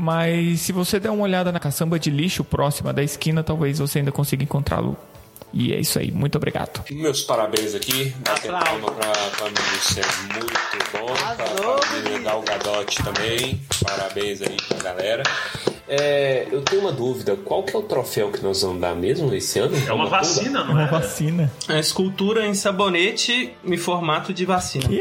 Mas 0.00 0.60
se 0.60 0.70
você 0.72 1.00
der 1.00 1.10
uma 1.10 1.24
olhada 1.24 1.50
na 1.50 1.58
caçamba 1.58 1.98
de 1.98 2.08
lixo 2.08 2.44
próxima 2.44 2.92
da 2.92 3.02
esquina, 3.02 3.42
talvez 3.42 3.80
você 3.80 3.98
ainda 3.98 4.12
consiga 4.12 4.44
encontrá-lo. 4.44 4.96
E 5.52 5.72
é 5.72 5.80
isso 5.80 5.98
aí, 5.98 6.12
muito 6.12 6.36
obrigado. 6.36 6.84
Meus 6.90 7.22
parabéns 7.22 7.74
aqui. 7.74 8.14
Bater 8.24 8.52
palma 8.52 8.92
pra, 8.92 9.08
pra 9.10 9.46
Melissa, 9.46 10.00
é 10.00 10.34
muito 10.34 10.52
bom. 10.92 11.06
Pra, 11.14 11.24
Arrasou, 11.44 11.76
pra 11.80 11.90
menina 11.96 12.18
Gal 12.20 12.42
Gadot 12.42 13.02
também. 13.02 13.60
Parabéns 13.82 14.40
aí 14.42 14.56
pra 14.68 14.78
galera. 14.78 15.22
É, 15.88 16.46
eu 16.52 16.60
tenho 16.62 16.82
uma 16.82 16.92
dúvida. 16.92 17.34
Qual 17.34 17.62
que 17.64 17.74
é 17.74 17.78
o 17.78 17.82
troféu 17.82 18.30
que 18.30 18.40
nós 18.42 18.60
vamos 18.62 18.80
dar 18.80 18.94
mesmo 18.94 19.34
esse 19.34 19.58
ano? 19.58 19.74
É 19.74 19.92
uma 19.92 20.04
tumba? 20.04 20.18
vacina, 20.18 20.60
É 20.60 20.64
não 20.64 20.70
uma 20.74 20.82
é? 20.82 20.86
vacina. 20.86 21.52
A 21.66 21.78
escultura 21.80 22.46
em 22.46 22.54
sabonete 22.54 23.52
em 23.64 23.76
formato 23.76 24.32
de 24.32 24.44
vacina. 24.44 24.84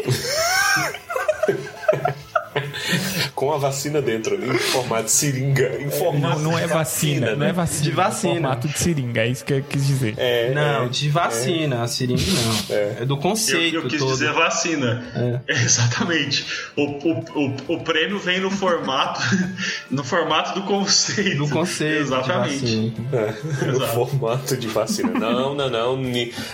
Com 3.38 3.54
a 3.54 3.58
vacina 3.60 4.02
dentro, 4.02 4.34
ali, 4.34 4.50
em 4.50 4.58
formato 4.58 5.04
de 5.04 5.12
seringa. 5.12 5.78
Em 5.80 5.86
Não, 5.86 5.92
formato 5.92 6.40
não 6.40 6.58
é 6.58 6.64
de 6.64 6.74
vacina, 6.74 7.36
não 7.36 7.46
é 7.46 7.54
vacina. 7.54 7.84
De 7.84 7.92
vacina. 7.92 8.32
É 8.34 8.36
formato 8.42 8.68
de 8.68 8.80
seringa, 8.80 9.22
é 9.22 9.28
isso 9.28 9.46
que 9.46 9.54
eu 9.54 9.62
quis 9.62 9.86
dizer. 9.86 10.16
É, 10.18 10.52
Não, 10.56 10.86
é. 10.86 10.90
de 10.90 11.08
vacina, 11.10 11.84
a 11.84 11.88
seringa 11.88 12.24
não. 12.32 12.76
É, 12.76 13.06
do 13.06 13.14
Eu, 13.14 13.18
conceito 13.18 13.76
eu 13.76 13.88
quis 13.88 14.00
todo. 14.00 14.12
dizer 14.12 14.34
vacina. 14.34 15.04
Exatamente. 15.48 16.48
O, 16.76 16.82
o, 16.82 17.26
o, 17.36 17.76
o 17.76 17.80
prêmio 17.84 18.18
vem 18.18 18.40
no 18.40 18.50
formato 18.50 19.22
no 19.92 20.04
formato 20.04 20.60
do 20.60 20.66
conceito. 20.66 21.38
Do 21.38 21.48
conceito. 21.50 22.02
Exatamente. 22.02 22.60
vacina. 22.60 22.94
É, 23.14 23.66
no 23.72 23.88
formato 23.88 24.58
de 24.58 24.68
vacina. 24.68 25.12
Não, 25.12 25.54
não, 25.54 25.70
não. 25.70 25.98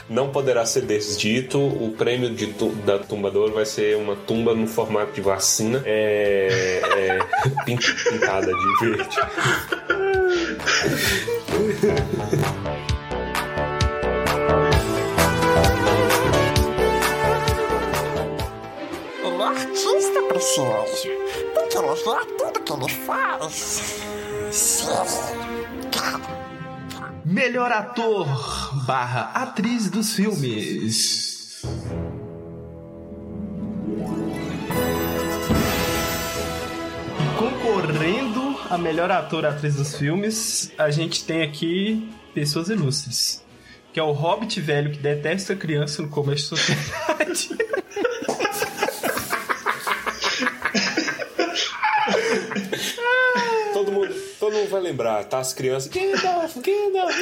Não 0.09 0.29
poderá 0.31 0.65
ser 0.65 0.81
desdito. 0.81 1.57
O 1.59 1.93
prêmio 1.97 2.29
de 2.29 2.53
da 2.85 2.99
Tumbador 2.99 3.53
vai 3.53 3.65
ser 3.65 3.95
uma 3.95 4.17
tumba 4.17 4.53
no 4.53 4.67
formato 4.67 5.13
de 5.13 5.21
vacina. 5.21 5.81
É, 5.85 6.72
é, 6.79 7.19
pin- 7.65 7.77
pintada 7.77 8.51
de 8.53 8.79
verde. 8.85 9.17
Ele 19.23 19.41
é 19.41 19.45
artista, 19.45 20.21
precioso. 20.27 21.03
Tem 21.55 21.69
que 21.69 21.77
elogiar 21.77 22.25
tudo 22.37 22.59
que 22.61 22.73
ele 22.73 22.89
faz. 23.05 23.53
Sim. 24.51 24.85
Melhor 27.25 27.71
ator 27.71 28.27
barra 28.85 29.31
atriz 29.33 29.89
dos 29.89 30.13
filmes. 30.13 31.61
Concorrendo 37.43 38.57
a 38.69 38.77
melhor 38.77 39.11
ator 39.11 39.45
atriz 39.45 39.75
dos 39.75 39.97
filmes, 39.97 40.71
a 40.77 40.89
gente 40.89 41.25
tem 41.25 41.41
aqui 41.41 42.09
pessoas 42.33 42.69
ilustres. 42.69 43.43
Que 43.91 43.99
é 43.99 44.03
o 44.03 44.11
Hobbit 44.11 44.61
velho 44.61 44.91
que 44.91 44.97
detesta 44.97 45.53
criança 45.55 46.01
no 46.01 46.07
começo 46.07 46.55
da 46.55 46.61
sociedade. 46.61 47.49
Todo 53.73 53.91
mundo, 53.91 54.15
todo 54.39 54.53
mundo 54.55 54.69
vai 54.69 54.81
lembrar, 54.81 55.25
tá? 55.25 55.39
As 55.39 55.53
crianças. 55.53 55.91
Gandalf, 55.91 56.55
Gandalf, 56.55 57.15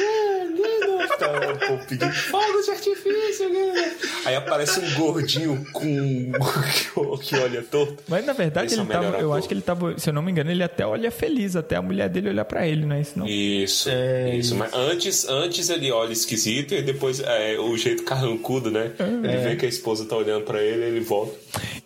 é. 1.24 1.52
Tá, 1.52 1.84
pedindo 1.88 2.12
fogo 2.12 2.62
de 2.62 2.70
artifício, 2.70 3.50
Gandalf. 3.52 4.26
Aí 4.26 4.34
aparece 4.34 4.80
um 4.80 4.94
gordinho 4.94 5.64
com. 5.72 6.32
que 7.22 7.36
olha 7.36 7.62
torto. 7.62 8.02
Mas 8.08 8.24
na 8.24 8.32
verdade 8.32 8.74
é 8.74 8.78
ele 8.78 8.86
tava, 8.86 9.18
eu 9.18 9.32
acho 9.32 9.48
que 9.48 9.54
ele 9.54 9.62
tava, 9.62 9.98
se 9.98 10.08
eu 10.10 10.14
não 10.14 10.22
me 10.22 10.30
engano, 10.30 10.50
ele 10.50 10.62
até 10.62 10.86
olha 10.86 11.10
feliz, 11.10 11.56
até 11.56 11.76
a 11.76 11.82
mulher 11.82 12.08
dele 12.08 12.28
olhar 12.28 12.44
pra 12.44 12.66
ele, 12.66 12.84
não 12.84 12.96
é 12.96 13.00
isso 13.00 13.18
não? 13.18 13.26
Isso, 13.26 13.88
É 13.90 14.34
isso. 14.36 14.54
Mas 14.54 14.72
antes, 14.74 15.28
antes 15.28 15.68
ele 15.70 15.90
olha 15.90 16.12
esquisito 16.12 16.74
e 16.74 16.82
depois 16.82 17.20
é, 17.20 17.58
o 17.58 17.76
jeito 17.76 18.02
carrancudo, 18.04 18.70
né? 18.70 18.92
Ele 18.98 19.36
vê 19.38 19.56
que 19.56 19.66
a 19.66 19.68
esposa 19.68 20.04
tá 20.04 20.16
olhando 20.16 20.44
pra 20.44 20.62
ele, 20.62 20.84
ele 20.84 21.00
volta. 21.00 21.36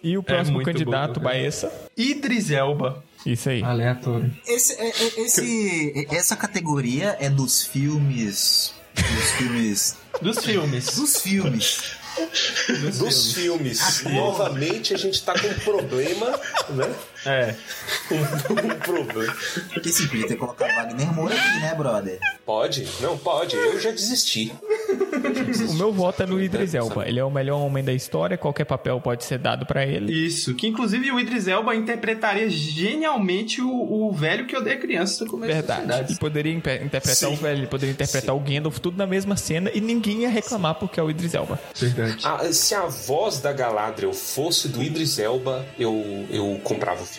E 0.03 0.17
o 0.17 0.23
próximo 0.23 0.57
muito 0.57 0.67
candidato. 0.67 1.21
Baessa. 1.21 1.73
Idris 1.97 2.51
Elba. 2.51 3.03
Isso 3.25 3.49
aí. 3.49 3.63
Aleatório. 3.63 4.31
Esse, 4.47 4.75
é- 4.75 4.87
é- 4.89 5.21
esse, 5.23 6.07
essa 6.15 6.37
categoria 6.37 7.17
é 7.19 7.29
dos 7.29 7.63
filmes. 7.65 8.73
Dos 8.97 9.31
filmes. 9.33 9.97
Dos 10.23 10.39
filmes. 10.45 10.95
Dos 10.97 11.21
filmes. 11.21 11.83
Dos 12.99 13.35
filmes, 13.35 14.03
novamente 14.05 14.95
a 14.95 14.97
gente 14.97 15.23
tá 15.23 15.39
com 15.39 15.49
um 15.49 15.59
problema, 15.59 16.31
né? 16.71 16.95
É. 17.27 17.55
Um 18.09 18.79
problema. 18.79 19.35
Porque 19.73 19.89
sim, 19.91 20.07
podia 20.07 20.29
ter 20.29 20.37
colocado 20.37 20.73
Wagner 20.75 21.13
Moura 21.13 21.35
aqui, 21.35 21.61
né, 21.61 21.75
brother? 21.75 22.19
Pode? 22.45 22.87
Não, 23.01 23.19
pode. 23.19 23.57
Eu 23.57 23.81
já 23.81 23.91
desisti. 23.91 24.53
O 25.69 25.75
meu 25.75 25.93
voto 25.93 26.23
é 26.23 26.27
no 26.27 26.41
Idris 26.41 26.75
Elba. 26.75 27.07
Ele 27.09 27.19
é 27.19 27.25
o 27.25 27.31
melhor 27.31 27.59
homem 27.59 27.83
da 27.83 27.93
história, 27.93 28.39
qualquer 28.39 28.65
papel 28.65 29.01
pode 29.01 29.25
ser 29.25 29.39
dado 29.39 29.67
pra 29.67 29.85
ele. 29.85 30.13
Isso, 30.13 30.55
que 30.55 30.67
inclusive 30.67 31.11
o 31.11 31.19
Idris 31.19 31.49
Elba 31.49 31.75
interpretaria 31.75 32.49
genialmente 32.49 33.61
o, 33.61 33.69
o 33.71 34.13
velho 34.13 34.47
que 34.47 34.57
odeia 34.57 34.77
crianças 34.77 35.21
no 35.21 35.27
começo 35.27 35.67
da 35.67 35.77
Verdade. 35.77 36.13
Ele 36.13 36.19
poderia 36.19 36.53
interpretar 36.53 37.15
Sim. 37.31 37.35
o 37.35 37.37
velho, 37.37 37.59
ele 37.59 37.67
poderia 37.67 37.93
interpretar 37.93 38.35
o 38.37 38.41
Gandalf, 38.41 38.79
tudo 38.79 38.97
na 38.97 39.07
mesma 39.07 39.37
cena 39.37 39.71
e 39.75 39.81
ninguém 39.81 40.23
ia 40.23 40.29
reclamar 40.29 40.77
porque 40.77 41.01
é 41.01 41.03
o 41.03 41.11
Idris 41.11 41.35
Elba. 41.35 41.59
Verdade. 41.75 42.23
Ah, 42.25 42.53
se 42.53 42.75
a 42.75 42.87
voz 42.87 43.41
da 43.41 43.53
Galadriel 43.53 44.13
fosse 44.13 44.69
do 44.69 44.83
Idris 44.83 45.19
Elba, 45.19 45.67
eu, 45.79 46.27
eu 46.31 46.61
comprava 46.63 47.03
o 47.03 47.07
filme. 47.07 47.16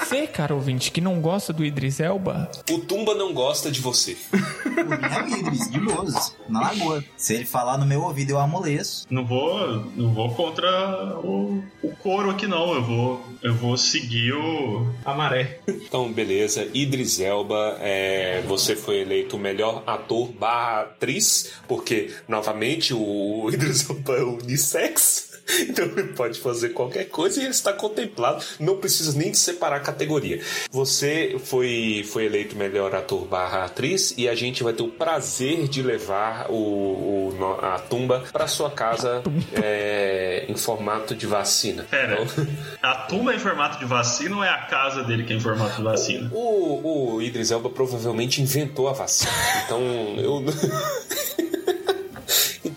Você, 0.00 0.26
cara 0.26 0.54
ouvinte, 0.54 0.90
que 0.90 1.00
não 1.00 1.20
gosta 1.20 1.52
do 1.52 1.64
Idris 1.64 2.00
Elba, 2.00 2.50
O 2.70 2.78
Tumba 2.78 3.14
não 3.14 3.32
gosta 3.32 3.70
de 3.70 3.80
você. 3.80 4.16
Mim 4.32 4.40
é 4.82 5.22
o 5.22 5.38
Idris, 5.38 5.70
de 5.70 5.80
boas, 5.80 6.34
na 6.48 6.60
lagoa. 6.60 7.04
Se 7.16 7.34
ele 7.34 7.44
falar 7.44 7.78
no 7.78 7.86
meu 7.86 8.02
ouvido, 8.02 8.30
eu 8.30 8.38
amoleço. 8.38 9.06
Não 9.10 9.24
vou, 9.24 9.84
não 9.96 10.12
vou 10.12 10.34
contra 10.34 11.18
o, 11.22 11.62
o 11.82 11.90
coro 11.96 12.30
aqui 12.30 12.46
não. 12.46 12.74
Eu 12.74 12.82
vou, 12.82 13.26
eu 13.42 13.54
vou 13.54 13.76
seguir 13.76 14.32
o 14.32 14.86
A 15.04 15.14
maré. 15.14 15.60
Então, 15.68 16.12
beleza. 16.12 16.68
Idris 16.74 17.20
Elba, 17.20 17.76
é, 17.80 18.42
você 18.46 18.76
foi 18.76 19.00
eleito 19.00 19.36
o 19.36 19.38
melhor 19.38 19.82
ator 19.86 20.28
barra 20.32 20.82
atriz, 20.82 21.52
porque, 21.66 22.12
novamente, 22.28 22.92
o 22.94 23.48
Idris 23.52 23.88
Elba 23.88 24.16
é 24.16 24.22
unissex. 24.22 25.29
Então 25.70 25.84
ele 25.84 26.04
pode 26.14 26.38
fazer 26.40 26.70
qualquer 26.70 27.04
coisa 27.08 27.38
e 27.40 27.42
ele 27.44 27.50
está 27.50 27.72
contemplado. 27.72 28.42
Não 28.58 28.76
precisa 28.78 29.16
nem 29.16 29.30
de 29.30 29.38
separar 29.38 29.76
a 29.76 29.80
categoria. 29.80 30.40
Você 30.70 31.36
foi, 31.44 32.04
foi 32.10 32.24
eleito 32.26 32.56
melhor 32.56 32.94
ator 32.94 33.24
barra 33.26 33.64
atriz 33.64 34.12
e 34.16 34.28
a 34.28 34.34
gente 34.34 34.62
vai 34.62 34.72
ter 34.72 34.82
o 34.82 34.88
prazer 34.88 35.68
de 35.68 35.82
levar 35.82 36.50
o, 36.50 36.54
o- 36.54 37.58
a 37.62 37.78
tumba 37.78 38.24
para 38.32 38.46
sua 38.46 38.70
casa 38.70 39.22
é, 39.62 40.44
em 40.48 40.54
formato 40.56 41.14
de 41.14 41.26
vacina. 41.26 41.84
Pera, 41.90 42.20
Então- 42.22 42.46
a 42.82 42.94
tumba 43.06 43.32
é 43.32 43.36
em 43.36 43.38
formato 43.38 43.78
de 43.78 43.84
vacina 43.84 44.36
ou 44.36 44.44
é 44.44 44.48
a 44.48 44.62
casa 44.66 45.02
dele 45.04 45.24
que 45.24 45.32
é 45.32 45.36
em 45.36 45.40
formato 45.40 45.76
de 45.76 45.82
vacina? 45.82 46.30
O, 46.32 47.14
o 47.16 47.22
Idris 47.22 47.50
Elba 47.50 47.70
provavelmente 47.70 48.42
inventou 48.42 48.88
a 48.88 48.92
vacina. 48.92 49.30
Então, 49.64 49.80
eu. 50.18 50.44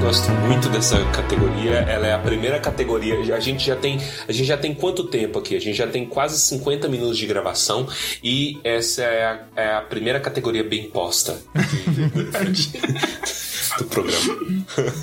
Gosto 0.02 0.32
muito 0.32 0.68
dessa 0.68 0.98
categoria. 1.12 1.74
Ela 1.74 2.08
é 2.08 2.12
a 2.12 2.18
primeira 2.18 2.58
categoria. 2.58 3.36
A 3.36 3.38
gente 3.38 3.64
já 3.64 3.76
tem, 3.76 4.00
a 4.26 4.32
gente 4.32 4.46
já 4.46 4.56
tem 4.56 4.74
quanto 4.74 5.04
tempo 5.04 5.38
aqui? 5.38 5.54
A 5.54 5.60
gente 5.60 5.76
já 5.76 5.86
tem 5.86 6.04
quase 6.04 6.40
50 6.40 6.88
minutos 6.88 7.16
de 7.16 7.24
gravação 7.24 7.86
e 8.22 8.58
essa 8.64 9.02
é 9.02 9.24
a, 9.24 9.46
é 9.54 9.74
a 9.76 9.80
primeira 9.80 10.18
categoria 10.18 10.64
bem 10.64 10.90
posta 10.90 11.40
do 13.78 13.84
programa. 13.84 14.38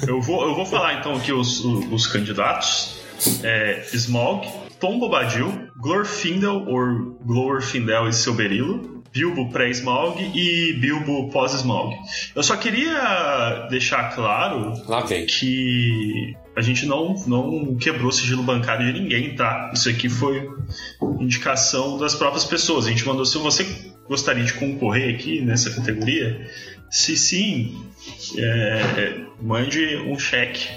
Eu 0.06 0.22
vou, 0.22 0.45
eu 0.45 0.54
vou 0.54 0.66
falar 0.66 0.95
então 0.95 1.16
aqui 1.16 1.32
os, 1.32 1.64
os 1.64 2.06
candidatos. 2.06 3.00
É, 3.41 3.86
Smog, 3.93 4.47
Tom 4.82 5.00
Bobadil, 5.00 5.70
Glorfindel 5.78 6.66
ou 6.68 7.18
Glorfindel 7.24 8.10
e 8.10 8.14
seu 8.14 8.34
berilo, 8.34 8.99
Bilbo 9.12 9.49
pré-Smaug 9.49 10.20
e 10.36 10.74
Bilbo 10.74 11.30
pós-Smaug. 11.30 11.95
Eu 12.36 12.43
só 12.43 12.55
queria 12.55 13.68
deixar 13.70 14.14
claro 14.14 14.74
que 15.26 16.36
a 16.55 16.62
gente 16.62 16.86
não, 16.86 17.16
não 17.26 17.76
quebrou 17.76 18.12
sigilo 18.12 18.43
bancário 18.43 18.91
de 18.91 18.99
ninguém, 18.99 19.36
tá? 19.36 19.72
Isso 19.74 19.89
aqui 19.89 20.10
foi 20.10 20.49
indicação 21.20 21.97
das 21.97 22.16
próprias 22.16 22.45
pessoas. 22.45 22.86
A 22.86 22.89
gente 22.89 23.05
mandou 23.07 23.26
se 23.26 23.38
você 23.38 23.66
gostaria 24.07 24.43
de 24.43 24.53
concorrer 24.53 25.16
aqui 25.16 25.41
nessa 25.41 25.70
categoria. 25.72 26.49
Se 26.89 27.16
sim, 27.16 27.86
é, 28.38 29.22
mande 29.41 29.95
um 29.97 30.18
cheque 30.18 30.70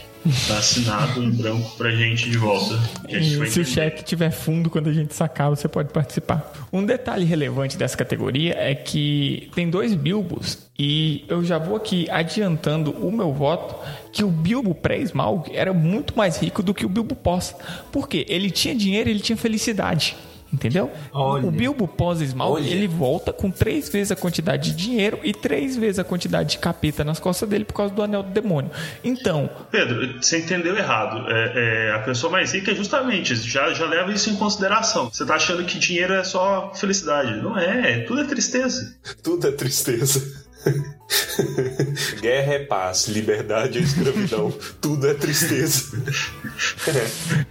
tá 0.47 0.59
assinado 0.59 1.23
em 1.23 1.31
branco 1.31 1.77
pra 1.77 1.91
gente 1.91 2.31
de 2.31 2.39
volta. 2.39 2.79
gente 3.09 3.43
E 3.43 3.51
se 3.51 3.61
o 3.61 3.65
cheque 3.65 4.05
tiver 4.05 4.31
fundo 4.31 4.71
quando 4.71 4.89
a 4.89 4.93
gente 4.93 5.15
sacar, 5.15 5.51
você 5.51 5.69
pode 5.69 5.93
participar. 5.93 6.53
Um 6.73 6.85
detalhe 6.85 7.25
relevante 7.25 7.77
dessa 7.77 7.97
categoria 7.97 8.55
é 8.57 8.75
que 8.75 9.51
tem 9.55 9.69
dois 9.69 9.95
Bilbos 9.95 10.71
e 10.79 11.25
eu 11.29 11.45
já 11.45 11.59
vou 11.59 11.77
aqui 11.77 12.09
adiantando 12.11 12.91
o 12.91 13.13
meu 13.13 13.33
voto 13.33 13.75
que 14.13 14.25
o 14.25 14.29
Bilbo 14.29 14.75
pré-Smaug 14.75 15.51
era 15.55 15.73
muito 15.73 16.17
mais 16.17 16.39
rico 16.39 16.63
do 16.63 16.73
que 16.73 16.87
o 16.87 16.89
Bilbo 16.89 17.15
pós. 17.15 17.55
Por 17.91 18.09
quê? 18.09 18.25
Ele 18.29 18.51
tinha 18.51 18.75
dinheiro 18.75 19.09
e 19.09 19.13
ele 19.13 19.21
tinha 19.21 19.37
felicidade. 19.37 20.17
Entendeu? 20.53 20.91
Olha. 21.13 21.47
O 21.47 21.51
Bilbo 21.51 21.89
pós-Smaug, 21.89 22.61
Olha. 22.61 22.69
ele 22.69 22.87
volta 22.87 23.33
com 23.33 23.51
três 23.51 23.89
vezes 23.89 24.13
a 24.13 24.17
quantidade 24.17 24.71
de 24.71 24.77
dinheiro 24.77 25.19
e 25.23 25.33
três 25.33 25.77
vezes 25.77 25.99
a 25.99 26.05
quantidade 26.05 26.51
de 26.51 26.59
capeta 26.59 27.03
nas 27.03 27.19
costas 27.19 27.49
dele 27.49 27.65
por 27.65 27.73
causa 27.73 27.95
do 27.95 28.03
anel 28.03 28.23
do 28.23 28.31
demônio. 28.31 28.71
Então, 29.03 29.49
Pedro, 29.71 30.21
você 30.21 30.39
entendeu 30.39 30.77
errado. 30.77 31.27
É, 31.29 31.89
é, 31.89 31.93
a 31.95 32.01
pessoa 32.01 32.31
mais 32.31 32.53
rica 32.53 32.71
é 32.71 32.75
justamente, 32.75 33.35
já, 33.35 33.73
já 33.73 33.87
leva 33.87 34.13
isso 34.13 34.29
em 34.29 34.37
consideração. 34.37 35.09
Você 35.11 35.25
tá 35.25 35.37
achando 35.37 35.65
que 35.65 35.79
dinheiro 35.79 36.13
é 36.13 36.23
só 36.23 36.73
felicidade. 36.75 37.41
Não 37.43 37.59
é, 37.59 38.01
tudo 38.01 38.21
é 38.21 38.25
tristeza. 38.25 38.95
Tudo 39.23 39.49
é 39.49 39.53
tristeza. 39.53 40.43
Guerra 42.21 42.55
é 42.55 42.59
paz, 42.61 43.09
liberdade 43.09 43.79
é 43.79 43.83
escravidão, 43.83 44.53
tudo 44.81 45.07
é 45.07 45.15
tristeza. 45.15 45.97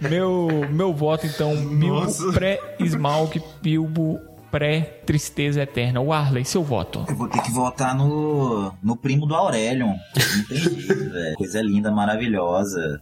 Meu, 0.00 0.48
meu 0.70 0.92
voto, 0.94 1.26
então, 1.26 1.54
Bilbo 1.54 2.00
Nossa. 2.00 2.32
pré-Smaug, 2.32 3.42
Bilbo 3.60 4.20
pré-Tristeza 4.50 5.62
Eterna. 5.62 6.00
O 6.00 6.12
Arley, 6.12 6.44
seu 6.44 6.62
voto. 6.62 7.04
Eu 7.08 7.16
vou 7.16 7.28
ter 7.28 7.42
que 7.42 7.50
votar 7.50 7.96
no, 7.96 8.72
no 8.82 8.96
primo 8.96 9.26
do 9.26 9.34
Aurelion. 9.34 9.94
Não 9.94 10.44
tem 10.46 10.58
jeito, 10.58 11.10
velho. 11.10 11.36
Coisa 11.36 11.62
linda, 11.62 11.90
maravilhosa. 11.90 13.00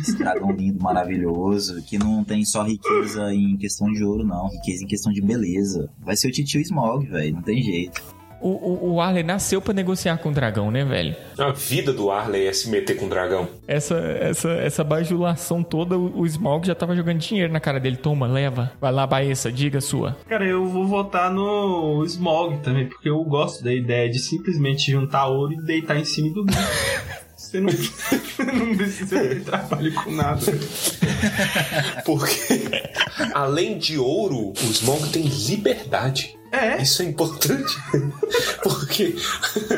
Esse 0.00 0.16
dragão 0.16 0.52
lindo, 0.52 0.82
maravilhoso. 0.82 1.82
Que 1.82 1.98
não 1.98 2.22
tem 2.22 2.44
só 2.44 2.62
riqueza 2.62 3.32
em 3.32 3.56
questão 3.56 3.90
de 3.90 4.04
ouro, 4.04 4.24
não. 4.24 4.48
Riqueza 4.48 4.84
em 4.84 4.86
questão 4.86 5.12
de 5.12 5.22
beleza. 5.22 5.88
Vai 5.98 6.16
ser 6.16 6.28
o 6.28 6.32
titio 6.32 6.60
Smog, 6.60 7.06
velho. 7.06 7.34
Não 7.34 7.42
tem 7.42 7.62
jeito. 7.62 8.02
O, 8.40 8.48
o, 8.48 8.92
o 8.94 9.00
Arley 9.00 9.22
nasceu 9.22 9.60
pra 9.60 9.72
negociar 9.72 10.18
com 10.18 10.28
o 10.28 10.32
dragão, 10.32 10.70
né, 10.70 10.84
velho? 10.84 11.16
A 11.38 11.50
vida 11.50 11.92
do 11.92 12.10
Arley 12.10 12.46
é 12.46 12.52
se 12.52 12.68
meter 12.68 12.96
com 12.96 13.06
o 13.06 13.08
dragão. 13.08 13.48
Essa, 13.66 13.96
essa, 13.96 14.50
essa 14.50 14.84
bajulação 14.84 15.62
toda, 15.62 15.98
o, 15.98 16.20
o 16.20 16.26
Smaug 16.26 16.66
já 16.66 16.74
tava 16.74 16.94
jogando 16.94 17.18
dinheiro 17.18 17.52
na 17.52 17.60
cara 17.60 17.80
dele. 17.80 17.96
Toma, 17.96 18.26
leva. 18.26 18.72
Vai 18.80 18.92
lá, 18.92 19.06
Baessa, 19.06 19.50
diga 19.50 19.78
a 19.78 19.80
sua. 19.80 20.16
Cara, 20.28 20.44
eu 20.44 20.66
vou 20.66 20.86
votar 20.86 21.30
no 21.30 22.04
Smog 22.04 22.58
também, 22.58 22.86
porque 22.86 23.08
eu 23.08 23.22
gosto 23.24 23.62
da 23.64 23.72
ideia 23.72 24.10
de 24.10 24.18
simplesmente 24.18 24.90
juntar 24.90 25.26
ouro 25.26 25.52
e 25.52 25.62
deitar 25.62 25.98
em 25.98 26.04
cima 26.04 26.34
dormir. 26.34 26.54
Você 27.36 27.60
não, 27.60 27.72
não 28.54 28.76
precisa 28.76 29.20
ter 29.20 29.44
trabalho 29.44 29.92
com 29.94 30.10
nada. 30.10 30.40
Porque, 32.04 32.60
além 33.32 33.78
de 33.78 33.98
ouro, 33.98 34.50
o 34.50 34.70
Smog 34.70 35.08
tem 35.10 35.22
liberdade. 35.22 36.36
É. 36.54 36.82
Isso 36.82 37.02
é 37.02 37.06
importante. 37.06 37.76
Porque 38.62 39.14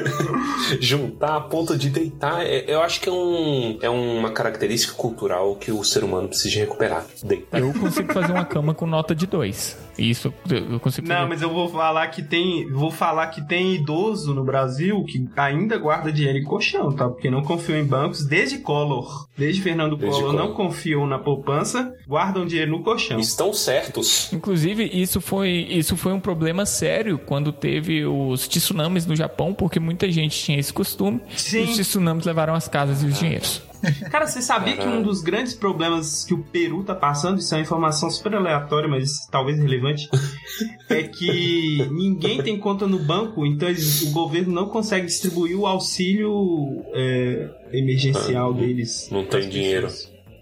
juntar 0.81 1.37
a 1.37 1.41
ponto 1.41 1.77
de 1.77 1.91
deitar, 1.91 2.45
é- 2.45 2.65
eu 2.69 2.83
acho 2.83 3.01
que 3.01 3.09
é, 3.09 3.13
um, 3.13 3.79
é 3.83 3.89
uma 3.91 4.31
característica 4.31 4.95
cultural 4.95 5.57
que 5.57 5.71
o 5.73 5.83
ser 5.85 6.05
humano 6.05 6.29
precisa 6.29 6.59
recuperar. 6.59 7.05
Deitar. 7.23 7.61
Eu 7.61 7.73
consigo 7.73 8.13
fazer 8.13 8.33
uma 8.33 8.45
cama 8.45 8.75
com 8.75 8.87
nota 8.87 9.15
de 9.15 9.27
2. 9.27 9.77
Isso 9.99 10.33
eu 10.71 10.81
consigo 10.81 11.09
Não, 11.09 11.29
mas 11.29 11.43
eu 11.43 11.51
vou 11.51 11.69
falar 11.69 12.07
que 12.09 12.23
tem. 12.23 12.71
Vou 12.71 12.91
falar 12.91 13.29
que 13.29 13.47
tem 13.47 13.75
idoso 13.75 14.35
no 14.35 14.45
Brasil 14.45 15.03
que 15.05 15.27
ainda 15.37 15.79
guarda 15.79 16.13
dinheiro 16.13 16.39
em 16.39 16.45
colchão, 16.45 16.93
tá? 16.93 17.09
Porque 17.09 17.31
não 17.31 17.43
confiam 17.43 17.79
em 17.79 17.85
bancos 17.85 18.25
desde 18.27 18.59
Collor. 18.59 19.27
Desde 19.37 19.63
Fernando 19.63 19.97
Desde 19.97 20.17
Collor, 20.19 20.33
Collor. 20.35 20.49
não 20.49 20.55
confiam 20.55 21.07
na 21.07 21.19
poupança, 21.19 21.93
guardam 22.07 22.47
dinheiro 22.47 22.71
no 22.71 22.83
colchão. 22.83 23.19
Estão 23.19 23.53
certos. 23.53 24.33
Inclusive, 24.33 24.85
isso 24.93 25.21
foi, 25.21 25.51
isso 25.71 25.97
foi 25.97 26.13
um 26.13 26.21
problema 26.21 26.67
sério 26.67 27.19
quando 27.19 27.53
teve 27.53 28.05
os 28.05 28.47
tsunamis 28.49 29.07
no 29.07 29.17
Japão, 29.17 29.53
porque 29.55 29.79
muita 29.81 30.11
gente 30.11 30.39
tinha 30.39 30.59
esse 30.59 30.73
costume. 30.73 31.21
Sim. 31.37 31.61
E 31.61 31.65
os 31.65 31.77
tsunamis 31.77 32.25
levaram 32.25 32.55
as 32.55 32.69
casas 32.69 33.03
e 33.03 33.07
os 33.07 33.19
dinheiros. 33.19 33.63
Cara, 34.11 34.27
você 34.27 34.41
sabia 34.43 34.77
que 34.77 34.87
um 34.87 35.03
dos 35.03 35.21
grandes 35.23 35.55
problemas 35.55 36.25
que 36.25 36.35
o 36.35 36.39
Peru 36.43 36.83
tá 36.85 36.95
passando, 36.95 37.39
isso 37.39 37.55
é 37.55 37.59
uma 37.59 37.63
informação 37.63 38.11
super 38.11 38.35
aleatória, 38.35 38.89
mas 38.89 39.27
talvez 39.31 39.59
relevante, 39.59 40.09
é 40.89 41.03
que 41.05 41.87
ninguém 41.91 42.43
tem 42.43 42.59
conta 42.59 42.87
no 42.87 42.99
banco, 42.99 43.45
então 43.47 43.69
eles- 43.69 44.03
o 44.03 44.11
governo 44.13 44.53
não 44.53 44.69
consegue 44.69 45.07
distribuir 45.07 45.59
o 45.59 45.67
auxílio 45.67 46.85
é, 46.95 47.49
emergencial 47.73 48.53
deles. 48.55 49.09
não 49.11 49.25
tem 49.25 49.49
dinheiro. 49.49 49.89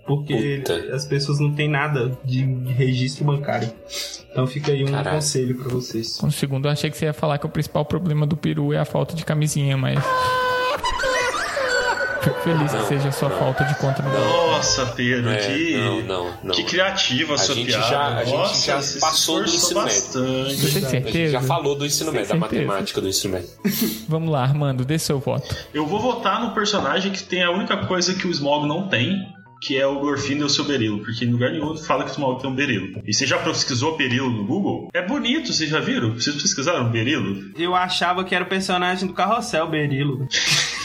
Porque 0.07 0.59
Puta. 0.59 0.95
as 0.95 1.07
pessoas 1.07 1.41
não 1.41 1.55
têm 1.55 1.67
nada 1.67 2.19
de 2.23 2.45
registro 2.77 3.25
bancário. 3.25 3.73
Então 4.31 4.47
fica 4.47 4.71
aí 4.71 4.83
um 4.85 4.89
Caralho. 4.89 5.17
conselho 5.17 5.57
pra 5.57 5.69
vocês. 5.71 6.23
Um 6.23 6.31
segundo, 6.31 6.67
eu 6.67 6.73
achei 6.73 6.91
que 6.91 6.97
você 6.99 7.07
ia 7.07 7.15
falar 7.15 7.39
que 7.39 7.47
o 7.47 7.49
principal 7.49 7.87
problema 7.87 8.27
do 8.27 8.37
peru 8.37 8.71
é 8.75 8.79
a 8.79 8.85
falta 8.85 9.15
de 9.17 9.25
camisinha, 9.25 9.79
mas. 9.79 9.99
Fico 12.25 12.41
feliz 12.41 12.73
que 12.73 12.85
seja 12.87 13.13
só 13.13 13.29
falta 13.31 13.65
de 13.65 13.75
conta 13.77 14.03
no. 14.03 14.11
Nossa, 14.11 14.87
Pedro, 14.87 15.31
É, 15.31 15.37
que, 15.37 15.77
não, 15.77 16.01
não, 16.03 16.35
não. 16.43 16.55
que 16.55 16.65
criativa 16.65 17.35
a 17.35 17.39
sua 17.39 17.55
gente 17.55 17.67
piada. 17.69 17.87
já- 17.89 18.07
a 18.19 18.25
gente 18.25 18.35
Nossa, 18.37 18.67
já 18.67 18.81
você 18.81 18.93
se 18.95 19.01
passou 19.01 19.43
do 19.43 19.49
ensino 19.51 19.81
médio. 19.83 19.95
bastante. 19.97 20.57
Você 20.57 20.81
tem 20.81 20.87
A 20.89 20.91
gente 20.91 20.91
certeza? 20.91 21.33
já 21.33 21.41
falou 21.43 21.75
do 21.77 21.85
ensino 21.87 22.11
médio, 22.13 22.29
da 22.29 22.39
certeza? 22.41 22.63
matemática 22.67 23.01
do 23.01 23.09
ensino 23.09 23.35
médio. 23.35 23.49
Vamos 24.09 24.31
lá, 24.31 24.43
Armando, 24.43 24.85
dê 24.85 24.99
seu 24.99 25.19
voto. 25.19 25.55
Eu 25.73 25.87
vou 25.87 26.01
votar 26.01 26.41
no 26.43 26.53
personagem 26.55 27.13
que 27.13 27.23
tem 27.23 27.43
a 27.43 27.51
única 27.51 27.77
coisa 27.87 28.15
que 28.15 28.27
o 28.27 28.31
Smog 28.31 28.67
não 28.67 28.89
tem, 28.89 29.17
que 29.61 29.79
é 29.79 29.87
o 29.87 29.99
Glorfindel 30.01 30.43
e 30.43 30.45
o 30.45 30.49
seu 30.51 30.65
berilo, 30.65 30.99
porque 31.01 31.25
em 31.25 31.31
lugar 31.33 31.51
nenhum 31.51 31.75
fala 31.77 32.05
que 32.05 32.11
o 32.11 32.13
Smog 32.13 32.41
tem 32.41 32.51
um 32.51 32.55
berilo. 32.55 33.01
E 33.07 33.15
você 33.15 33.27
já 33.27 33.39
pesquisou 33.39 33.97
berilo 33.97 34.31
no 34.31 34.45
Google? 34.47 34.89
É 34.95 35.01
bonito, 35.01 35.53
vocês 35.53 35.69
já 35.71 35.81
viram? 35.81 36.13
Vocês 36.15 36.37
pesquisaram 36.41 36.91
berilo? 36.91 37.51
Eu 37.59 37.75
achava 37.75 38.25
que 38.25 38.35
era 38.35 38.45
o 38.45 38.49
personagem 38.49 39.07
do 39.09 39.15
Carrossel, 39.15 39.67
Berilo. 39.69 40.27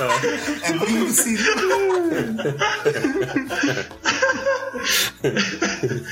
É 0.00 1.02
assim. 1.08 1.36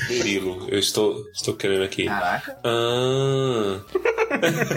Berilo, 0.07 0.67
eu 0.69 0.77
estou, 0.79 1.25
estou 1.33 1.55
querendo 1.55 1.83
aqui. 1.83 2.05
Caraca. 2.05 2.57
Ah, 2.63 3.79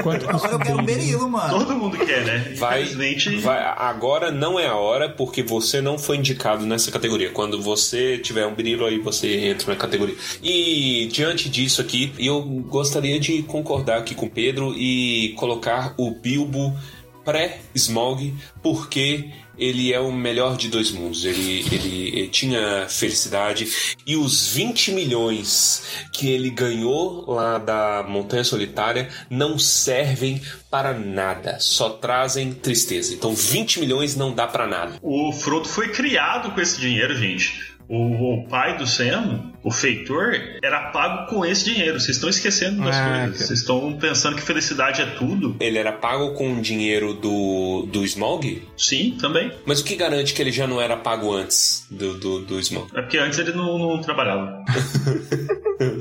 Quanto 0.02 0.28
Agora 0.28 0.52
eu 0.52 0.58
quero 0.58 0.80
um 0.80 0.84
berilo? 0.84 1.02
berilo, 1.02 1.30
mano. 1.30 1.58
Todo 1.58 1.74
mundo 1.76 1.98
quer, 1.98 2.24
né? 2.24 2.54
vai, 2.56 2.82
Infelizmente, 2.82 3.36
vai. 3.36 3.62
Agora 3.76 4.30
não 4.30 4.58
é 4.58 4.66
a 4.66 4.76
hora, 4.76 5.08
porque 5.08 5.42
você 5.42 5.80
não 5.80 5.98
foi 5.98 6.16
indicado 6.16 6.64
nessa 6.66 6.90
categoria. 6.90 7.30
Quando 7.30 7.60
você 7.60 8.18
tiver 8.18 8.46
um 8.46 8.54
berilo, 8.54 8.84
aí 8.84 8.98
você 8.98 9.46
entra 9.48 9.72
na 9.72 9.76
categoria. 9.78 10.14
E 10.42 11.08
diante 11.12 11.48
disso 11.48 11.80
aqui, 11.80 12.12
eu 12.18 12.42
gostaria 12.42 13.18
de 13.18 13.42
concordar 13.42 13.98
aqui 13.98 14.14
com 14.14 14.26
o 14.26 14.30
Pedro 14.30 14.74
e 14.76 15.34
colocar 15.36 15.94
o 15.96 16.10
Bilbo 16.10 16.76
pré-Smog, 17.24 18.34
porque 18.62 19.30
ele 19.58 19.92
é 19.92 20.00
o 20.00 20.12
melhor 20.12 20.56
de 20.56 20.68
dois 20.68 20.90
mundos. 20.90 21.24
Ele, 21.24 21.64
ele, 21.72 22.08
ele 22.08 22.28
tinha 22.28 22.86
felicidade 22.88 23.96
e 24.06 24.16
os 24.16 24.48
20 24.48 24.92
milhões 24.92 26.06
que 26.12 26.28
ele 26.28 26.50
ganhou 26.50 27.30
lá 27.30 27.58
da 27.58 28.04
Montanha 28.08 28.44
Solitária 28.44 29.08
não 29.28 29.58
servem 29.58 30.40
para 30.70 30.92
nada, 30.94 31.58
só 31.60 31.90
trazem 31.90 32.52
tristeza. 32.52 33.14
Então 33.14 33.34
20 33.34 33.80
milhões 33.80 34.16
não 34.16 34.32
dá 34.32 34.46
para 34.46 34.66
nada. 34.66 34.98
o 35.02 35.32
Frodo 35.32 35.68
foi 35.68 35.88
criado 35.88 36.52
com 36.52 36.60
esse 36.60 36.80
dinheiro, 36.80 37.14
gente. 37.16 37.72
O, 37.88 38.42
o 38.42 38.48
pai 38.48 38.76
do 38.78 38.86
Sam 38.86 39.51
o 39.62 39.70
feitor 39.70 40.34
era 40.62 40.90
pago 40.90 41.26
com 41.28 41.44
esse 41.44 41.64
dinheiro. 41.64 42.00
Vocês 42.00 42.16
estão 42.16 42.28
esquecendo 42.28 42.82
das 42.84 42.96
Ah, 42.96 43.20
coisas. 43.24 43.46
Vocês 43.46 43.60
estão 43.60 43.92
pensando 43.96 44.36
que 44.36 44.42
felicidade 44.42 45.00
é 45.02 45.06
tudo. 45.06 45.56
Ele 45.60 45.78
era 45.78 45.92
pago 45.92 46.32
com 46.34 46.54
o 46.54 46.60
dinheiro 46.60 47.14
do, 47.14 47.86
do 47.90 48.04
Smog? 48.04 48.62
Sim, 48.76 49.16
também. 49.20 49.52
Mas 49.64 49.80
o 49.80 49.84
que 49.84 49.94
garante 49.96 50.34
que 50.34 50.42
ele 50.42 50.52
já 50.52 50.66
não 50.66 50.80
era 50.80 50.96
pago 50.96 51.32
antes 51.32 51.86
do, 51.90 52.14
do, 52.18 52.38
do 52.40 52.58
Smog? 52.60 52.88
É 52.94 53.02
porque 53.02 53.18
antes 53.18 53.38
ele 53.38 53.52
não, 53.52 53.78
não 53.78 54.00
trabalhava. 54.00 54.64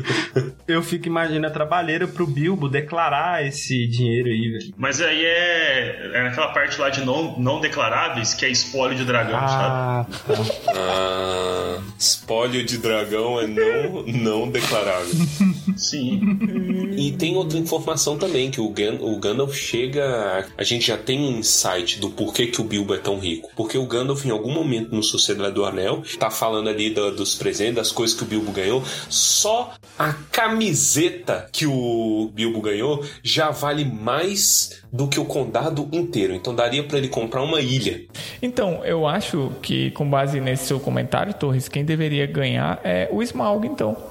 Eu 0.72 0.84
fico 0.84 1.08
imaginando 1.08 1.48
a 1.48 1.50
trabalheira 1.52 2.08
pro 2.08 2.26
Bilbo 2.28 2.68
declarar 2.70 3.46
esse 3.46 3.88
dinheiro 3.88 4.28
aí, 4.30 4.52
velho. 4.52 4.74
Mas 4.78 5.02
aí 5.02 5.24
é, 5.26 6.12
é 6.14 6.24
naquela 6.24 6.50
parte 6.50 6.80
lá 6.80 6.90
de 6.90 7.04
não, 7.04 7.38
não 7.40 7.60
declaráveis, 7.60 8.34
que 8.34 8.46
é 8.46 8.50
espólio 8.50 8.98
de 8.98 9.06
dragão, 9.06 9.40
sabe? 9.48 9.66
Ah, 9.66 10.06
tá. 10.28 10.72
Ah, 10.76 11.82
espólio 11.98 12.64
de 12.66 12.78
dragão 12.78 13.40
é 13.40 13.48
não, 13.48 14.04
não 14.04 14.50
declarável. 14.50 15.14
Sim. 15.76 16.40
E 16.98 17.12
tem 17.14 17.36
outra 17.36 17.58
informação 17.58 18.18
também, 18.18 18.52
que 18.52 18.60
o, 18.62 18.70
Gan, 18.70 18.98
o 19.02 19.18
Gandalf 19.20 19.54
chega. 19.56 20.46
A 20.58 20.64
gente 20.64 20.88
já 20.88 20.98
tem 20.98 21.20
um 21.20 21.40
insight 21.40 22.00
do 22.00 22.10
porquê 22.10 22.48
que 22.48 22.62
o 22.62 22.64
Bilbo 22.64 22.94
é 22.94 22.98
tão 22.98 23.20
rico. 23.20 23.50
Porque 23.56 23.78
o 23.78 23.86
Gandalf, 23.86 24.26
em 24.26 24.30
algum 24.32 24.52
momento 24.52 24.94
no 24.96 25.04
Sociedade 25.04 25.54
do 25.54 25.66
Anel, 25.66 26.04
tá 26.20 26.30
falando 26.30 26.70
ali 26.70 26.90
do- 26.90 27.12
dos 27.12 27.36
presentes, 27.36 27.76
das 27.76 27.92
coisas 27.92 28.16
que 28.16 28.24
o 28.24 28.28
Bilbo 28.28 28.52
ganhou. 28.52 28.84
Só 29.10 29.74
a 29.98 30.14
camiseta 30.62 31.48
que 31.52 31.66
o 31.66 32.30
Bilbo 32.34 32.62
ganhou 32.62 33.04
já 33.24 33.50
vale 33.50 33.84
mais 33.84 34.84
do 34.94 35.08
que 35.08 35.20
o 35.20 35.26
condado 35.26 35.90
inteiro. 35.92 36.36
Então 36.36 36.54
daria 36.54 36.84
pra 36.84 37.00
ele 37.00 37.08
comprar 37.08 37.42
uma 37.42 37.60
ilha. 37.60 38.04
Então, 38.42 38.86
eu 38.86 39.08
acho 39.08 39.52
que, 39.62 39.90
com 39.92 40.08
base 40.08 40.40
nesse 40.40 40.66
seu 40.66 40.80
comentário, 40.80 41.34
Torres, 41.34 41.68
quem 41.68 41.84
deveria 41.84 42.28
ganhar 42.28 42.80
é 42.84 43.10
o 43.12 43.24
Smaug, 43.24 43.66
então. 43.66 44.11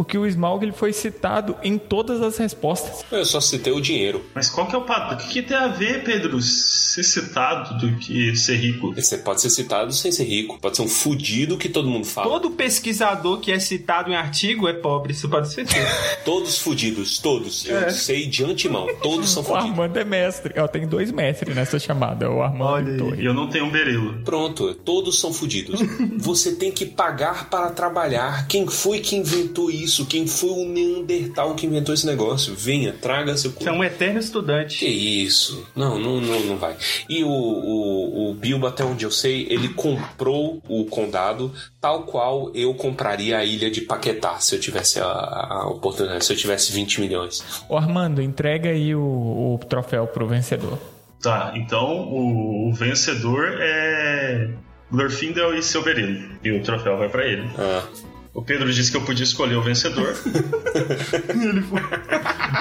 Porque 0.00 0.16
o 0.16 0.24
Smaug 0.26 0.64
ele 0.64 0.72
foi 0.72 0.94
citado 0.94 1.54
em 1.62 1.76
todas 1.76 2.22
as 2.22 2.38
respostas. 2.38 3.04
Eu 3.12 3.22
só 3.26 3.38
citei 3.38 3.70
o 3.70 3.82
dinheiro. 3.82 4.24
Mas 4.34 4.48
qual 4.48 4.66
que 4.66 4.74
é 4.74 4.78
o 4.78 4.82
padrão? 4.86 5.18
O 5.18 5.20
que, 5.20 5.28
que 5.28 5.42
tem 5.42 5.54
a 5.54 5.68
ver, 5.68 6.02
Pedro, 6.04 6.40
ser 6.40 7.02
citado 7.02 7.76
do 7.76 7.98
que 7.98 8.34
ser 8.34 8.56
rico? 8.56 8.94
Você 8.94 9.18
pode 9.18 9.42
ser 9.42 9.50
citado 9.50 9.92
sem 9.92 10.10
ser 10.10 10.24
rico. 10.24 10.58
Pode 10.58 10.76
ser 10.76 10.82
um 10.82 10.88
fudido 10.88 11.58
que 11.58 11.68
todo 11.68 11.86
mundo 11.86 12.06
fala. 12.06 12.30
Todo 12.30 12.50
pesquisador 12.52 13.40
que 13.40 13.52
é 13.52 13.58
citado 13.58 14.08
em 14.10 14.14
artigo 14.16 14.66
é 14.68 14.72
pobre, 14.72 15.12
isso 15.12 15.28
pode 15.28 15.52
ser. 15.52 15.66
Todos 16.24 16.58
fudidos, 16.58 17.18
todos. 17.18 17.66
Eu 17.66 17.76
É. 17.76 17.90
sei 17.90 18.26
de 18.26 18.42
antemão. 18.42 18.86
Todos 19.02 19.28
são 19.30 19.42
O 19.42 19.44
fudidos. 19.46 19.70
Armando 19.70 19.98
é 19.98 20.04
mestre. 20.04 20.54
Ó, 20.58 20.66
tem 20.66 20.86
dois 20.86 21.12
mestres 21.12 21.54
nessa 21.54 21.78
chamada, 21.78 22.30
o 22.30 22.40
Armando 22.42 22.64
Olha 22.64 22.90
e 22.90 23.02
o. 23.02 23.14
E 23.20 23.24
eu 23.26 23.34
não 23.34 23.50
tenho 23.50 23.66
um 23.66 23.70
berilo. 23.70 24.22
Pronto, 24.24 24.74
todos 24.74 25.20
são 25.20 25.30
fudidos. 25.30 25.78
Você 26.16 26.54
tem 26.54 26.72
que 26.72 26.86
pagar 26.86 27.50
para 27.50 27.68
trabalhar. 27.70 28.46
Quem 28.48 28.66
foi 28.66 29.00
que 29.00 29.14
inventou 29.14 29.70
isso? 29.70 29.89
Quem 30.06 30.26
foi 30.26 30.50
o 30.50 30.64
Neandertal 30.66 31.54
que 31.54 31.66
inventou 31.66 31.94
esse 31.94 32.06
negócio? 32.06 32.54
Venha, 32.54 32.92
traga 32.92 33.36
seu 33.36 33.50
Você 33.50 33.68
é 33.68 33.72
um 33.72 33.82
eterno 33.84 34.18
Que 34.18 34.24
estudante. 34.24 34.86
isso? 34.86 35.66
Não, 35.74 35.98
não, 35.98 36.20
não, 36.20 36.40
não 36.40 36.56
vai. 36.56 36.76
E 37.08 37.22
o, 37.24 37.28
o, 37.28 38.30
o 38.30 38.34
Bilbo, 38.34 38.66
até 38.66 38.84
onde 38.84 39.04
eu 39.04 39.10
sei, 39.10 39.46
ele 39.50 39.68
comprou 39.68 40.62
o 40.68 40.84
condado 40.84 41.52
tal 41.80 42.02
qual 42.04 42.50
eu 42.54 42.74
compraria 42.74 43.38
a 43.38 43.44
ilha 43.44 43.70
de 43.70 43.80
Paquetá 43.80 44.38
se 44.38 44.54
eu 44.54 44.60
tivesse 44.60 45.00
a, 45.00 45.04
a 45.06 45.68
oportunidade, 45.68 46.24
se 46.24 46.32
eu 46.32 46.36
tivesse 46.36 46.72
20 46.72 47.00
milhões. 47.00 47.42
Ô, 47.68 47.76
Armando, 47.76 48.20
entrega 48.22 48.70
aí 48.70 48.94
o, 48.94 49.00
o 49.00 49.58
troféu 49.68 50.06
pro 50.06 50.26
vencedor. 50.26 50.78
Tá, 51.22 51.52
então 51.54 52.08
o, 52.08 52.68
o 52.70 52.72
vencedor 52.74 53.56
é 53.60 54.50
Glorfindel 54.90 55.54
e 55.54 55.62
seu 55.62 55.82
berilo. 55.82 56.30
E 56.42 56.50
o 56.50 56.62
troféu 56.62 56.98
vai 56.98 57.08
pra 57.08 57.26
ele. 57.26 57.48
Ah, 57.58 57.84
O 58.32 58.42
Pedro 58.42 58.72
disse 58.72 58.90
que 58.90 58.96
eu 58.96 59.02
podia 59.02 59.24
escolher 59.24 59.56
o 59.56 59.62
vencedor. 59.62 60.14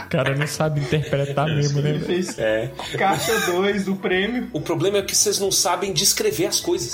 O 0.05 0.09
cara 0.09 0.35
não 0.35 0.47
sabe 0.47 0.81
interpretar 0.81 1.45
mesmo, 1.47 1.81
né? 1.81 1.91
Ele 1.91 1.99
fez 1.99 2.37
é. 2.39 2.71
caixa 2.97 3.51
2 3.51 3.85
do 3.85 3.95
prêmio. 3.95 4.47
O 4.53 4.61
problema 4.61 4.97
é 4.97 5.01
que 5.01 5.15
vocês 5.15 5.39
não 5.39 5.51
sabem 5.51 5.93
descrever 5.93 6.47
as 6.47 6.59
coisas. 6.59 6.91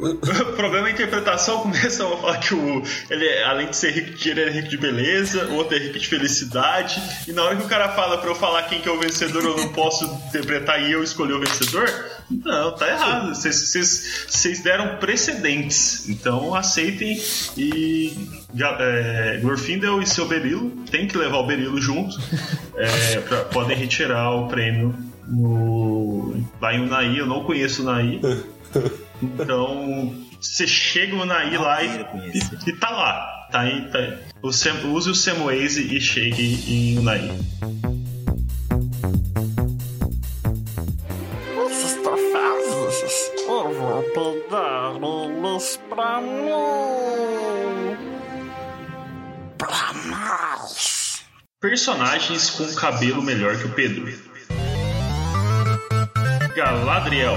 o 0.00 0.52
problema 0.56 0.88
é 0.88 0.90
a 0.90 0.94
interpretação. 0.94 1.60
Começam 1.60 2.12
a 2.12 2.16
falar 2.16 2.38
que 2.38 2.54
o, 2.54 2.82
ele, 3.08 3.24
é- 3.24 3.44
além 3.44 3.68
de 3.68 3.76
ser 3.76 3.92
rico 3.92 4.10
de 4.10 4.16
dinheiro, 4.16 4.40
ele 4.40 4.50
é 4.50 4.52
rico 4.52 4.68
de 4.68 4.76
beleza. 4.78 5.46
O 5.46 5.54
outro 5.54 5.76
é 5.76 5.80
rico 5.80 5.98
de 5.98 6.06
felicidade. 6.08 7.00
E 7.28 7.32
na 7.32 7.44
hora 7.44 7.56
que 7.56 7.62
o 7.64 7.68
cara 7.68 7.88
fala 7.90 8.18
pra 8.18 8.30
eu 8.30 8.34
falar 8.34 8.64
quem 8.64 8.80
que 8.80 8.88
é 8.88 8.92
o 8.92 8.98
vencedor, 8.98 9.42
eu 9.44 9.56
não 9.56 9.68
posso 9.68 10.04
interpretar 10.28 10.80
e 10.82 10.92
eu 10.92 11.02
escolher 11.02 11.34
o 11.34 11.40
vencedor? 11.40 11.88
Não, 12.30 12.72
tá 12.76 12.88
errado. 12.88 13.34
Vocês- 13.34 14.62
deram 14.62 14.96
precedentes. 14.98 16.08
Então 16.08 16.54
aceitem 16.54 17.20
e. 17.56 18.14
É, 18.78 19.38
Glorfindel 19.42 20.00
e 20.02 20.06
seu 20.06 20.26
Berilo 20.26 20.70
tem 20.90 21.06
que 21.06 21.16
levar 21.18 21.38
o 21.38 21.46
Berilo 21.46 21.80
junto. 21.80 22.16
É, 22.76 23.20
pra- 23.28 23.44
podem 23.44 23.76
retirar 23.76 24.30
o 24.32 24.48
prêmio 24.48 24.94
no, 25.26 26.40
lá 26.60 26.74
em 26.74 26.80
Unai. 26.84 27.18
Eu 27.18 27.26
não 27.26 27.44
conheço 27.44 27.82
Unai. 27.82 28.20
Então, 29.22 30.14
você 30.40 30.66
chega 30.66 31.14
no 31.14 31.22
Unai 31.22 31.56
lá 31.56 31.82
e, 31.82 31.88
e, 32.34 32.70
e 32.70 32.72
tá 32.76 32.90
lá. 32.90 33.26
Tá 33.50 33.60
aí, 33.60 33.80
tá 33.90 33.98
aí. 33.98 34.16
O 34.42 34.52
Sam- 34.52 34.86
use 34.92 35.10
o 35.10 35.14
Samwaze 35.14 35.94
e 35.96 36.00
chegue 36.00 36.42
em 36.68 36.98
Unai. 36.98 37.30
Vou 44.14 44.34
pegar 44.34 44.92
eles 44.94 45.80
pra 45.88 46.20
mim. 46.20 47.96
Pra 49.58 49.92
nós. 50.06 51.24
Personagens 51.60 52.50
com 52.50 52.74
cabelo 52.74 53.22
melhor 53.22 53.56
que 53.56 53.66
o 53.66 53.72
Pedro. 53.74 54.10
Galadriel, 56.56 57.36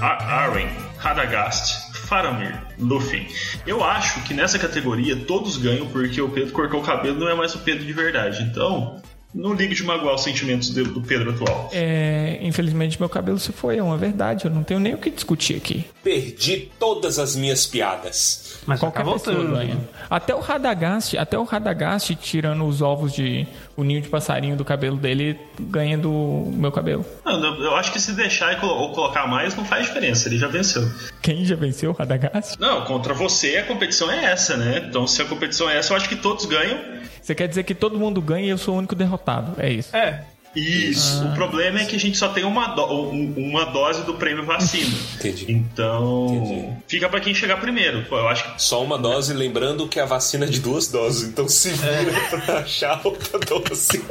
Arwen, 0.00 0.68
Radagast, 0.98 1.92
Faramir, 2.06 2.54
Lúthien. 2.78 3.26
Eu 3.66 3.82
acho 3.82 4.22
que 4.24 4.34
nessa 4.34 4.58
categoria 4.58 5.16
todos 5.16 5.56
ganham 5.56 5.86
porque 5.88 6.20
o 6.20 6.28
Pedro 6.28 6.52
cortou 6.52 6.80
o 6.80 6.84
cabelo 6.84 7.18
não 7.18 7.28
é 7.28 7.34
mais 7.34 7.54
o 7.54 7.58
Pedro 7.58 7.84
de 7.84 7.92
verdade. 7.92 8.42
Então, 8.42 9.02
não 9.34 9.52
ligue 9.52 9.74
de 9.74 9.82
magoar 9.82 10.14
os 10.14 10.22
sentimentos 10.22 10.70
do, 10.70 10.84
do 10.84 11.00
Pedro 11.02 11.30
atual. 11.30 11.68
É, 11.72 12.38
infelizmente 12.42 12.98
meu 13.00 13.08
cabelo 13.08 13.38
se 13.38 13.52
foi, 13.52 13.78
é 13.78 13.82
uma 13.82 13.96
verdade. 13.96 14.44
Eu 14.44 14.50
não 14.50 14.62
tenho 14.62 14.78
nem 14.80 14.94
o 14.94 14.98
que 14.98 15.10
discutir 15.10 15.56
aqui. 15.56 15.84
Perdi 16.02 16.70
todas 16.78 17.18
as 17.18 17.34
minhas 17.34 17.66
piadas. 17.66 18.58
Mas 18.66 18.80
já 18.80 18.86
Qualquer 18.86 19.04
tá 19.04 19.12
pessoa 19.12 19.36
voltando. 19.36 19.56
ganha. 19.56 19.78
Até 20.08 20.34
o 20.34 20.40
Radagast, 20.40 21.16
até 21.18 21.38
o 21.38 21.44
Radagast 21.44 22.14
tirando 22.16 22.64
os 22.66 22.80
ovos 22.80 23.12
de 23.12 23.46
o 23.76 23.82
ninho 23.82 24.00
de 24.00 24.08
passarinho 24.08 24.56
do 24.56 24.64
cabelo 24.64 24.96
dele, 24.96 25.38
ganha 25.60 25.98
do 25.98 26.10
meu 26.54 26.70
cabelo. 26.72 27.04
Não, 27.24 27.42
eu 27.44 27.64
eu 27.64 27.76
acho 27.76 27.92
que 27.92 28.00
se 28.00 28.12
deixar 28.12 28.52
e 28.52 28.56
colo- 28.60 28.74
ou 28.74 28.92
colocar 28.92 29.26
mais 29.26 29.54
não 29.56 29.64
faz 29.64 29.86
diferença, 29.86 30.28
ele 30.28 30.38
já 30.38 30.46
venceu. 30.48 30.82
Quem 31.24 31.42
já 31.42 31.56
venceu 31.56 31.90
o 31.90 31.94
Radagast? 31.94 32.60
Não, 32.60 32.84
contra 32.84 33.14
você 33.14 33.56
a 33.56 33.64
competição 33.64 34.10
é 34.10 34.26
essa, 34.26 34.58
né? 34.58 34.84
Então 34.86 35.06
se 35.06 35.22
a 35.22 35.24
competição 35.24 35.70
é 35.70 35.78
essa, 35.78 35.94
eu 35.94 35.96
acho 35.96 36.06
que 36.06 36.16
todos 36.16 36.44
ganham. 36.44 36.78
Você 37.22 37.34
quer 37.34 37.48
dizer 37.48 37.62
que 37.62 37.74
todo 37.74 37.98
mundo 37.98 38.20
ganha 38.20 38.44
e 38.44 38.50
eu 38.50 38.58
sou 38.58 38.74
o 38.74 38.76
único 38.76 38.94
derrotado. 38.94 39.54
É 39.56 39.72
isso. 39.72 39.96
É, 39.96 40.22
Isso. 40.54 41.24
O 41.24 41.34
problema 41.34 41.80
é 41.80 41.84
que 41.84 41.96
a 41.96 41.98
gente 41.98 42.16
só 42.16 42.28
tem 42.28 42.44
uma, 42.44 42.68
do- 42.68 42.84
um- 43.10 43.34
uma 43.36 43.64
dose 43.66 44.02
do 44.02 44.14
prêmio 44.14 44.44
vacina. 44.44 44.94
Entendi. 45.16 45.46
Então, 45.50 46.26
Entendi. 46.30 46.72
fica 46.86 47.08
pra 47.08 47.20
quem 47.20 47.34
chegar 47.34 47.56
primeiro. 47.58 48.04
Pô, 48.04 48.16
eu 48.18 48.28
acho 48.28 48.44
que 48.54 48.62
Só 48.62 48.82
uma 48.82 48.96
dose, 48.98 49.32
lembrando 49.32 49.88
que 49.88 49.98
a 49.98 50.04
vacina 50.04 50.44
é 50.46 50.48
de 50.48 50.60
duas 50.60 50.86
doses, 50.88 51.28
então 51.28 51.48
se 51.48 51.70
vira 51.70 52.12
pra 52.44 52.58
achar 52.58 53.00
outra 53.04 53.38
dose. 53.40 54.02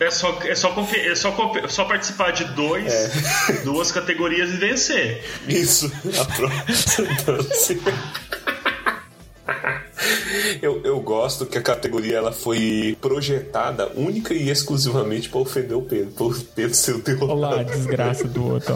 é 0.00 0.10
só, 0.10 0.38
é 0.42 0.54
só, 0.54 0.74
é 0.92 1.14
só, 1.14 1.30
compe- 1.32 1.68
só 1.68 1.84
participar 1.84 2.32
de 2.32 2.44
dois, 2.46 2.92
duas 3.64 3.92
categorias 3.92 4.50
e 4.50 4.56
vencer. 4.56 5.24
Isso, 5.48 5.90
a 6.20 6.24
próxima 6.24 7.08
dose. 7.24 7.80
Eu, 10.62 10.80
eu 10.84 11.00
gosto 11.00 11.46
que 11.46 11.58
a 11.58 11.62
categoria 11.62 12.16
ela 12.16 12.32
foi 12.32 12.96
projetada 13.00 13.90
única 13.94 14.32
e 14.32 14.48
exclusivamente 14.48 15.28
para 15.28 15.40
ofender 15.40 15.76
o 15.76 15.82
Pedro, 15.82 16.26
o 16.26 16.34
Pedro 16.34 16.74
ser 16.74 16.94
o 16.96 17.02
derrotado. 17.02 17.32
Olha 17.32 17.56
lá 17.56 17.60
a 17.60 17.62
desgraça 17.62 18.28
do 18.28 18.44
outro. 18.46 18.74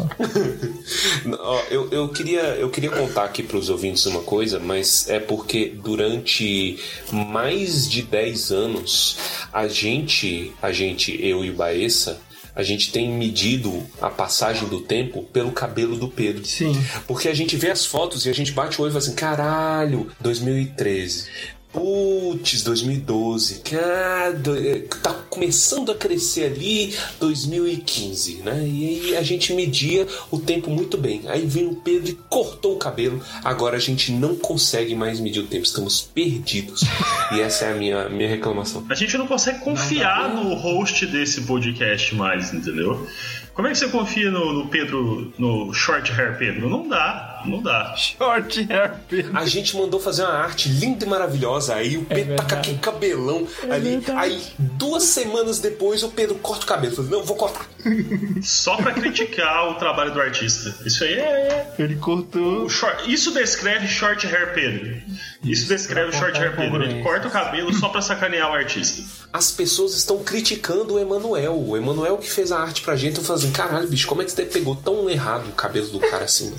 Ó, 1.39 1.63
eu, 1.71 1.91
eu, 1.91 2.09
queria, 2.09 2.43
eu 2.57 2.71
queria 2.71 2.91
contar 2.91 3.25
aqui 3.25 3.43
para 3.43 3.57
os 3.57 3.71
ouvintes 3.71 4.05
uma 4.07 4.23
coisa, 4.23 4.59
mas 4.59 5.09
é 5.09 5.19
porque 5.19 5.73
durante 5.75 6.79
mais 7.13 7.89
de 7.89 8.03
10 8.03 8.53
anos 8.53 9.19
a 9.53 9.67
gente, 9.69 10.53
a 10.61 10.73
gente, 10.73 11.17
eu 11.25 11.45
e 11.45 11.51
o 11.51 11.55
Baessa, 11.55 12.21
a 12.55 12.63
gente 12.63 12.93
tem 12.93 13.11
medido 13.11 13.85
a 14.01 14.09
passagem 14.09 14.69
do 14.69 14.81
tempo 14.81 15.23
pelo 15.25 15.53
cabelo 15.53 15.97
do 15.97 16.09
Pedro. 16.09 16.45
sim. 16.45 16.75
Porque 17.07 17.29
a 17.29 17.35
gente 17.35 17.57
vê 17.57 17.71
as 17.71 17.85
fotos 17.85 18.27
e 18.27 18.31
a 18.31 18.33
gente 18.33 18.53
bate 18.53 18.81
o 18.81 18.85
olho 18.85 18.91
e 18.91 18.93
fala 18.93 19.05
assim: 19.05 19.15
caralho, 19.15 20.11
2013. 20.21 21.27
Putz, 21.75 22.63
2012. 22.63 23.63
Cara, 23.63 24.33
tá 25.03 25.13
começando 25.29 25.91
a 25.91 25.95
crescer 25.97 26.45
ali 26.45 26.95
2015, 27.19 28.43
né? 28.45 28.65
E 28.65 28.87
aí 28.87 29.17
a 29.17 29.23
gente 29.23 29.53
media 29.53 30.07
o 30.31 30.39
tempo 30.39 30.71
muito 30.71 30.97
bem. 30.97 31.23
Aí 31.27 31.45
veio 31.45 31.73
o 31.73 31.77
Pedro 31.77 32.11
e 32.11 32.19
cortou 32.29 32.77
o 32.77 32.79
cabelo. 32.79 33.21
Agora 33.43 33.77
a 33.77 33.81
gente 33.81 34.13
não 34.13 34.37
consegue 34.37 34.95
mais 34.95 35.19
medir 35.19 35.41
o 35.41 35.47
tempo. 35.49 35.65
Estamos 35.65 36.01
perdidos. 36.01 36.83
E 37.33 37.41
essa 37.41 37.65
é 37.65 37.73
a 37.73 37.75
minha, 37.75 38.09
minha 38.09 38.29
reclamação. 38.29 38.87
A 38.89 38.95
gente 38.95 39.19
não 39.19 39.27
consegue 39.27 39.59
confiar 39.59 40.33
no 40.33 40.55
host 40.55 41.05
desse 41.07 41.41
podcast 41.41 42.15
mais, 42.15 42.55
entendeu? 42.55 43.05
Como 43.53 43.69
é 43.69 43.73
que 43.73 43.79
você 43.79 43.89
confia 43.89 44.31
no, 44.31 44.53
no 44.53 44.69
Pedro, 44.69 45.33
no 45.39 45.73
Short 45.73 46.11
Hair 46.13 46.39
Pedro? 46.39 46.69
Não 46.69 46.89
dá, 46.89 47.34
não 47.47 47.63
dá. 47.63 47.95
Short 47.97 48.67
hair, 48.73 48.93
Pedro. 49.09 49.37
A 49.37 49.47
gente 49.47 49.77
mandou 49.77 50.01
fazer 50.01 50.23
uma 50.23 50.33
arte 50.35 50.69
linda 50.69 51.05
e 51.05 51.09
maravilhosa. 51.09 51.75
Aí 51.75 51.97
o 51.97 52.05
Pedro 52.05 52.37
tá 52.37 52.45
com 52.45 52.55
aquele 52.57 52.79
cabelão 52.79 53.47
ali. 53.71 53.91
verdade. 53.99 54.19
Aí, 54.19 54.43
duas 54.59 55.03
semanas 55.05 55.59
depois, 55.59 56.03
o 56.03 56.09
Pedro 56.11 56.35
corta 56.37 56.65
o 56.65 56.67
cabelo. 56.69 56.95
Falei, 56.97 57.11
não, 57.11 57.23
vou 57.25 57.37
cortar. 57.37 57.67
Só 58.43 58.77
pra 58.77 58.93
criticar 58.93 59.71
o 59.71 59.75
trabalho 59.75 60.13
do 60.13 60.21
artista. 60.21 60.75
Isso 60.87 61.05
aí 61.05 61.15
é. 61.15 61.75
Ele 61.79 61.97
cortou. 61.97 62.65
o 62.65 62.69
short- 62.69 63.11
Isso 63.13 63.33
descreve 63.33 63.87
Short 63.87 64.27
Hair 64.27 64.55
Pedro. 64.55 65.03
Isso 65.43 65.69
descreve 65.69 66.11
o 66.11 66.13
Short 66.13 66.39
Hair 66.39 66.57
Pedro. 66.57 66.83
Ele 66.83 67.03
corta 67.03 67.29
o 67.29 67.31
cabelo 67.31 67.73
só 67.75 67.89
pra 67.89 68.01
sacanear 68.01 68.51
o 68.51 68.55
artista. 68.55 69.03
As 69.33 69.51
pessoas 69.51 69.95
estão 69.95 70.23
criticando 70.23 70.95
o 70.95 70.99
Emanuel. 70.99 71.59
O 71.59 71.77
Emanuel 71.77 72.17
que 72.19 72.31
fez 72.31 72.51
a 72.53 72.61
arte 72.61 72.83
pra 72.83 72.97
gente. 72.97 73.19
Eu 73.19 73.25
falei 73.25 73.43
assim, 73.43 73.53
caralho, 73.53 73.89
bicho, 73.89 74.07
como 74.07 74.23
é 74.23 74.25
que 74.25 74.33
você 74.33 74.45
pegou 74.45 74.75
tão 74.77 75.09
errado 75.11 75.49
o 75.49 75.53
cabelo 75.53 75.87
do 75.89 76.01
cara 76.01 76.25
assim? 76.25 76.55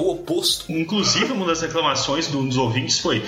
É 0.00 0.02
o 0.02 0.10
oposto. 0.10 0.70
Inclusive, 0.72 1.32
uma 1.32 1.46
das 1.46 1.60
reclamações 1.60 2.26
do- 2.28 2.42
dos 2.44 2.56
ouvintes 2.56 2.98
foi. 2.98 3.22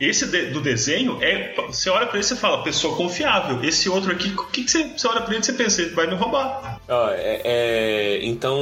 Esse 0.00 0.26
de- 0.28 0.50
do 0.50 0.60
desenho 0.60 1.18
é. 1.20 1.54
Você 1.66 1.90
olha 1.90 2.06
pra 2.06 2.16
ele 2.18 2.24
e 2.24 2.28
você 2.28 2.36
fala, 2.36 2.62
pessoa 2.62 2.94
confiável. 2.96 3.64
Esse 3.64 3.88
outro 3.88 4.12
aqui, 4.12 4.28
o 4.28 4.44
que, 4.46 4.62
que 4.62 4.70
você, 4.70 4.84
você 4.96 5.08
olha 5.08 5.20
pra 5.22 5.30
ele 5.34 5.42
e 5.42 5.44
você 5.44 5.52
pensa, 5.52 5.82
ele 5.82 5.90
vai 5.90 6.06
me 6.06 6.14
roubar. 6.14 6.80
Ó, 6.88 7.10
é, 7.10 7.40
é, 7.44 8.20
então, 8.22 8.56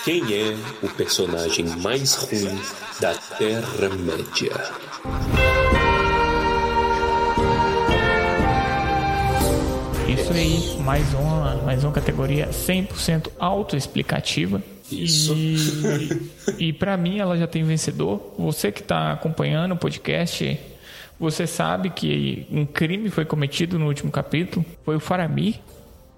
Quem 0.04 0.22
é 0.32 0.56
o 0.82 0.88
personagem 0.88 1.66
mais 1.66 2.14
ruim 2.14 2.58
da 3.00 3.14
Terra-média? 3.14 4.52
Isso 10.08 10.32
aí, 10.32 10.78
mais 10.82 11.12
uma, 11.14 11.56
mais 11.56 11.84
uma 11.84 11.92
categoria 11.92 12.48
100% 12.48 13.32
autoexplicativa. 13.38 14.62
Isso. 14.90 15.34
E, 15.34 16.68
e 16.68 16.72
para 16.72 16.96
mim 16.96 17.18
ela 17.18 17.36
já 17.36 17.46
tem 17.46 17.62
vencedor. 17.64 18.32
Você 18.38 18.72
que 18.72 18.80
está 18.80 19.12
acompanhando 19.12 19.72
o 19.72 19.76
podcast, 19.76 20.58
você 21.18 21.46
sabe 21.46 21.90
que 21.90 22.46
um 22.50 22.64
crime 22.66 23.08
foi 23.10 23.24
cometido 23.24 23.78
no 23.78 23.86
último 23.86 24.10
capítulo. 24.10 24.64
Foi 24.84 24.96
o 24.96 25.00
Faramir, 25.00 25.56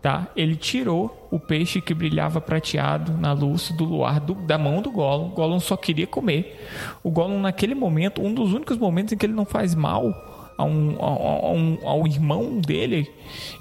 tá? 0.02 0.26
Ele 0.36 0.56
tirou 0.56 1.28
o 1.30 1.38
peixe 1.38 1.80
que 1.80 1.94
brilhava 1.94 2.40
prateado 2.40 3.12
na 3.12 3.32
luz 3.32 3.70
do 3.70 3.84
luar 3.84 4.18
do- 4.20 4.34
da 4.34 4.58
mão 4.58 4.82
do 4.82 4.90
Gollum. 4.90 5.26
O 5.26 5.30
Gollum 5.30 5.60
só 5.60 5.76
queria 5.76 6.06
comer. 6.06 6.66
O 7.02 7.10
Gollum 7.10 7.40
naquele 7.40 7.74
momento, 7.74 8.20
um 8.22 8.32
dos 8.34 8.52
únicos 8.52 8.76
momentos 8.76 9.12
em 9.12 9.16
que 9.16 9.26
ele 9.26 9.32
não 9.34 9.44
faz 9.44 9.74
mal 9.74 10.12
a 10.56 10.64
um, 10.64 10.96
a- 11.00 11.50
um- 11.52 11.78
ao 11.84 12.06
irmão 12.06 12.58
dele, 12.60 13.08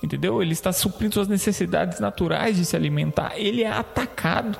entendeu? 0.03 0.41
Ele 0.41 0.53
está 0.53 0.71
suprindo 0.71 1.13
suas 1.13 1.27
necessidades 1.27 1.99
naturais 1.99 2.57
de 2.57 2.65
se 2.65 2.75
alimentar. 2.75 3.33
Ele 3.35 3.61
é 3.63 3.69
atacado 3.69 4.57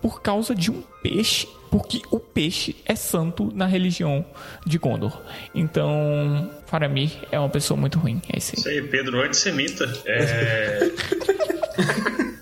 por 0.00 0.22
causa 0.22 0.54
de 0.54 0.70
um 0.70 0.82
peixe, 1.02 1.46
porque 1.70 2.02
o 2.10 2.18
peixe 2.18 2.76
é 2.84 2.94
santo 2.94 3.52
na 3.54 3.66
religião 3.66 4.24
de 4.64 4.78
Gondor. 4.78 5.20
Então, 5.54 6.50
Faramir 6.66 7.12
é 7.30 7.38
uma 7.38 7.48
pessoa 7.48 7.78
muito 7.78 7.98
ruim. 7.98 8.20
É 8.32 8.38
isso 8.38 8.52
aí. 8.54 8.60
Isso 8.60 8.68
aí, 8.68 8.82
Pedro 8.82 9.20
antissemita. 9.22 9.84
É... 10.04 10.90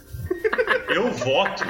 Eu 0.95 1.11
voto 1.11 1.64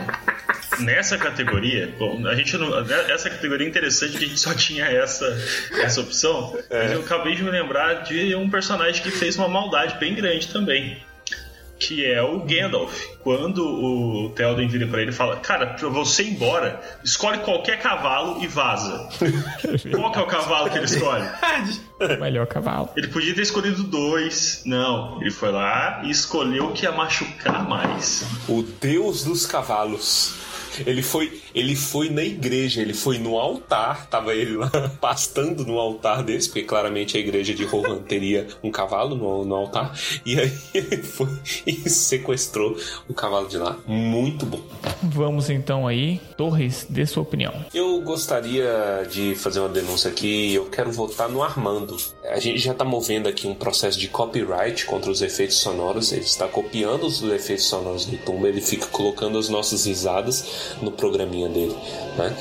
nessa 0.80 1.16
categoria. 1.16 1.94
Bom, 1.98 2.26
a 2.26 2.34
gente 2.34 2.56
não. 2.58 2.78
Essa 3.10 3.30
categoria 3.30 3.66
é 3.66 3.70
interessante 3.70 4.18
que 4.18 4.24
a 4.24 4.28
gente 4.28 4.40
só 4.40 4.52
tinha 4.54 4.84
essa, 4.84 5.26
essa 5.80 6.00
opção. 6.00 6.58
Mas 6.70 6.92
eu 6.92 7.00
acabei 7.00 7.34
de 7.34 7.42
me 7.42 7.50
lembrar 7.50 8.02
de 8.02 8.34
um 8.34 8.50
personagem 8.50 9.02
que 9.02 9.10
fez 9.10 9.36
uma 9.36 9.48
maldade 9.48 9.98
bem 9.98 10.14
grande 10.14 10.48
também. 10.48 10.98
Que 11.78 12.04
é 12.04 12.22
o 12.22 12.40
Gandalf. 12.40 13.04
Quando 13.22 13.64
o 13.64 14.30
Theoden 14.30 14.68
vira 14.68 14.86
pra 14.86 15.02
ele 15.02 15.10
e 15.10 15.14
fala: 15.14 15.36
Cara, 15.36 15.66
pra 15.66 15.88
você 15.88 16.22
ir 16.22 16.30
embora, 16.32 16.80
escolhe 17.04 17.38
qualquer 17.38 17.80
cavalo 17.80 18.42
e 18.42 18.46
vaza. 18.46 19.08
Qual 19.90 20.12
que 20.12 20.18
é 20.18 20.22
o 20.22 20.26
cavalo 20.26 20.70
que 20.70 20.78
ele 20.78 20.84
escolhe? 20.84 21.24
O 22.00 22.20
melhor 22.20 22.46
cavalo. 22.46 22.90
Ele 22.96 23.08
podia 23.08 23.34
ter 23.34 23.42
escolhido 23.42 23.82
dois. 23.82 24.62
Não, 24.64 25.20
ele 25.20 25.30
foi 25.30 25.50
lá 25.50 26.02
e 26.04 26.10
escolheu 26.10 26.66
o 26.66 26.72
que 26.72 26.84
ia 26.84 26.92
machucar 26.92 27.68
mais. 27.68 28.24
O 28.48 28.62
deus 28.62 29.24
dos 29.24 29.46
cavalos. 29.46 30.34
Ele 30.86 31.02
foi, 31.02 31.40
ele 31.54 31.76
foi 31.76 32.10
na 32.10 32.22
igreja, 32.22 32.80
ele 32.80 32.94
foi 32.94 33.18
no 33.18 33.38
altar, 33.38 34.06
tava 34.06 34.34
ele 34.34 34.56
lá 34.56 34.70
pastando 35.00 35.64
no 35.64 35.78
altar 35.78 36.22
deles, 36.22 36.46
porque 36.46 36.62
claramente 36.62 37.16
a 37.16 37.20
igreja 37.20 37.54
de 37.54 37.64
Rohan 37.64 37.98
teria 37.98 38.46
um 38.62 38.70
cavalo 38.70 39.14
no, 39.14 39.44
no 39.44 39.54
altar, 39.54 39.96
e 40.26 40.38
aí 40.38 40.52
ele 40.74 41.02
foi 41.02 41.28
e 41.66 41.88
sequestrou 41.88 42.76
o 43.08 43.14
cavalo 43.14 43.48
de 43.48 43.56
lá. 43.56 43.76
Muito 43.86 44.44
bom. 44.44 44.60
Vamos 45.02 45.50
então 45.50 45.86
aí. 45.86 46.20
Torres, 46.36 46.86
dê 46.88 47.06
sua 47.06 47.22
opinião. 47.22 47.54
Eu 47.72 48.00
gostaria 48.00 49.06
de 49.10 49.34
fazer 49.36 49.60
uma 49.60 49.68
denúncia 49.68 50.10
aqui. 50.10 50.54
Eu 50.54 50.66
quero 50.66 50.90
votar 50.90 51.28
no 51.28 51.42
Armando. 51.42 51.96
A 52.24 52.40
gente 52.40 52.58
já 52.58 52.72
está 52.72 52.84
movendo 52.84 53.28
aqui 53.28 53.46
um 53.46 53.54
processo 53.54 53.98
de 53.98 54.08
copyright 54.08 54.86
contra 54.86 55.10
os 55.10 55.22
efeitos 55.22 55.58
sonoros. 55.58 56.12
Ele 56.12 56.22
está 56.22 56.48
copiando 56.48 57.04
os 57.04 57.22
efeitos 57.22 57.66
sonoros 57.66 58.06
do 58.06 58.16
Tumba. 58.18 58.48
Ele 58.48 58.60
fica 58.60 58.86
colocando 58.86 59.38
as 59.38 59.48
nossas 59.48 59.86
risadas 59.86 60.74
no 60.80 60.90
programinha 60.90 61.43
dele. 61.48 61.74
Né? 62.16 62.36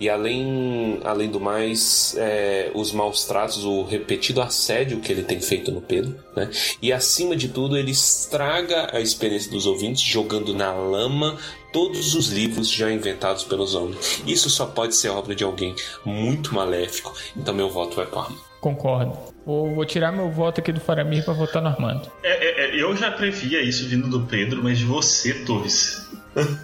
E 0.00 0.08
além, 0.08 1.00
além 1.04 1.30
do 1.30 1.40
mais, 1.40 2.14
é, 2.18 2.70
os 2.74 2.92
maus 2.92 3.24
tratos, 3.24 3.64
o 3.64 3.82
repetido 3.84 4.40
assédio 4.40 5.00
que 5.00 5.12
ele 5.12 5.22
tem 5.22 5.40
feito 5.40 5.70
no 5.70 5.80
Pedro. 5.80 6.16
Né? 6.34 6.50
E 6.80 6.92
acima 6.92 7.36
de 7.36 7.48
tudo, 7.48 7.76
ele 7.76 7.90
estraga 7.90 8.88
a 8.92 9.00
experiência 9.00 9.50
dos 9.50 9.66
ouvintes 9.66 10.02
jogando 10.02 10.54
na 10.54 10.72
lama 10.72 11.38
todos 11.72 12.14
os 12.14 12.28
livros 12.28 12.70
já 12.70 12.90
inventados 12.90 13.44
pelos 13.44 13.74
homens. 13.74 14.22
Isso 14.26 14.48
só 14.48 14.66
pode 14.66 14.96
ser 14.96 15.08
obra 15.10 15.34
de 15.34 15.44
alguém 15.44 15.74
muito 16.04 16.54
maléfico. 16.54 17.12
Então 17.36 17.54
meu 17.54 17.68
voto 17.68 17.96
vai 17.96 18.06
para. 18.06 18.28
Concordo. 18.60 19.16
Vou, 19.46 19.74
vou 19.74 19.84
tirar 19.86 20.12
meu 20.12 20.30
voto 20.30 20.60
aqui 20.60 20.72
do 20.72 20.80
Faramir 20.80 21.24
para 21.24 21.32
votar 21.32 21.62
no 21.62 21.68
Armando. 21.68 22.10
É, 22.22 22.30
é, 22.30 22.64
é, 22.64 22.82
eu 22.82 22.94
já 22.96 23.10
previa 23.10 23.62
isso 23.62 23.88
vindo 23.88 24.08
do 24.08 24.26
Pedro, 24.26 24.62
mas 24.62 24.78
de 24.78 24.84
você, 24.84 25.32
Torres. 25.44 26.06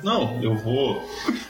Não, 0.02 0.42
eu 0.42 0.54
vou. 0.54 1.02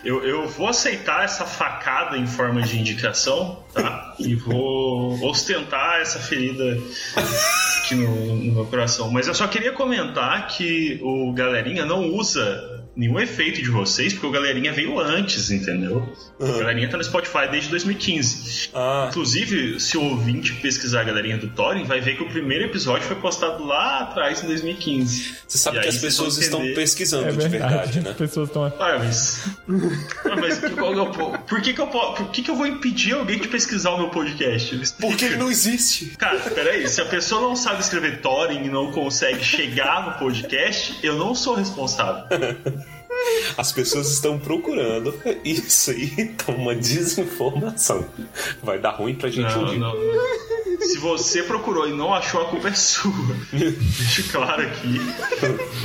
Eu, 0.05 0.25
eu 0.25 0.49
vou 0.49 0.69
aceitar 0.69 1.25
essa 1.25 1.45
facada 1.45 2.17
em 2.17 2.27
forma 2.27 2.63
de 2.63 2.79
indicação, 2.79 3.63
tá? 3.73 4.15
e 4.19 4.35
vou 4.35 5.23
ostentar 5.29 6.01
essa 6.01 6.19
ferida 6.19 6.79
aqui 7.79 7.95
no, 7.95 8.37
no 8.37 8.53
meu 8.53 8.67
coração. 8.67 9.11
Mas 9.11 9.27
eu 9.27 9.35
só 9.35 9.47
queria 9.47 9.73
comentar 9.73 10.47
que 10.49 11.01
o 11.03 11.33
Galerinha 11.33 11.85
não 11.85 12.11
usa 12.11 12.84
nenhum 12.97 13.19
efeito 13.19 13.61
de 13.63 13.69
vocês, 13.71 14.13
porque 14.13 14.27
o 14.27 14.31
Galerinha 14.31 14.73
veio 14.73 14.99
antes, 15.01 15.51
entendeu? 15.51 16.09
O 16.39 16.47
Galerinha 16.59 16.89
tá 16.89 16.97
no 16.97 17.05
Spotify 17.05 17.49
desde 17.51 17.69
2015. 17.71 18.71
Ah. 18.75 19.07
Inclusive, 19.11 19.81
se 19.81 19.97
o 19.97 20.03
ouvinte 20.03 20.53
pesquisar 20.55 21.01
a 21.01 21.05
Galerinha 21.05 21.37
do 21.39 21.49
Thorin, 21.49 21.85
vai 21.85 22.01
ver 22.01 22.17
que 22.17 22.23
o 22.23 22.29
primeiro 22.29 22.65
episódio 22.65 23.07
foi 23.07 23.17
postado 23.17 23.65
lá 23.65 24.01
atrás, 24.01 24.43
em 24.43 24.47
2015. 24.47 25.35
Você 25.47 25.59
sabe 25.59 25.79
E 25.79 25.81
que 25.81 25.89
as 25.89 25.95
vocês 25.97 26.13
pessoas 26.13 26.39
estão 26.39 26.61
pesquisando 26.75 27.29
É 27.29 27.33
de 27.33 27.37
verdade, 27.49 27.73
verdade, 27.75 28.01
né? 28.01 28.11
as 28.11 28.17
pessoas 28.17 28.49
estão... 28.49 28.65
Ah, 28.67 28.97
mas. 28.99 29.45
Ah, 30.25 30.37
mas 30.41 30.59
po- 30.59 31.39
por 31.47 31.61
que, 31.63 31.73
que 31.73 31.81
eu 31.81 31.87
po- 31.87 32.15
por 32.15 32.29
que, 32.31 32.43
que 32.43 32.51
eu 32.51 32.57
vou 32.57 32.67
impedir 32.67 33.15
alguém 33.15 33.39
de 33.39 33.49
pesquisar 33.49 33.91
o 33.91 33.99
meu 33.99 34.09
podcast? 34.11 34.77
Porque 35.01 35.25
ele 35.25 35.37
não 35.37 35.51
existe. 35.51 36.17
Cara, 36.19 36.39
peraí, 36.39 36.87
se 36.89 37.01
a 37.01 37.05
pessoa 37.05 37.41
não 37.41 37.57
sabe 37.57 37.81
escrever 37.81 38.21
Thorin 38.21 38.65
e 38.65 38.69
não 38.69 38.91
consegue 38.93 39.43
chegar 39.45 40.07
no 40.07 40.19
podcast, 40.19 40.95
eu 41.03 41.17
não 41.17 41.35
sou 41.35 41.55
responsável. 41.55 42.25
As 43.57 43.73
pessoas 43.73 44.11
estão 44.11 44.39
procurando. 44.39 45.15
Isso 45.45 45.91
aí 45.91 46.27
tá 46.37 46.53
uma 46.53 46.75
desinformação. 46.75 48.05
Vai 48.63 48.79
dar 48.79 48.91
ruim 48.91 49.15
pra 49.15 49.29
gente 49.31 49.53
um 49.57 49.63
Não, 49.63 49.65
dia. 49.67 49.79
não, 49.79 49.95
não. 49.95 50.45
Se 50.81 50.99
você 50.99 51.43
procurou 51.43 51.89
e 51.89 51.93
não 51.93 52.13
achou, 52.13 52.43
a 52.43 52.45
culpa 52.47 52.69
é 52.69 52.75
sua. 52.75 53.13
Deixo 53.53 54.31
claro 54.31 54.63
aqui 54.63 55.01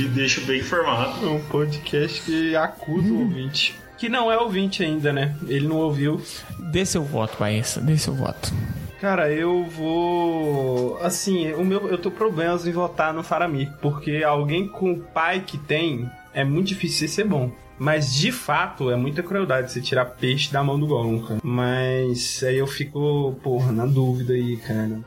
e 0.00 0.04
deixo 0.08 0.42
bem 0.42 0.60
informado. 0.60 1.30
Um 1.30 1.40
podcast 1.44 2.20
que 2.22 2.54
acusa 2.56 3.08
o 3.12 3.20
ouvinte. 3.20 3.78
Que 3.96 4.08
não 4.08 4.30
é 4.30 4.36
ouvinte 4.38 4.82
ainda, 4.82 5.12
né? 5.12 5.36
Ele 5.46 5.68
não 5.68 5.76
ouviu. 5.76 6.20
Dê 6.58 6.84
seu 6.84 7.02
voto, 7.02 7.36
Baessa, 7.38 7.80
dê 7.80 7.96
seu 7.98 8.14
voto. 8.14 8.52
Cara, 9.00 9.30
eu 9.32 9.64
vou. 9.64 10.98
Assim, 11.02 11.52
o 11.54 11.64
meu, 11.64 11.88
eu 11.88 11.96
tô 11.96 12.10
problemas 12.10 12.66
em 12.66 12.72
votar 12.72 13.14
no 13.14 13.22
Faramir, 13.22 13.70
porque 13.80 14.22
alguém 14.22 14.68
com 14.68 14.92
o 14.92 15.00
pai 15.00 15.40
que 15.46 15.56
tem 15.56 16.10
é 16.34 16.44
muito 16.44 16.68
difícil 16.68 17.08
ser 17.08 17.24
bom. 17.24 17.50
Mas 17.78 18.14
de 18.14 18.30
fato 18.30 18.90
é 18.90 18.96
muita 18.96 19.22
crueldade 19.22 19.72
você 19.72 19.80
tirar 19.80 20.04
peixe 20.04 20.52
da 20.52 20.62
mão 20.62 20.78
do 20.78 20.86
Gollum, 20.86 21.22
cara. 21.22 21.40
Mas 21.42 22.42
aí 22.42 22.58
eu 22.58 22.66
fico, 22.66 23.34
porra, 23.42 23.72
na 23.72 23.86
dúvida 23.86 24.34
aí, 24.34 24.58
cara. 24.58 25.00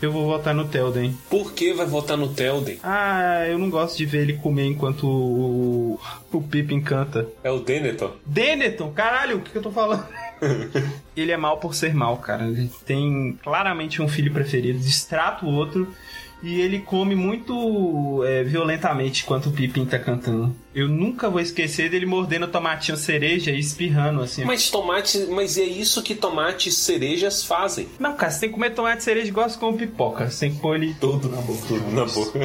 Eu 0.00 0.10
vou 0.10 0.24
votar 0.24 0.54
no 0.54 0.66
Telden. 0.66 1.14
Por 1.28 1.52
que 1.52 1.74
vai 1.74 1.84
votar 1.84 2.16
no 2.16 2.28
Telden? 2.28 2.78
Ah, 2.82 3.44
eu 3.46 3.58
não 3.58 3.68
gosto 3.68 3.98
de 3.98 4.06
ver 4.06 4.22
ele 4.22 4.32
comer 4.32 4.64
enquanto 4.64 5.06
o, 5.06 6.00
o 6.32 6.42
Pippin 6.42 6.80
canta. 6.80 7.28
É 7.44 7.50
o 7.50 7.60
Denethor. 7.60 8.16
Denethor, 8.24 8.90
caralho, 8.92 9.36
o 9.36 9.40
que, 9.42 9.50
que 9.50 9.58
eu 9.58 9.62
tô 9.62 9.70
falando? 9.70 10.06
ele 11.14 11.32
é 11.32 11.36
mal 11.36 11.58
por 11.58 11.74
ser 11.74 11.94
mal, 11.94 12.16
cara. 12.16 12.46
Ele 12.46 12.70
tem 12.86 13.38
claramente 13.42 14.00
um 14.00 14.08
filho 14.08 14.32
preferido, 14.32 14.78
distrata 14.78 15.44
o 15.44 15.52
outro 15.52 15.94
e 16.42 16.60
ele 16.60 16.80
come 16.80 17.14
muito 17.14 18.22
é, 18.24 18.42
violentamente 18.42 19.22
enquanto 19.22 19.46
o 19.46 19.52
Pippin 19.52 19.84
tá 19.84 19.98
cantando. 19.98 20.54
Eu 20.74 20.88
nunca 20.88 21.28
vou 21.28 21.40
esquecer 21.40 21.90
dele 21.90 22.06
mordendo 22.06 22.44
o 22.44 22.48
tomatinho 22.48 22.96
cereja 22.96 23.50
e 23.50 23.58
espirrando 23.58 24.22
assim. 24.22 24.44
Mas 24.44 24.70
tomate, 24.70 25.26
mas 25.30 25.58
é 25.58 25.64
isso 25.64 26.02
que 26.02 26.14
tomates 26.14 26.76
cerejas 26.76 27.44
fazem. 27.44 27.88
Não, 27.98 28.14
cara, 28.14 28.30
você 28.30 28.40
tem 28.40 28.48
que 28.48 28.54
comer 28.54 28.70
tomate 28.70 29.02
cereja 29.02 29.28
igual 29.28 29.48
você 29.48 29.58
come 29.58 29.78
pipoca. 29.78 30.30
Você 30.30 30.46
tem 30.46 30.54
que 30.54 30.60
pôr 30.60 30.76
ele 30.76 30.94
Tudo 30.94 31.28
na 31.28 31.40
boca. 31.40 31.66
Tudo 31.66 31.90
na 31.90 32.04
boca. 32.04 32.38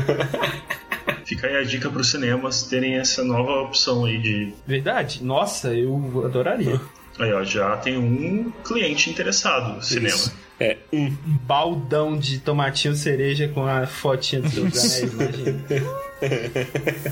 Fica 1.25 1.47
aí 1.47 1.57
a 1.57 1.63
dica 1.63 1.89
pros 1.89 2.11
cinemas 2.11 2.63
terem 2.63 2.95
essa 2.95 3.23
nova 3.23 3.61
opção 3.61 4.05
aí 4.05 4.19
de. 4.19 4.53
Verdade? 4.65 5.23
Nossa, 5.23 5.73
eu 5.73 6.23
adoraria. 6.25 6.79
Aí, 7.19 7.33
ó, 7.33 7.43
já 7.43 7.75
tem 7.77 7.97
um 7.97 8.51
cliente 8.65 9.09
interessado 9.09 9.75
no 9.75 9.81
cinema. 9.81 10.15
Isso. 10.15 10.33
É 10.59 10.77
um. 10.93 11.09
Baldão 11.45 12.17
de 12.17 12.39
tomatinho 12.39 12.95
cereja 12.95 13.47
com 13.49 13.65
a 13.65 13.85
fotinha 13.85 14.41
dos 14.41 14.53
seus 14.53 14.77
anéis, 14.77 15.13
imagina. 15.13 15.63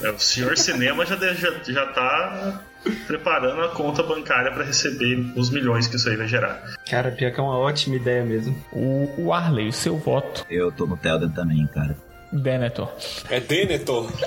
É, 0.01 0.11
o 0.11 0.19
senhor 0.19 0.57
cinema 0.57 1.05
já, 1.05 1.15
de- 1.15 1.35
já, 1.35 1.51
já 1.67 1.85
tá 1.87 2.61
preparando 3.05 3.61
a 3.63 3.69
conta 3.69 4.01
bancária 4.01 4.49
para 4.51 4.63
receber 4.63 5.33
os 5.37 5.49
milhões 5.49 5.87
que 5.87 5.97
isso 5.97 6.07
aí 6.09 6.15
vai 6.15 6.27
gerar. 6.27 6.73
Cara, 6.89 7.11
pior 7.11 7.31
que 7.33 7.39
é 7.39 7.43
uma 7.43 7.57
ótima 7.57 7.97
ideia 7.97 8.23
mesmo. 8.23 8.55
O, 8.71 9.13
o 9.17 9.33
Arley, 9.33 9.67
o 9.67 9.73
seu 9.73 9.97
voto, 9.97 10.45
Eu 10.49 10.71
tô 10.71 10.85
no 10.85 10.95
Telden 10.95 11.29
também, 11.29 11.67
cara. 11.67 11.97
Denethor. 12.31 12.91
É 13.29 13.41
Denethor. 13.41 14.09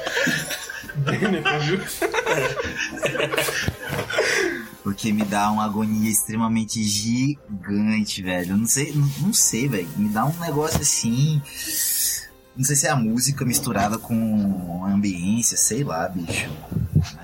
Denethor, 0.96 1.58
viu? 1.60 1.80
Porque 4.86 5.12
me 5.12 5.24
dá 5.24 5.50
uma 5.50 5.64
agonia 5.64 6.08
extremamente 6.08 6.80
gigante, 6.84 8.22
velho. 8.22 8.52
Eu 8.52 8.56
não 8.56 8.68
sei, 8.68 8.92
não, 8.92 9.10
não 9.20 9.32
sei, 9.32 9.66
velho. 9.68 9.88
Me 9.96 10.08
dá 10.08 10.24
um 10.24 10.38
negócio 10.38 10.80
assim. 10.80 11.42
Não 12.56 12.64
sei 12.64 12.76
se 12.76 12.86
é 12.86 12.90
a 12.90 12.94
música 12.94 13.44
misturada 13.44 13.98
com 13.98 14.84
a 14.84 14.92
ambiência, 14.92 15.56
sei 15.56 15.82
lá, 15.82 16.08
bicho. 16.08 16.48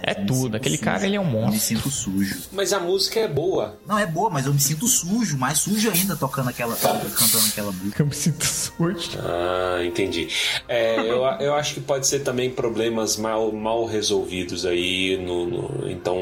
É 0.03 0.21
eu 0.21 0.27
tudo, 0.27 0.57
aquele 0.57 0.77
sujo. 0.77 0.85
cara, 0.85 1.07
ele 1.07 1.17
é 1.17 1.21
um 1.21 1.25
Eu 1.25 1.31
me 1.31 1.41
monstro. 1.41 1.61
sinto 1.61 1.91
sujo. 1.91 2.43
Mas 2.53 2.73
a 2.73 2.81
música 2.81 3.21
é 3.21 3.29
boa. 3.29 3.79
Não, 3.87 3.99
é 3.99 4.07
boa, 4.07 4.29
mas 4.31 4.47
eu 4.47 4.53
me 4.55 4.61
sinto 4.61 4.87
sujo, 4.87 5.37
mais 5.39 5.59
sujo 5.59 5.91
ainda 5.91 6.17
tocando 6.17 6.49
aquela. 6.51 6.75
cantando 6.77 7.47
aquela 7.49 7.73
música. 7.73 8.03
Eu 8.03 8.07
me 8.07 8.15
sinto 8.15 8.45
sujo. 8.45 9.11
Ah, 9.19 9.85
entendi. 9.85 10.29
É, 10.69 10.99
eu, 11.01 11.23
eu 11.41 11.55
acho 11.55 11.75
que 11.75 11.81
pode 11.81 12.07
ser 12.07 12.21
também 12.21 12.51
problemas 12.51 13.17
mal, 13.17 13.53
mal 13.53 13.85
resolvidos 13.87 14.65
aí, 14.67 15.17
no, 15.17 15.47
no- 15.47 15.91
então, 15.91 16.19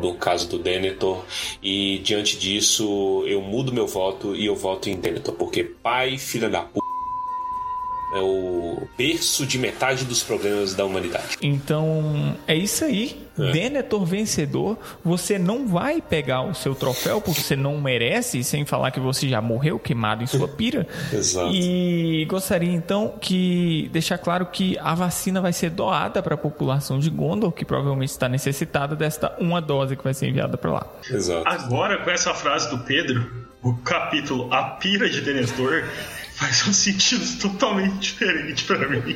no 0.00 0.14
caso 0.14 0.48
do 0.48 0.58
Denethor. 0.58 1.24
E 1.62 1.98
diante 2.04 2.36
disso, 2.38 3.24
eu 3.26 3.40
mudo 3.40 3.72
meu 3.72 3.86
voto 3.86 4.34
e 4.34 4.46
eu 4.46 4.54
voto 4.56 4.88
em 4.90 4.96
Denethor, 4.96 5.34
porque 5.34 5.64
pai, 5.64 6.18
filha 6.18 6.48
da 6.48 6.62
p. 6.62 6.83
É 8.14 8.20
o 8.20 8.86
berço 8.96 9.44
de 9.44 9.58
metade 9.58 10.04
dos 10.04 10.22
problemas 10.22 10.72
da 10.72 10.84
humanidade. 10.84 11.36
Então, 11.42 12.36
é 12.46 12.54
isso 12.54 12.84
aí. 12.84 13.26
É. 13.36 13.50
Denethor 13.50 14.04
vencedor. 14.06 14.78
Você 15.04 15.36
não 15.36 15.66
vai 15.66 16.00
pegar 16.00 16.42
o 16.42 16.54
seu 16.54 16.76
troféu 16.76 17.20
porque 17.20 17.40
você 17.40 17.56
não 17.56 17.80
merece, 17.80 18.44
sem 18.44 18.64
falar 18.64 18.92
que 18.92 19.00
você 19.00 19.28
já 19.28 19.40
morreu 19.40 19.80
queimado 19.80 20.22
em 20.22 20.26
sua 20.26 20.46
pira. 20.46 20.86
Exato. 21.12 21.50
E 21.52 22.24
gostaria 22.26 22.72
então 22.72 23.14
que 23.20 23.90
deixar 23.92 24.18
claro 24.18 24.46
que 24.46 24.78
a 24.78 24.94
vacina 24.94 25.40
vai 25.40 25.52
ser 25.52 25.70
doada 25.70 26.22
para 26.22 26.36
a 26.36 26.38
população 26.38 27.00
de 27.00 27.10
Gondor, 27.10 27.50
que 27.50 27.64
provavelmente 27.64 28.10
está 28.10 28.28
necessitada 28.28 28.94
desta 28.94 29.34
uma 29.40 29.60
dose 29.60 29.96
que 29.96 30.04
vai 30.04 30.14
ser 30.14 30.28
enviada 30.28 30.56
para 30.56 30.70
lá. 30.70 30.86
Exato. 31.10 31.48
Agora, 31.48 31.98
com 31.98 32.10
essa 32.10 32.32
frase 32.32 32.70
do 32.70 32.78
Pedro, 32.78 33.44
o 33.60 33.74
capítulo 33.78 34.52
A 34.52 34.62
Pira 34.62 35.08
de 35.08 35.20
Denethor 35.20 35.82
faz 36.34 36.66
um 36.66 36.72
sentido 36.72 37.38
totalmente 37.40 38.12
diferente 38.12 38.64
pra 38.64 38.88
mim. 38.88 39.14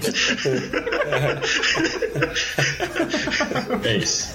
é 3.85 3.97
isso. 3.97 4.33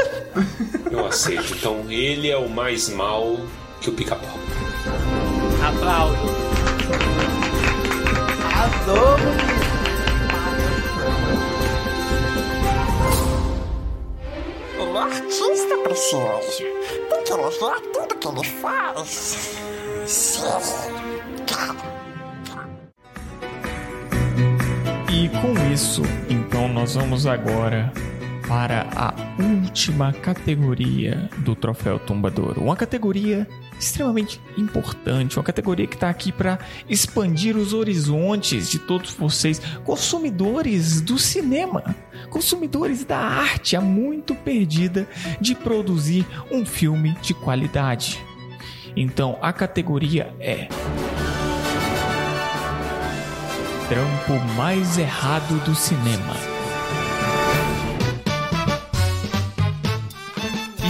Eu 0.91 1.05
aceito. 1.05 1.53
Então, 1.53 1.89
ele 1.89 2.29
é 2.29 2.37
o 2.37 2.49
mais 2.49 2.89
mal 2.89 3.39
que 3.81 3.89
o 3.89 3.93
pica-pau. 3.93 4.37
Aplausos. 5.65 6.31
Ele 14.77 14.97
é 14.97 15.01
artista, 15.01 15.77
precioso. 15.83 16.63
Tem 17.09 17.23
que 17.23 17.31
elogiar 17.31 17.79
tudo 17.93 18.15
que 18.15 18.27
ele 18.27 18.43
faz. 18.61 19.47
Sim. 20.05 20.43
E 25.13 25.29
com 25.29 25.53
isso, 25.71 26.01
então 26.27 26.67
nós 26.67 26.95
vamos 26.95 27.27
agora 27.27 27.93
para 28.47 28.87
a 28.95 29.13
última 29.39 30.11
categoria 30.11 31.29
do 31.37 31.55
Troféu 31.55 31.99
Tombadouro. 31.99 32.59
Uma 32.59 32.75
categoria 32.75 33.47
extremamente 33.79 34.41
importante, 34.57 35.37
uma 35.37 35.43
categoria 35.43 35.85
que 35.85 35.93
está 35.93 36.09
aqui 36.09 36.31
para 36.31 36.57
expandir 36.89 37.55
os 37.55 37.73
horizontes 37.73 38.71
de 38.71 38.79
todos 38.79 39.13
vocês, 39.13 39.61
consumidores 39.85 40.99
do 40.99 41.19
cinema, 41.19 41.95
consumidores 42.31 43.05
da 43.05 43.19
arte 43.19 43.75
há 43.75 43.81
muito 43.81 44.33
perdida 44.33 45.07
de 45.39 45.53
produzir 45.53 46.25
um 46.51 46.65
filme 46.65 47.15
de 47.21 47.35
qualidade. 47.35 48.19
Então 48.95 49.37
a 49.43 49.53
categoria 49.53 50.33
é 50.39 50.67
trampo 53.87 54.39
mais 54.55 54.97
errado 54.97 55.63
do 55.65 55.75
cinema. 55.75 56.35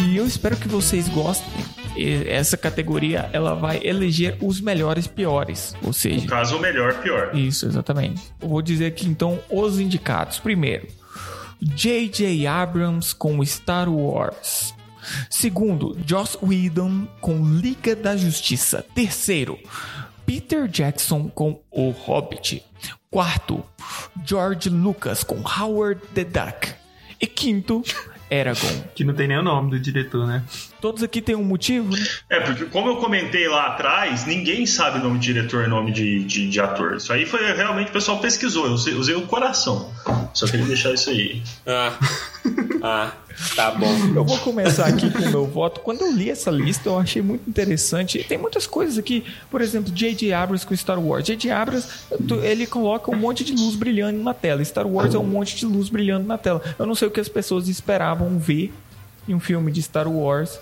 E 0.05 0.17
eu 0.17 0.25
espero 0.25 0.55
que 0.55 0.67
vocês 0.67 1.07
gostem. 1.09 1.51
Essa 2.27 2.57
categoria 2.57 3.29
ela 3.31 3.53
vai 3.53 3.79
eleger 3.83 4.37
os 4.41 4.59
melhores 4.59 5.05
piores, 5.05 5.75
ou 5.81 5.87
No 5.89 5.93
seja, 5.93 6.25
caso, 6.27 6.57
o 6.57 6.59
melhor, 6.59 6.95
pior. 7.01 7.35
isso 7.35 7.67
exatamente. 7.67 8.21
Eu 8.41 8.49
vou 8.49 8.61
dizer 8.63 8.87
aqui 8.87 9.07
então 9.07 9.39
os 9.49 9.79
indicados. 9.79 10.39
Primeiro, 10.39 10.87
J.J. 11.61 12.47
Abrams 12.47 13.13
com 13.15 13.43
Star 13.45 13.87
Wars. 13.89 14.73
Segundo, 15.29 15.95
Joss 16.05 16.37
Whedon 16.41 17.05
com 17.21 17.45
Liga 17.45 17.95
da 17.95 18.17
Justiça. 18.17 18.83
Terceiro, 18.95 19.59
Peter 20.25 20.67
Jackson 20.67 21.29
com 21.29 21.61
O 21.71 21.89
Hobbit. 21.91 22.63
Quarto, 23.09 23.63
George 24.25 24.69
Lucas 24.69 25.23
com 25.23 25.35
Howard 25.35 26.01
the 26.13 26.23
Duck. 26.23 26.73
E 27.21 27.27
quinto, 27.27 27.83
Eragon. 28.29 28.83
Que 28.95 29.03
não 29.03 29.13
tem 29.13 29.27
nem 29.27 29.37
o 29.37 29.43
nome 29.43 29.71
do 29.71 29.79
diretor, 29.79 30.25
né? 30.25 30.43
Todos 30.83 31.01
aqui 31.01 31.21
têm 31.21 31.33
um 31.33 31.45
motivo, 31.45 31.95
né? 31.95 32.05
É, 32.29 32.41
porque 32.41 32.65
como 32.65 32.89
eu 32.89 32.97
comentei 32.97 33.47
lá 33.47 33.67
atrás, 33.67 34.25
ninguém 34.25 34.65
sabe 34.65 34.99
nome 34.99 35.17
de 35.17 35.27
diretor 35.27 35.63
e 35.63 35.69
nome 35.69 35.93
de, 35.93 36.25
de, 36.25 36.49
de 36.49 36.59
ator. 36.59 36.97
Isso 36.97 37.13
aí 37.13 37.25
foi 37.25 37.39
realmente 37.53 37.87
o 37.87 37.93
pessoal 37.93 38.19
pesquisou, 38.19 38.65
eu 38.65 38.73
usei, 38.73 38.93
usei 38.93 39.15
o 39.15 39.21
coração. 39.21 39.89
Só 40.33 40.45
queria 40.45 40.65
deixar 40.65 40.93
isso 40.93 41.09
aí. 41.09 41.41
Ah, 41.65 41.97
ah, 42.83 43.11
tá 43.55 43.71
bom. 43.71 43.87
Eu 44.13 44.25
vou 44.25 44.37
começar 44.39 44.87
aqui 44.87 45.09
com 45.09 45.19
o 45.19 45.29
meu 45.29 45.45
voto. 45.45 45.79
Quando 45.79 46.01
eu 46.01 46.11
li 46.11 46.29
essa 46.29 46.51
lista, 46.51 46.89
eu 46.89 46.99
achei 46.99 47.21
muito 47.21 47.49
interessante. 47.49 48.21
Tem 48.21 48.37
muitas 48.37 48.67
coisas 48.67 48.97
aqui, 48.97 49.23
por 49.49 49.61
exemplo, 49.61 49.89
J.J. 49.89 50.33
Abrams 50.33 50.67
com 50.67 50.75
Star 50.75 50.99
Wars. 50.99 51.23
J.J. 51.23 51.49
Abrams, 51.49 51.87
ele 52.43 52.67
coloca 52.67 53.09
um 53.09 53.15
monte 53.15 53.45
de 53.45 53.53
luz 53.53 53.77
brilhando 53.77 54.21
na 54.21 54.33
tela. 54.33 54.61
Star 54.65 54.85
Wars 54.85 55.15
é 55.15 55.17
um 55.17 55.23
monte 55.23 55.55
de 55.55 55.65
luz 55.65 55.87
brilhando 55.87 56.27
na 56.27 56.37
tela. 56.37 56.61
Eu 56.77 56.85
não 56.85 56.93
sei 56.93 57.07
o 57.07 57.11
que 57.11 57.21
as 57.21 57.29
pessoas 57.29 57.69
esperavam 57.69 58.37
ver 58.37 58.73
em 59.25 59.33
um 59.33 59.39
filme 59.39 59.71
de 59.71 59.81
Star 59.81 60.11
Wars 60.11 60.59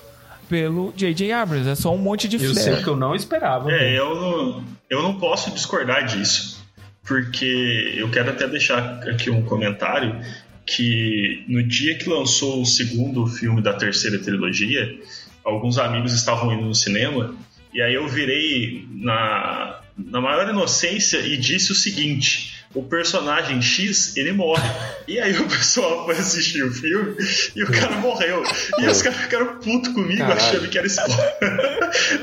pelo 0.52 0.92
J.J. 0.98 1.32
Abrams. 1.32 1.70
É 1.70 1.76
só 1.76 1.96
um 1.96 1.98
monte 1.98 2.28
de 2.28 2.36
Eu 2.36 2.54
sei 2.54 2.76
que 2.84 2.88
eu 2.88 2.98
não 2.98 3.16
esperava. 3.16 3.72
É, 3.72 3.98
eu 3.98 4.14
não, 4.14 4.64
eu 4.90 5.02
não 5.02 5.18
posso 5.18 5.50
discordar 5.52 6.06
disso. 6.06 6.62
Porque 7.08 7.94
eu 7.96 8.12
quero 8.12 8.32
até 8.32 8.46
deixar 8.50 9.00
aqui 9.08 9.30
um 9.30 9.44
comentário 9.44 10.20
que 10.66 11.46
no 11.48 11.64
dia 11.64 11.98
que 11.98 12.10
lançou 12.10 12.62
o 12.62 12.66
segundo 12.66 13.26
filme 13.28 13.62
da 13.62 13.74
terceira 13.74 14.20
trilogia, 14.20 14.94
alguns 15.42 15.78
amigos 15.78 16.12
estavam 16.14 16.52
indo 16.54 16.66
no 16.66 16.76
cinema 16.76 17.34
e 17.74 17.82
aí 17.82 17.94
eu 17.94 18.06
virei 18.10 18.86
na, 18.92 19.80
na 19.98 20.20
maior 20.20 20.50
inocência 20.50 21.18
e 21.20 21.38
disse 21.38 21.72
o 21.72 21.76
seguinte: 21.76 22.61
o 22.74 22.84
personagem 22.84 23.62
X 23.62 24.16
ele 24.16 24.32
morre. 24.32 24.70
E 25.08 25.20
aí 25.20 25.38
o 25.38 25.48
pessoal 25.48 26.06
foi 26.06 26.16
assistir 26.16 26.64
o 26.64 26.72
filme 26.72 27.16
e 27.56 27.64
o 27.64 27.72
cara 27.72 27.98
morreu. 27.98 28.44
E 28.80 28.88
os 28.88 29.02
caras 29.02 29.20
ficaram 29.20 29.58
putos 29.60 29.94
comigo 29.94 30.20
Caralho. 30.20 30.40
achando 30.40 30.70
que 30.70 30.78
era 30.78 30.88
spoiler. 30.88 31.38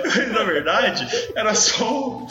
Mas 0.04 0.32
na 0.32 0.44
verdade 0.44 1.06
era 1.34 1.54
só 1.54 2.18
um. 2.22 2.26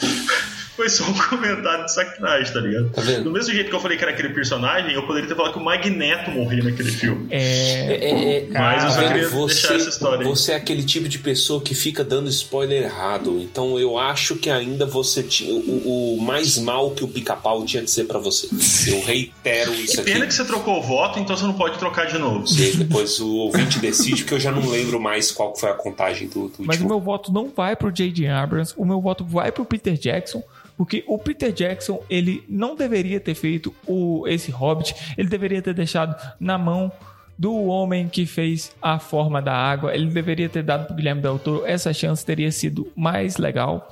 Foi 0.78 0.88
só 0.88 1.02
um 1.02 1.12
comentário 1.28 1.84
de 1.86 1.92
sacanagem, 1.92 2.52
tá 2.52 2.60
ligado? 2.60 2.90
Tá 2.90 3.02
vendo? 3.02 3.24
Do 3.24 3.32
mesmo 3.32 3.52
jeito 3.52 3.68
que 3.68 3.74
eu 3.74 3.80
falei 3.80 3.98
que 3.98 4.04
era 4.04 4.12
aquele 4.12 4.28
personagem, 4.28 4.92
eu 4.92 5.04
poderia 5.08 5.28
ter 5.28 5.34
falado 5.34 5.52
que 5.52 5.58
o 5.58 5.64
Magneto 5.64 6.30
morria 6.30 6.62
naquele 6.62 6.92
filme. 6.92 7.26
É, 7.30 7.38
É, 7.40 7.94
é, 7.94 8.36
é, 8.44 8.46
Mas 8.52 8.84
eu 8.84 8.90
só 8.90 9.02
queria 9.08 9.28
vendo? 9.28 9.46
deixar 9.46 9.74
essa 9.74 9.88
história 9.88 10.18
aí. 10.20 10.24
Você 10.24 10.52
é 10.52 10.54
aquele 10.54 10.84
tipo 10.84 11.08
de 11.08 11.18
pessoa 11.18 11.60
que 11.60 11.74
fica 11.74 12.04
dando 12.04 12.28
spoiler 12.30 12.84
errado. 12.84 13.40
Então 13.40 13.76
eu 13.76 13.98
acho 13.98 14.36
que 14.36 14.48
ainda 14.48 14.86
você 14.86 15.20
tinha. 15.22 15.52
O, 15.52 16.16
o 16.18 16.22
mais 16.22 16.56
mal 16.58 16.92
que 16.92 17.02
o 17.02 17.08
pica-pau 17.08 17.64
tinha 17.64 17.82
que 17.82 17.90
ser 17.90 18.04
pra 18.04 18.20
você. 18.20 18.46
Eu 18.88 19.02
reitero 19.04 19.74
isso 19.74 19.94
Que 19.94 20.00
aqui. 20.02 20.12
pena 20.12 20.26
que 20.28 20.34
você 20.34 20.44
trocou 20.44 20.78
o 20.78 20.82
voto, 20.82 21.18
então 21.18 21.36
você 21.36 21.44
não 21.44 21.54
pode 21.54 21.76
trocar 21.76 22.06
de 22.06 22.18
novo. 22.18 22.44
E 22.56 22.76
depois 22.76 23.18
o 23.18 23.34
ouvinte 23.34 23.80
decide, 23.80 24.22
porque 24.22 24.34
eu 24.34 24.40
já 24.40 24.52
não 24.52 24.64
lembro 24.68 25.00
mais 25.00 25.32
qual 25.32 25.56
foi 25.56 25.70
a 25.70 25.74
contagem 25.74 26.28
do, 26.28 26.48
do 26.48 26.54
Mas 26.58 26.76
o 26.76 26.82
último. 26.82 26.88
meu 26.88 27.00
voto 27.00 27.32
não 27.32 27.50
vai 27.54 27.74
pro 27.74 27.90
J.J. 27.90 28.28
Abrams, 28.28 28.74
o 28.76 28.84
meu 28.84 29.00
voto 29.00 29.24
vai 29.24 29.50
pro 29.50 29.64
Peter 29.64 29.94
Jackson, 29.94 30.40
porque 30.78 31.02
o 31.08 31.18
Peter 31.18 31.52
Jackson, 31.52 32.00
ele 32.08 32.44
não 32.48 32.76
deveria 32.76 33.18
ter 33.18 33.34
feito 33.34 33.74
o, 33.84 34.26
esse 34.28 34.52
Hobbit, 34.52 34.94
ele 35.18 35.28
deveria 35.28 35.60
ter 35.60 35.74
deixado 35.74 36.14
na 36.38 36.56
mão 36.56 36.92
do 37.36 37.64
homem 37.64 38.08
que 38.08 38.24
fez 38.24 38.72
a 38.80 39.00
forma 39.00 39.42
da 39.42 39.52
água, 39.52 39.92
ele 39.92 40.06
deveria 40.06 40.48
ter 40.48 40.62
dado 40.62 40.86
pro 40.86 40.94
Guilherme 40.94 41.20
Del 41.20 41.38
Toro, 41.38 41.66
essa 41.66 41.92
chance 41.92 42.24
teria 42.24 42.52
sido 42.52 42.90
mais 42.94 43.38
legal. 43.38 43.90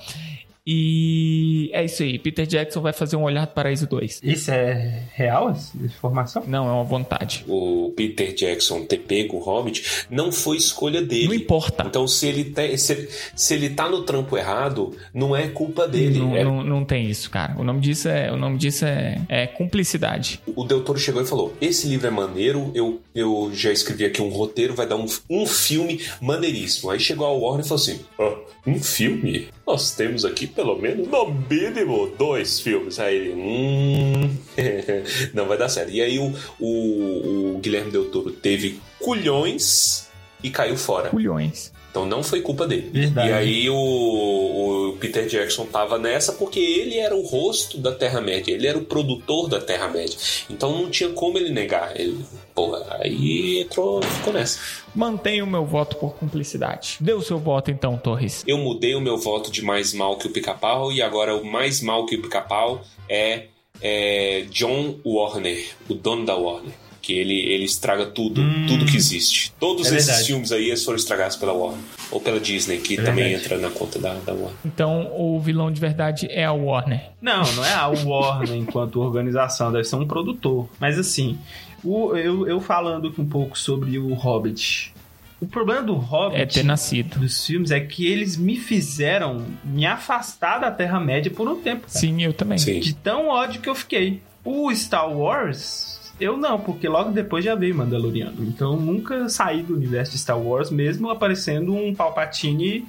E 0.67 1.71
é 1.73 1.85
isso 1.85 2.03
aí, 2.03 2.19
Peter 2.19 2.45
Jackson 2.47 2.81
vai 2.81 2.93
fazer 2.93 3.15
um 3.17 3.23
Olhar 3.23 3.47
do 3.47 3.53
Paraíso 3.53 3.87
2. 3.87 4.21
Isso 4.23 4.51
é 4.51 5.03
real, 5.15 5.51
essa 5.51 5.77
informação? 5.79 6.43
Não, 6.47 6.69
é 6.69 6.73
uma 6.73 6.85
vontade. 6.85 7.45
O 7.47 7.93
Peter 7.97 8.35
Jackson 8.35 8.85
ter 8.85 8.99
pego 8.99 9.37
o 9.37 9.41
Hobbit 9.41 10.07
não 10.11 10.33
foi 10.33 10.57
escolha 10.57 11.01
dele. 11.01 11.29
Não 11.29 11.35
importa. 11.35 11.85
Então, 11.87 12.09
se 12.09 12.27
ele, 12.27 12.45
te- 12.45 12.77
se, 12.79 13.09
se 13.35 13.55
ele 13.55 13.71
tá 13.71 13.89
no 13.89 14.03
trampo 14.03 14.37
errado, 14.37 14.97
não 15.15 15.37
é 15.37 15.47
culpa 15.49 15.87
dele. 15.87 16.19
Não, 16.19 16.37
é 16.37 16.43
não, 16.45 16.65
não 16.65 16.85
tem 16.85 17.09
isso, 17.09 17.31
cara. 17.31 17.55
O 17.59 17.63
nome 17.65 17.81
disso 17.81 18.09
é, 18.09 18.33
o 18.33 18.37
nome 18.37 18.59
disso 18.59 18.85
é, 18.85 19.21
é 19.29 19.47
cumplicidade. 19.47 20.41
O 20.57 20.65
Del 20.65 20.83
Toro 20.83 20.99
chegou 20.99 21.23
e 21.23 21.27
falou: 21.27 21.55
Esse 21.61 21.87
livro 21.87 22.07
é 22.07 22.11
maneiro, 22.11 22.73
eu, 22.75 23.01
eu 23.15 23.51
já 23.55 23.71
escrevi 23.71 24.05
aqui 24.05 24.21
um 24.21 24.31
roteiro, 24.31 24.75
vai 24.75 24.87
dar 24.87 24.97
um, 24.97 25.07
um 25.31 25.47
filme 25.47 26.01
maneiríssimo. 26.21 26.91
Aí 26.91 26.99
chegou 26.99 27.25
a 27.27 27.31
Warner 27.33 27.65
e 27.65 27.69
falou 27.69 27.83
assim: 27.83 28.01
"Ah, 28.19 28.37
Um 28.67 28.81
filme? 28.83 29.49
Nós 29.67 29.91
temos 29.91 30.25
aqui 30.25 30.47
pelo 30.47 30.79
menos, 30.79 31.09
no 31.09 31.27
mínimo, 31.27 32.07
dois 32.17 32.61
filmes. 32.61 33.01
Aí 33.01 33.17
ele: 33.17 33.35
Hum. 33.35 34.37
Não 35.35 35.47
vai 35.47 35.59
dar 35.59 35.69
certo. 35.69 35.91
E 35.91 36.01
aí 36.01 36.19
o, 36.19 36.33
o, 36.61 37.55
o 37.55 37.59
Guilherme 37.59 37.91
Del 37.91 38.05
Toro 38.05 38.31
teve 38.31 38.81
culhões 39.01 40.09
e 40.43 40.51
caiu 40.51 40.77
fora. 40.77 41.09
Culhões. 41.09 41.73
Então 41.97 42.05
não 42.05 42.23
foi 42.23 42.43
culpa 42.43 42.67
dele. 42.67 42.91
Verdade. 42.93 43.31
E 43.31 43.33
aí 43.33 43.71
o, 43.71 43.75
o 43.75 44.97
Peter 45.01 45.27
Jackson 45.27 45.65
tava 45.65 45.97
nessa 45.97 46.35
porque 46.35 46.61
ele 46.61 46.99
era 46.99 47.17
o 47.17 47.23
rosto 47.23 47.79
da 47.79 47.91
Terra-média, 47.91 48.53
ele 48.53 48.67
era 48.67 48.77
o 48.77 48.85
produtor 48.85 49.49
da 49.49 49.59
Terra-média. 49.59 50.15
Então 50.51 50.73
não 50.73 50.91
tinha 50.91 51.09
como 51.09 51.39
ele 51.39 51.49
negar. 51.49 51.99
Ele, 51.99 52.23
porra, 52.55 52.99
aí 53.01 53.61
entrou, 53.61 54.03
ficou 54.03 54.35
nessa. 54.35 54.61
Mantenho 54.95 55.47
o 55.47 55.49
meu 55.49 55.65
voto 55.65 55.97
por 55.97 56.15
cumplicidade. 56.17 56.99
Dê 57.01 57.15
o 57.15 57.23
seu 57.23 57.39
voto 57.39 57.71
então, 57.71 57.97
Torres. 57.97 58.45
Eu 58.47 58.59
mudei 58.59 58.95
o 58.95 59.01
meu 59.01 59.17
voto 59.17 59.51
de 59.51 59.63
mais 59.63 59.95
mal 59.95 60.19
que 60.19 60.27
o 60.27 60.31
pica-pau 60.31 60.93
e 60.93 61.01
agora 61.01 61.35
o 61.35 61.47
mais 61.47 61.81
mal 61.81 62.05
que 62.05 62.17
o 62.17 62.21
pica-pau 62.21 62.83
é, 63.09 63.47
é 63.81 64.45
John 64.51 64.97
Warner, 65.03 65.65
o 65.89 65.95
dono 65.95 66.27
da 66.27 66.37
Warner. 66.37 66.75
Que 67.07 67.13
ele, 67.13 67.35
ele 67.39 67.65
estraga 67.65 68.05
tudo, 68.07 68.43
tudo 68.67 68.85
que 68.85 68.97
existe. 68.97 69.53
Todos 69.61 69.87
é 69.93 69.95
esses 69.95 70.07
verdade. 70.09 70.27
filmes 70.27 70.51
aí 70.51 70.67
eles 70.69 70.83
foram 70.85 70.97
estragados 70.97 71.37
pela 71.37 71.53
Warner. 71.53 71.79
Ou 72.11 72.21
pela 72.21 72.41
Disney, 72.41 72.79
que 72.79 72.95
É 72.95 73.03
também 73.03 73.25
verdade. 73.29 73.45
entra 73.45 73.59
na 73.59 73.71
conta 73.71 73.99
da, 74.01 74.15
da 74.15 74.33
Warner. 74.33 74.57
Então 74.65 75.13
o 75.17 75.39
vilão 75.41 75.71
de 75.71 75.81
verdade 75.81 76.27
é 76.31 76.45
a 76.45 76.53
Warner. 76.53 77.03
Não, 77.23 77.43
não 77.53 77.65
é 77.65 77.73
a 77.75 77.87
Warner 77.87 78.55
enquanto 78.59 79.01
organização, 79.01 79.71
deve 79.71 79.85
ser 79.85 79.95
um 79.97 80.07
produtor. 80.07 80.69
Mas 80.81 80.99
assim, 80.99 81.39
o- 81.85 82.17
eu, 82.17 82.49
eu 82.49 82.61
falando 82.61 83.07
aqui 83.09 83.21
um 83.21 83.29
pouco 83.29 83.57
sobre 83.57 83.97
o 84.01 84.13
Hobbit. 84.15 84.93
O 85.41 85.47
problema 85.47 85.83
do 85.83 85.95
Hobbit. 85.95 86.41
É 86.41 86.47
ter 86.47 86.65
nascido. 86.65 87.21
dos 87.21 87.47
filmes 87.47 87.71
é 87.71 87.79
que 87.79 88.05
eles 88.07 88.37
me 88.37 88.57
fizeram 88.57 89.45
me 89.63 89.87
afastar 89.87 90.59
da 90.59 90.71
Terra-média 90.73 91.31
por 91.31 91.47
um 91.49 91.57
tempo. 91.61 91.83
cara. 91.87 92.01
Sim, 92.01 92.23
eu 92.23 92.33
também. 92.33 92.59
Sim. 92.59 92.81
De 92.81 92.95
tão 92.95 93.29
ódio 93.29 93.61
que 93.61 93.69
eu 93.69 93.75
fiquei. 93.77 94.21
O 94.45 94.73
Star 94.75 95.11
Wars, 95.13 95.96
eu 96.21 96.37
não, 96.37 96.59
porque 96.59 96.89
logo 96.89 97.11
depois 97.11 97.45
já 97.45 97.55
veio 97.55 97.75
Mandaloriano. 97.75 98.45
Então 98.45 98.77
nunca 98.77 99.29
saí 99.29 99.63
do 99.63 99.75
universo 99.75 100.13
de 100.13 100.19
Star 100.19 100.39
Wars, 100.39 100.71
mesmo 100.71 101.11
aparecendo 101.11 101.75
um 101.75 101.95
Palpatine 101.95 102.87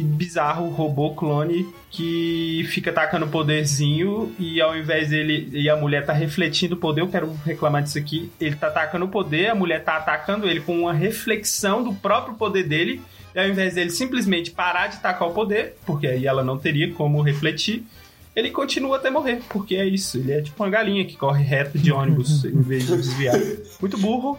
bizarro 0.00 0.68
robô 0.68 1.14
clone 1.14 1.66
que 1.90 2.64
fica 2.68 2.90
atacando 2.90 3.26
poderzinho 3.26 4.34
e 4.38 4.60
ao 4.60 4.76
invés 4.76 5.10
dele 5.10 5.50
e 5.52 5.68
a 5.68 5.76
mulher 5.76 6.06
tá 6.06 6.12
refletindo 6.12 6.74
o 6.74 6.78
poder, 6.78 7.02
eu 7.02 7.08
quero 7.08 7.32
reclamar 7.44 7.82
disso 7.82 7.98
aqui. 7.98 8.30
Ele 8.40 8.56
tá 8.56 8.68
atacando 8.68 9.04
o 9.04 9.08
poder, 9.08 9.48
a 9.48 9.54
mulher 9.54 9.84
tá 9.84 9.96
atacando 9.96 10.46
ele 10.46 10.60
com 10.60 10.80
uma 10.80 10.92
reflexão 10.92 11.82
do 11.82 11.92
próprio 11.92 12.34
poder 12.36 12.66
dele. 12.66 13.02
E 13.34 13.40
ao 13.40 13.48
invés 13.48 13.74
dele 13.74 13.90
simplesmente 13.90 14.50
parar 14.50 14.88
de 14.88 14.96
atacar 14.96 15.28
o 15.28 15.32
poder, 15.32 15.76
porque 15.86 16.06
aí 16.06 16.26
ela 16.26 16.44
não 16.44 16.58
teria 16.58 16.92
como 16.92 17.22
refletir, 17.22 17.82
ele 18.34 18.50
continua 18.50 18.96
até 18.96 19.10
morrer, 19.10 19.40
porque 19.48 19.76
é 19.76 19.86
isso. 19.86 20.18
Ele 20.18 20.32
é 20.32 20.42
tipo 20.42 20.62
uma 20.62 20.70
galinha 20.70 21.04
que 21.04 21.16
corre 21.16 21.44
reto 21.44 21.78
de 21.78 21.92
ônibus 21.92 22.44
em 22.44 22.62
vez 22.62 22.86
de 22.86 22.96
desviar. 22.96 23.38
Muito 23.80 23.98
burro, 23.98 24.38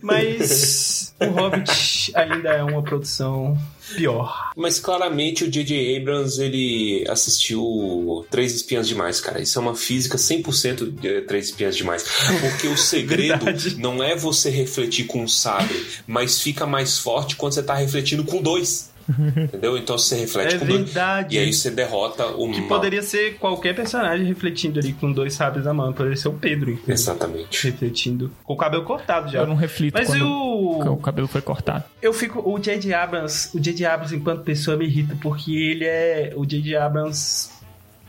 mas 0.00 1.14
o 1.20 1.26
Hobbit 1.26 2.12
ainda 2.14 2.50
é 2.50 2.62
uma 2.62 2.82
produção 2.82 3.56
pior. 3.94 4.50
Mas 4.56 4.78
claramente 4.78 5.44
o 5.44 5.50
J.J. 5.50 5.96
Abrams 5.98 6.40
ele 6.40 7.04
assistiu 7.08 8.26
Três 8.30 8.54
Espiãs 8.54 8.88
Demais, 8.88 9.20
cara. 9.20 9.40
Isso 9.40 9.58
é 9.58 9.62
uma 9.62 9.74
física 9.74 10.16
100% 10.16 11.00
de 11.00 11.22
Três 11.22 11.46
Espiãs 11.46 11.76
Demais. 11.76 12.04
Porque 12.40 12.68
o 12.68 12.76
segredo 12.76 13.46
não 13.78 14.02
é 14.02 14.16
você 14.16 14.50
refletir 14.50 15.06
com 15.06 15.22
um 15.22 15.28
sabre, 15.28 15.86
mas 16.06 16.40
fica 16.40 16.66
mais 16.66 16.98
forte 16.98 17.36
quando 17.36 17.54
você 17.54 17.62
tá 17.62 17.74
refletindo 17.74 18.24
com 18.24 18.40
dois. 18.40 18.89
Entendeu? 19.44 19.76
Então 19.76 19.96
você 19.98 20.16
reflete 20.16 20.54
É 20.54 20.58
com 20.58 20.66
dois. 20.66 20.84
verdade. 20.84 21.36
E 21.36 21.38
aí 21.38 21.52
você 21.52 21.70
derrota 21.70 22.26
o 22.26 22.50
Que 22.50 22.60
mal. 22.60 22.68
poderia 22.68 23.02
ser 23.02 23.36
qualquer 23.38 23.74
personagem 23.74 24.26
refletindo 24.26 24.78
ali 24.78 24.92
com 24.92 25.12
dois 25.12 25.34
sabres 25.34 25.64
na 25.64 25.74
mão. 25.74 25.92
Poderia 25.92 26.16
ser 26.16 26.28
o 26.28 26.32
Pedro, 26.32 26.70
inclusive, 26.70 26.92
Exatamente. 26.92 27.64
refletindo. 27.70 28.30
Com 28.44 28.54
o 28.54 28.56
cabelo 28.56 28.84
cortado 28.84 29.30
já. 29.30 29.40
Eu 29.40 29.46
não 29.46 29.54
reflito 29.56 29.94
Mas 29.94 30.08
e 30.08 30.12
quando 30.12 30.26
o... 30.28 30.92
o 30.94 30.96
cabelo 30.98 31.26
foi 31.28 31.40
cortado. 31.42 31.84
Eu 32.00 32.12
fico. 32.12 32.40
O 32.48 32.58
J.J. 32.58 32.92
Abrams, 32.94 33.50
o 33.56 33.60
J.J. 33.60 33.84
Abrams, 33.86 34.14
enquanto 34.16 34.42
pessoa, 34.42 34.76
me 34.76 34.84
irrita, 34.86 35.16
porque 35.20 35.52
ele 35.52 35.84
é. 35.84 36.32
O 36.36 36.44
J.J. 36.46 36.76
Abrams. 36.76 37.50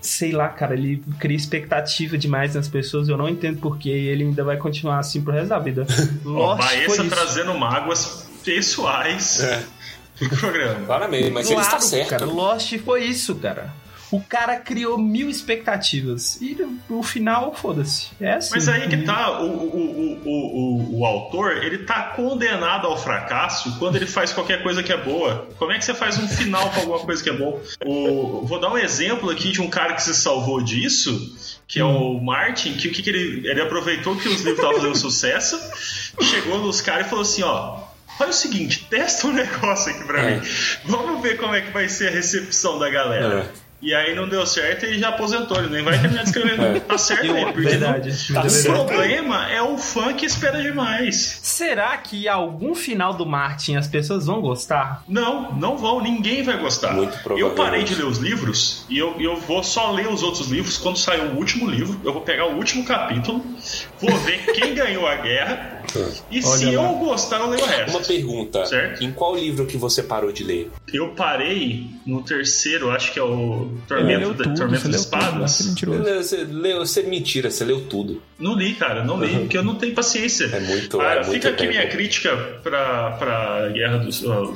Sei 0.03 0.31
lá, 0.31 0.49
cara, 0.49 0.73
ele 0.73 1.03
cria 1.19 1.37
expectativa 1.37 2.17
demais 2.17 2.55
nas 2.55 2.67
pessoas. 2.67 3.07
Eu 3.07 3.15
não 3.17 3.29
entendo 3.29 3.59
porque 3.59 3.87
ele 3.87 4.23
ainda 4.23 4.43
vai 4.43 4.57
continuar 4.57 4.97
assim 4.97 5.21
pro 5.21 5.31
resto 5.31 5.49
da 5.49 5.59
vida. 5.59 5.85
Lost 6.25 6.57
Baessa 6.59 6.85
foi 6.95 7.05
isso. 7.05 7.15
trazendo 7.15 7.53
mágoas 7.53 8.27
pessoais 8.43 9.41
É. 9.43 9.63
pro 10.27 10.37
programa. 10.37 10.85
Claramente, 10.85 11.29
mas 11.31 11.49
ele 11.49 11.61
está 11.61 11.79
certo. 11.79 12.09
cara. 12.09 12.25
Lost 12.25 12.77
foi 12.79 13.03
isso, 13.03 13.35
cara. 13.35 13.73
O 14.11 14.19
cara 14.19 14.57
criou 14.57 14.97
mil 14.97 15.29
expectativas. 15.29 16.37
E 16.41 16.57
no 16.89 17.01
final, 17.01 17.55
foda-se. 17.55 18.09
É 18.19 18.33
assim. 18.33 18.49
Mas 18.51 18.67
aí 18.67 18.89
que 18.89 18.97
tá, 18.97 19.41
o, 19.41 19.45
o, 19.45 20.19
o, 20.25 20.29
o, 20.29 20.99
o 20.99 21.05
autor, 21.05 21.63
ele 21.63 21.79
tá 21.79 22.11
condenado 22.15 22.87
ao 22.87 22.97
fracasso 22.97 23.79
quando 23.79 23.95
ele 23.95 24.05
faz 24.05 24.33
qualquer 24.33 24.61
coisa 24.61 24.83
que 24.83 24.91
é 24.91 24.97
boa. 24.97 25.47
Como 25.57 25.71
é 25.71 25.77
que 25.77 25.85
você 25.85 25.93
faz 25.93 26.19
um 26.19 26.27
final 26.27 26.69
com 26.71 26.81
alguma 26.81 26.99
coisa 26.99 27.23
que 27.23 27.29
é 27.29 27.33
bom? 27.33 27.61
O, 27.85 28.45
vou 28.45 28.59
dar 28.59 28.69
um 28.73 28.77
exemplo 28.77 29.29
aqui 29.29 29.49
de 29.49 29.61
um 29.61 29.69
cara 29.69 29.93
que 29.93 30.03
se 30.03 30.13
salvou 30.13 30.61
disso, 30.61 31.63
que 31.65 31.79
é 31.79 31.85
o 31.85 32.19
Martin, 32.19 32.73
que 32.73 32.89
o 32.89 32.91
que, 32.91 33.01
que 33.01 33.09
ele. 33.09 33.47
Ele 33.47 33.61
aproveitou 33.61 34.17
que 34.17 34.27
os 34.27 34.41
livros 34.41 34.57
estavam 34.57 34.75
fazendo 34.75 34.97
sucesso, 34.99 35.57
chegou 36.21 36.59
nos 36.59 36.81
caras 36.81 37.07
e 37.07 37.09
falou 37.09 37.21
assim, 37.21 37.43
ó. 37.43 37.90
Olha 38.19 38.29
o 38.29 38.33
seguinte, 38.33 38.85
testa 38.89 39.27
um 39.27 39.33
negócio 39.33 39.91
aqui 39.93 40.03
pra 40.05 40.21
É. 40.21 40.35
mim. 40.35 40.41
Vamos 40.85 41.21
ver 41.21 41.37
como 41.37 41.55
é 41.55 41.61
que 41.61 41.71
vai 41.71 41.87
ser 41.89 42.09
a 42.09 42.11
recepção 42.11 42.77
da 42.79 42.89
galera. 42.89 43.47
É. 43.57 43.71
E 43.83 43.95
aí 43.95 44.13
não 44.13 44.29
deu 44.29 44.45
certo 44.45 44.85
e 44.85 44.99
já 44.99 45.09
aposentou. 45.09 45.57
Ele 45.57 45.69
nem 45.69 45.83
vai 45.83 45.99
terminar 45.99 46.21
de 46.21 46.29
escrever. 46.29 46.59
É. 46.77 46.79
Tá 46.81 46.99
certo 46.99 47.25
Eu- 47.25 47.35
aí, 47.35 47.45
porque 47.45 47.61
verdade, 47.61 48.15
não- 48.29 48.41
tá 48.41 48.45
o 48.47 48.49
certo. 48.51 48.85
problema 48.85 49.49
é 49.51 49.59
o 49.59 49.75
fã 49.75 50.13
que 50.13 50.23
espera 50.23 50.61
demais. 50.61 51.39
Será 51.41 51.97
que 51.97 52.27
algum 52.27 52.75
final 52.75 53.11
do 53.15 53.25
Martin 53.25 53.77
as 53.77 53.87
pessoas 53.87 54.27
vão 54.27 54.39
gostar? 54.39 55.03
Não, 55.07 55.51
não 55.53 55.77
vão, 55.79 55.99
ninguém 55.99 56.43
vai 56.43 56.57
gostar. 56.59 56.93
Muito 56.93 57.17
eu 57.35 57.51
parei 57.55 57.81
de 57.83 57.95
ler 57.95 58.05
os 58.05 58.19
livros 58.19 58.85
e 58.87 58.99
eu, 58.99 59.15
eu 59.19 59.37
vou 59.37 59.63
só 59.63 59.89
ler 59.91 60.07
os 60.09 60.21
outros 60.21 60.47
livros 60.49 60.77
quando 60.77 60.99
sair 60.99 61.21
o 61.21 61.35
último 61.37 61.67
livro. 61.67 61.99
Eu 62.05 62.13
vou 62.13 62.21
pegar 62.21 62.45
o 62.45 62.55
último 62.57 62.85
capítulo, 62.85 63.43
vou 63.99 64.15
ver 64.19 64.45
quem 64.53 64.75
ganhou 64.75 65.07
a 65.07 65.15
guerra 65.15 65.80
e 66.31 66.41
se 66.41 66.65
Olha 66.67 66.79
lá. 66.81 66.87
eu 66.91 66.95
gostar, 66.97 67.39
eu 67.39 67.49
leio 67.49 67.63
o 67.63 67.67
resto. 67.67 67.89
Uma 67.91 68.01
pergunta. 68.01 68.65
Certo. 68.65 69.03
Em 69.03 69.11
qual 69.11 69.35
livro 69.35 69.65
que 69.65 69.77
você 69.77 70.01
parou 70.03 70.31
de 70.31 70.43
ler? 70.43 70.71
Eu 70.93 71.09
parei 71.09 71.87
no 72.05 72.21
terceiro, 72.23 72.89
acho 72.91 73.11
que 73.13 73.19
é 73.19 73.23
o 73.23 73.71
Tormento, 73.87 74.19
leu 74.19 74.33
da- 74.33 74.43
tudo, 74.43 74.55
Tormento 74.55 74.83
você 74.83 74.89
das 74.89 75.01
leu 75.05 75.11
tudo, 75.11 75.21
Espadas. 75.23 75.51
você 75.51 75.63
é 75.63 75.67
mentiroso. 75.67 76.03
Você 76.23 76.37
leu, 76.49 76.77
você 76.85 77.03
mentira, 77.03 77.51
você 77.51 77.63
leu 77.65 77.81
tudo. 77.81 78.21
Não 78.39 78.55
li, 78.55 78.73
cara, 78.73 79.03
não 79.03 79.23
li, 79.23 79.37
porque 79.39 79.57
eu 79.57 79.63
não 79.63 79.75
tenho 79.75 79.93
paciência. 79.93 80.45
É 80.45 80.59
muito, 80.59 80.99
Ah, 80.99 81.13
é 81.13 81.15
muito 81.17 81.31
fica 81.33 81.49
aqui 81.49 81.57
tempo. 81.63 81.69
minha 81.71 81.87
crítica 81.87 82.35
pra, 82.63 83.11
pra 83.11 83.69
Guerra 83.69 83.97
dos, 83.99 84.21
do 84.21 84.53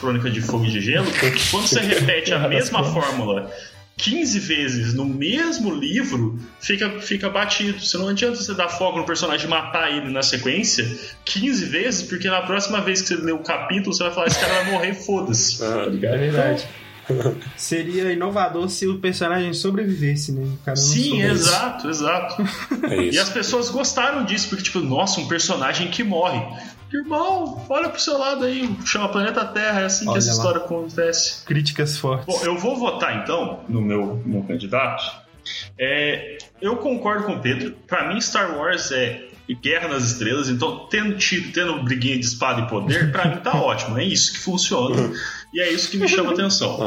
Crônica 0.00 0.30
de 0.30 0.40
Fogo 0.40 0.64
e 0.66 0.70
de 0.70 0.80
Gelo. 0.80 1.06
Quando 1.50 1.66
você 1.66 1.80
repete 1.80 2.32
a 2.32 2.46
mesma 2.46 2.84
fórmula 2.84 3.50
15 3.98 4.38
vezes 4.40 4.94
no 4.94 5.06
mesmo 5.06 5.74
livro, 5.74 6.38
fica, 6.60 7.00
fica 7.00 7.30
batido. 7.30 7.80
Você 7.80 7.96
não 7.96 8.08
adianta 8.08 8.36
você 8.36 8.54
dar 8.54 8.68
foco 8.68 8.98
no 8.98 9.06
personagem 9.06 9.46
e 9.46 9.50
matar 9.50 9.90
ele 9.90 10.10
na 10.10 10.22
sequência 10.22 10.86
15 11.24 11.64
vezes, 11.64 12.02
porque 12.02 12.28
na 12.28 12.42
próxima 12.42 12.80
vez 12.80 13.00
que 13.00 13.08
você 13.08 13.16
ler 13.16 13.32
o 13.32 13.38
capítulo, 13.38 13.94
você 13.94 14.02
vai 14.02 14.12
falar: 14.12 14.26
esse 14.26 14.38
cara 14.38 14.54
vai 14.62 14.72
morrer, 14.72 14.94
foda-se. 14.94 15.56
Ah? 15.66 15.86
É 15.86 16.18
verdade. 16.18 16.68
Seria 17.56 18.12
inovador 18.12 18.68
se 18.68 18.86
o 18.86 18.98
personagem 18.98 19.52
sobrevivesse, 19.52 20.32
né? 20.32 20.42
O 20.42 20.64
cara 20.64 20.76
não 20.76 20.84
Sim, 20.84 21.22
exato, 21.22 21.88
exato. 21.88 22.42
É 22.90 23.04
E 23.04 23.18
as 23.18 23.30
pessoas 23.30 23.68
gostaram 23.70 24.24
disso, 24.24 24.48
porque, 24.48 24.64
tipo, 24.64 24.80
nossa, 24.80 25.20
um 25.20 25.28
personagem 25.28 25.88
que 25.88 26.02
morre. 26.02 26.40
Irmão, 26.92 27.64
olha 27.68 27.88
pro 27.88 28.00
seu 28.00 28.16
lado 28.18 28.44
aí, 28.44 28.68
chama 28.84 29.08
Planeta 29.08 29.44
Terra, 29.44 29.80
é 29.80 29.84
assim 29.86 30.04
que 30.04 30.10
Olha 30.10 30.18
essa 30.18 30.28
lá. 30.30 30.34
história 30.36 30.60
acontece. 30.60 31.44
Críticas 31.44 31.98
fortes. 31.98 32.26
Bom, 32.26 32.40
eu 32.44 32.56
vou 32.56 32.76
votar 32.76 33.22
então 33.22 33.64
no 33.68 33.80
meu, 33.80 34.22
meu 34.24 34.42
candidato. 34.44 35.04
É, 35.78 36.38
eu 36.60 36.76
concordo 36.76 37.24
com 37.24 37.34
o 37.34 37.40
Pedro. 37.40 37.72
Pra 37.86 38.08
mim, 38.08 38.20
Star 38.20 38.56
Wars 38.56 38.90
é 38.92 39.28
Guerra 39.62 39.88
nas 39.88 40.04
Estrelas, 40.04 40.48
então 40.48 40.86
tendo 40.90 41.16
tiro, 41.18 41.52
tendo 41.52 41.82
briguinha 41.84 42.18
de 42.18 42.24
espada 42.26 42.62
e 42.62 42.68
poder, 42.68 43.12
pra 43.12 43.26
mim 43.28 43.36
tá 43.36 43.54
ótimo. 43.60 43.98
É 43.98 44.04
isso 44.04 44.32
que 44.32 44.38
funciona 44.38 45.12
e 45.54 45.60
é 45.60 45.70
isso 45.70 45.90
que 45.90 45.96
me 45.98 46.08
chama 46.08 46.32
atenção. 46.32 46.78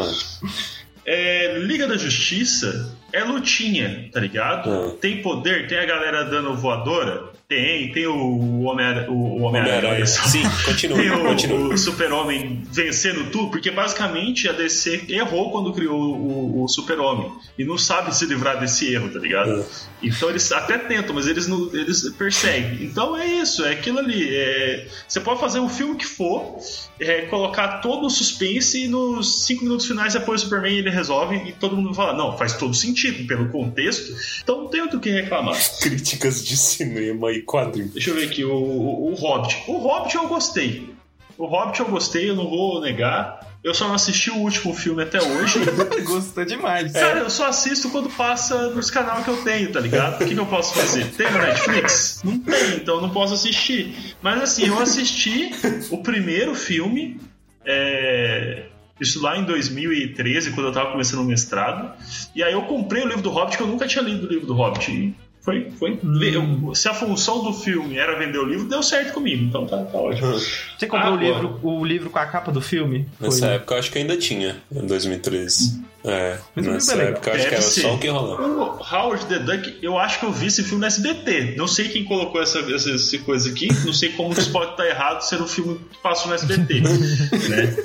Ah, 0.52 1.12
É, 1.12 1.58
Liga 1.60 1.88
da 1.88 1.98
Justiça 1.98 2.96
é 3.12 3.24
lutinha, 3.24 4.10
tá 4.12 4.20
ligado? 4.20 4.70
Hum. 4.70 4.98
Tem 5.02 5.22
poder, 5.24 5.68
tem 5.68 5.80
a 5.80 5.86
galera 5.86 6.24
dando 6.26 6.54
voadora? 6.56 7.30
Tem, 7.50 7.92
tem 7.92 8.06
o 8.06 8.62
Homem-Aranha. 8.62 9.10
O 9.10 9.42
Homem-Aranha. 9.42 10.06
Sim, 10.06 10.44
continue, 10.64 11.00
Tem 11.02 11.10
o, 11.12 11.24
continue. 11.24 11.74
o 11.74 11.78
Super-Homem 11.80 12.62
vencendo 12.72 13.32
tudo, 13.32 13.50
porque 13.50 13.72
basicamente 13.72 14.48
a 14.48 14.52
DC 14.52 15.06
errou 15.10 15.52
quando 15.52 15.74
criou 15.74 16.00
o, 16.00 16.64
o 16.64 16.68
Super-Homem 16.68 17.32
e 17.58 17.66
não 17.66 17.76
sabe 17.76 18.16
se 18.16 18.24
livrar 18.28 18.60
desse 18.60 18.94
erro, 18.94 19.10
tá 19.12 19.18
ligado? 19.18 19.62
Hum. 19.62 19.66
Então 20.04 20.30
eles 20.30 20.52
até 20.52 20.78
tentam, 20.78 21.16
mas 21.16 21.26
eles 21.26 21.48
não, 21.48 21.74
eles 21.74 22.08
perseguem. 22.12 22.84
Então 22.86 23.18
é 23.18 23.26
isso, 23.26 23.66
é 23.66 23.72
aquilo 23.72 23.98
ali. 23.98 24.30
é- 24.30 24.88
você 25.08 25.20
pode 25.20 25.40
fazer 25.40 25.58
o 25.60 25.68
filme 25.68 25.96
que 25.96 26.06
for, 26.06 26.60
é, 27.00 27.24
colocar 27.24 27.80
todo 27.80 28.06
o 28.06 28.10
suspense 28.12 28.84
e 28.86 28.88
nos 28.88 29.46
cinco 29.46 29.64
minutos 29.64 29.88
finais 29.88 30.14
depois 30.14 30.42
o 30.42 30.44
Superman 30.44 30.78
ele 30.78 30.92
resolve 30.92 31.36
e 31.50 31.52
todo 31.54 31.76
mundo 31.76 31.96
fala, 31.96 32.14
não, 32.14 32.38
faz 32.38 32.54
todo 32.54 32.76
sentido 32.76 33.26
pelo 33.26 33.50
contexto, 33.50 34.14
então 34.44 34.62
não 34.64 34.68
tem 34.68 34.88
do 34.88 35.00
que 35.00 35.10
reclamar. 35.10 35.58
Críticas 35.82 36.46
de 36.46 36.56
cinema 36.56 37.32
e 37.32 37.39
quadrinhos. 37.42 37.94
Deixa 37.94 38.10
eu 38.10 38.16
ver 38.16 38.26
aqui, 38.28 38.44
o, 38.44 38.54
o, 38.54 39.12
o 39.12 39.16
Hobbit. 39.16 39.64
O 39.68 39.78
Hobbit 39.78 40.16
eu 40.16 40.28
gostei. 40.28 40.94
O 41.38 41.46
Hobbit 41.46 41.80
eu 41.80 41.88
gostei, 41.88 42.30
eu 42.30 42.36
não 42.36 42.50
vou 42.50 42.82
negar. 42.82 43.48
Eu 43.62 43.74
só 43.74 43.88
não 43.88 43.96
assisti 43.96 44.30
o 44.32 44.38
último 44.38 44.74
filme 44.74 45.04
até 45.04 45.22
hoje. 45.22 45.60
Gostou 46.04 46.46
demais. 46.46 46.94
Cara, 46.94 47.20
eu 47.20 47.30
só 47.30 47.48
assisto 47.48 47.90
quando 47.90 48.10
passa 48.10 48.70
nos 48.70 48.90
canais 48.90 49.24
que 49.26 49.30
eu 49.30 49.44
tenho, 49.44 49.72
tá 49.72 49.82
ligado? 49.82 50.16
O 50.16 50.18
que, 50.26 50.34
que 50.34 50.40
eu 50.40 50.46
posso 50.46 50.74
fazer? 50.74 51.06
Tem 51.12 51.30
no 51.30 51.40
Netflix? 51.40 52.22
Não 52.24 52.40
tem, 52.40 52.76
então 52.76 52.96
eu 52.96 53.02
não 53.02 53.10
posso 53.10 53.34
assistir. 53.34 54.16
Mas 54.22 54.42
assim, 54.42 54.68
eu 54.68 54.80
assisti 54.80 55.52
o 55.90 55.98
primeiro 55.98 56.56
filme, 56.56 57.20
é, 57.66 58.68
isso 59.00 59.22
lá 59.22 59.38
em 59.38 59.44
2013, 59.44 60.52
quando 60.52 60.68
eu 60.68 60.74
tava 60.74 60.92
começando 60.92 61.20
o 61.20 61.26
mestrado. 61.26 61.92
E 62.34 62.42
aí 62.42 62.54
eu 62.54 62.62
comprei 62.62 63.04
o 63.04 63.08
livro 63.08 63.22
do 63.22 63.30
Hobbit, 63.30 63.58
que 63.58 63.64
eu 63.64 63.68
nunca 63.68 63.88
tinha 63.88 64.04
lido 64.04 64.26
o 64.26 64.30
livro 64.30 64.48
do 64.48 64.54
Hobbit. 64.54 65.14
Foi, 65.42 65.72
foi. 65.80 65.98
Eu- 66.34 66.76
se 66.76 66.88
a 66.90 66.94
função 66.94 67.42
do 67.44 67.54
filme 67.54 67.98
era 67.98 68.18
vender 68.20 68.38
o 68.38 68.46
livro, 68.46 68.68
deu 68.68 68.84
certo 68.84 69.14
comigo. 69.14 69.46
Então 69.46 69.66
tá, 69.66 69.78
tá 69.86 69.98
ótimo. 69.98 70.34
Você 70.78 70.86
comprou 70.86 71.14
o, 71.14 71.16
Agora. 71.16 71.26
livro, 71.34 71.60
o 71.64 71.86
livro 71.86 72.10
com 72.10 72.20
a 72.20 72.26
capa 72.26 72.52
do 72.52 72.62
filme? 72.62 73.08
Nessa 73.20 73.46
Foi. 73.48 73.56
época 73.56 73.74
eu 73.76 73.80
acho 73.80 73.92
que 73.92 73.98
ainda 74.00 74.18
tinha, 74.18 74.58
em 74.72 74.86
2013. 74.86 75.82
É, 76.04 76.38
Mas 76.56 76.66
o 76.68 76.72
nessa 76.72 76.94
é 77.02 77.08
época 77.10 77.30
eu 77.30 77.36
acho 77.36 77.48
que 77.48 77.54
era 77.56 77.62
ser. 77.62 77.82
só 77.82 77.96
o 77.96 78.00
que 78.00 78.08
rolava. 78.08 78.42
O 78.48 78.80
Howard 78.96 79.26
the 79.26 79.40
Duck, 79.40 79.80
eu 79.82 79.98
acho 79.98 80.20
que 80.20 80.26
eu 80.26 80.32
vi 80.32 80.48
esse 80.48 80.64
filme 80.64 80.80
no 80.82 80.86
SBT. 80.88 81.56
Não 81.58 81.68
sei 81.68 81.90
quem 81.90 82.04
colocou 82.06 82.42
essa, 82.42 82.60
essa, 82.60 82.92
essa 82.92 83.18
coisa 83.20 83.50
aqui. 83.50 83.68
Não 83.86 83.94
sei 83.94 84.10
como 84.14 84.32
isso 84.34 84.52
pode 84.52 84.72
estar 84.72 84.86
errado 84.88 85.22
ser 85.22 85.42
um 85.42 85.48
filme 85.48 85.80
que 85.92 85.98
passou 86.02 86.28
no 86.30 86.36
SBT. 86.36 86.82
né? 87.50 87.76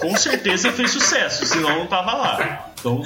Com 0.00 0.16
certeza 0.16 0.72
fez 0.72 0.90
sucesso, 0.92 1.44
senão 1.46 1.78
não 1.80 1.86
tava 1.86 2.12
lá. 2.14 2.70
Então, 2.78 3.02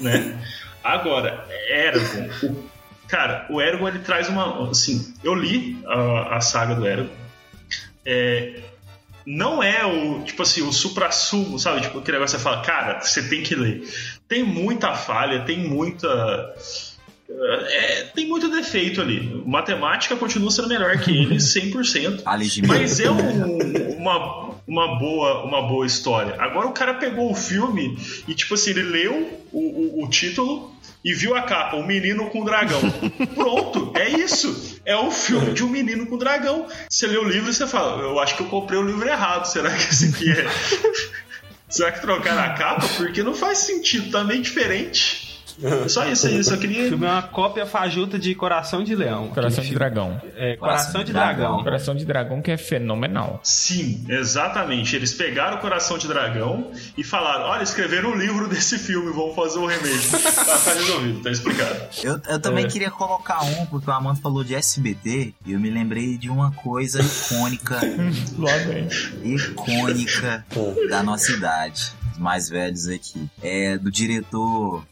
né? 0.00 0.38
Agora, 0.82 1.46
Eragon. 1.68 2.28
O, 2.42 2.73
cara, 3.08 3.46
o 3.50 3.60
Eragon 3.60 3.88
ele 3.88 3.98
traz 4.00 4.28
uma. 4.28 4.70
Assim, 4.70 5.14
eu 5.22 5.34
li 5.34 5.78
a, 5.86 6.36
a 6.36 6.40
saga 6.40 6.74
do 6.74 6.86
Eragon. 6.86 7.10
É, 8.06 8.60
não 9.26 9.62
é 9.62 9.84
o, 9.86 10.22
tipo 10.22 10.42
assim, 10.42 10.62
o 10.62 10.72
supra-sumo, 10.72 11.58
sabe? 11.58 11.80
Tipo, 11.80 11.98
aquele 11.98 12.18
negócio 12.18 12.36
que 12.36 12.42
você 12.42 12.48
fala, 12.50 12.62
cara, 12.62 13.00
você 13.00 13.22
tem 13.28 13.42
que 13.42 13.54
ler. 13.54 13.82
Tem 14.28 14.42
muita 14.42 14.94
falha, 14.94 15.40
tem 15.44 15.58
muita. 15.66 16.54
é, 17.30 18.02
tem 18.14 18.26
muito 18.28 18.50
defeito 18.50 19.00
ali. 19.00 19.42
Matemática 19.46 20.14
continua 20.16 20.50
sendo 20.50 20.68
melhor 20.68 20.98
que 20.98 21.10
ele, 21.10 21.36
100%. 21.40 22.22
Ali 22.26 22.46
de 22.48 22.62
Mas 22.66 23.00
é 23.00 23.10
um- 23.10 23.96
uma, 23.96 24.50
uma, 24.66 24.98
boa, 24.98 25.44
uma 25.44 25.62
boa 25.62 25.86
história. 25.86 26.36
Agora 26.38 26.66
o 26.66 26.72
cara 26.72 26.94
pegou 26.94 27.30
o 27.30 27.34
filme 27.34 27.96
e, 28.28 28.34
tipo 28.34 28.52
assim, 28.54 28.70
ele 28.70 28.82
leu 28.82 29.40
o, 29.52 30.00
o, 30.00 30.04
o 30.04 30.08
título 30.10 30.74
e 31.04 31.12
viu 31.12 31.36
a 31.36 31.42
capa, 31.42 31.76
um 31.76 31.86
menino 31.86 32.30
com 32.30 32.42
dragão. 32.42 32.80
Pronto, 33.34 33.92
é 33.94 34.08
isso. 34.08 34.80
É 34.86 34.96
um 34.96 35.10
filme 35.10 35.52
de 35.52 35.62
um 35.62 35.68
menino 35.68 36.06
com 36.06 36.16
dragão. 36.16 36.66
Você 36.88 37.06
lê 37.06 37.18
o 37.18 37.24
livro 37.24 37.50
e 37.50 37.54
você 37.54 37.66
fala, 37.66 38.00
eu 38.00 38.18
acho 38.18 38.36
que 38.36 38.42
eu 38.42 38.46
comprei 38.46 38.78
o 38.78 38.82
livro 38.82 39.06
errado. 39.06 39.44
Será 39.44 39.70
que 39.70 39.82
esse 39.82 40.06
aqui 40.06 40.30
é. 40.30 40.46
Será 41.68 41.92
que 41.92 42.00
trocaram 42.00 42.42
a 42.42 42.54
capa? 42.54 42.86
Porque 42.96 43.22
não 43.22 43.34
faz 43.34 43.58
sentido, 43.58 44.10
tá 44.10 44.24
meio 44.24 44.40
diferente. 44.40 45.23
É 45.62 45.88
Só 45.88 46.06
isso 46.06 46.26
aí, 46.26 46.36
eu 46.36 46.44
só 46.44 46.54
O 46.54 46.58
queria. 46.58 46.88
filme 46.88 47.06
é 47.06 47.10
uma 47.10 47.22
cópia 47.22 47.64
fajuta 47.66 48.18
de 48.18 48.34
Coração 48.34 48.82
de 48.82 48.94
Leão. 48.94 49.28
Coração 49.28 49.62
de 49.64 49.72
Dragão. 49.74 50.20
filme. 50.20 50.34
É, 50.36 50.56
Coração 50.56 51.04
de 51.04 51.12
Dragão. 51.12 51.62
Coração 51.62 51.94
de 51.94 52.04
Dragão 52.04 52.42
que 52.42 52.50
é 52.50 52.56
fenomenal. 52.56 53.40
Sim, 53.42 54.04
exatamente. 54.08 54.96
Eles 54.96 55.12
pegaram 55.12 55.56
o 55.58 55.60
Coração 55.60 55.96
de 55.98 56.08
Dragão 56.08 56.70
e 56.96 57.04
falaram: 57.04 57.44
olha, 57.46 57.62
escreveram 57.62 58.10
um 58.10 58.16
livro 58.16 58.48
desse 58.48 58.78
filme, 58.78 59.12
vamos 59.12 59.34
fazer 59.36 59.58
o 59.58 59.66
remake. 59.66 60.08
tá, 60.34 60.58
tá 60.58 60.72
resolvido, 60.74 61.22
tá 61.22 61.30
explicado. 61.30 61.76
Eu, 62.02 62.20
eu 62.28 62.40
também 62.40 62.64
É. 62.64 62.68
queria 62.68 62.90
colocar 62.90 63.42
um, 63.44 63.66
porque 63.66 63.88
o 63.88 63.92
Amanda 63.92 64.20
falou 64.20 64.42
de 64.42 64.54
SBT, 64.54 65.34
e 65.46 65.52
eu 65.52 65.60
me 65.60 65.70
lembrei 65.70 66.18
de 66.18 66.28
uma 66.30 66.50
coisa 66.52 67.00
icônica, 67.02 67.80
Logo 68.38 68.70
aí. 68.72 68.88
icônica 69.22 70.44
da 70.88 71.02
nossa 71.02 71.32
idade, 71.32 71.92
os 72.12 72.18
mais 72.18 72.48
velhos 72.48 72.88
aqui. 72.88 73.28
É 73.42 73.78
do 73.78 73.90
diretor 73.90 74.84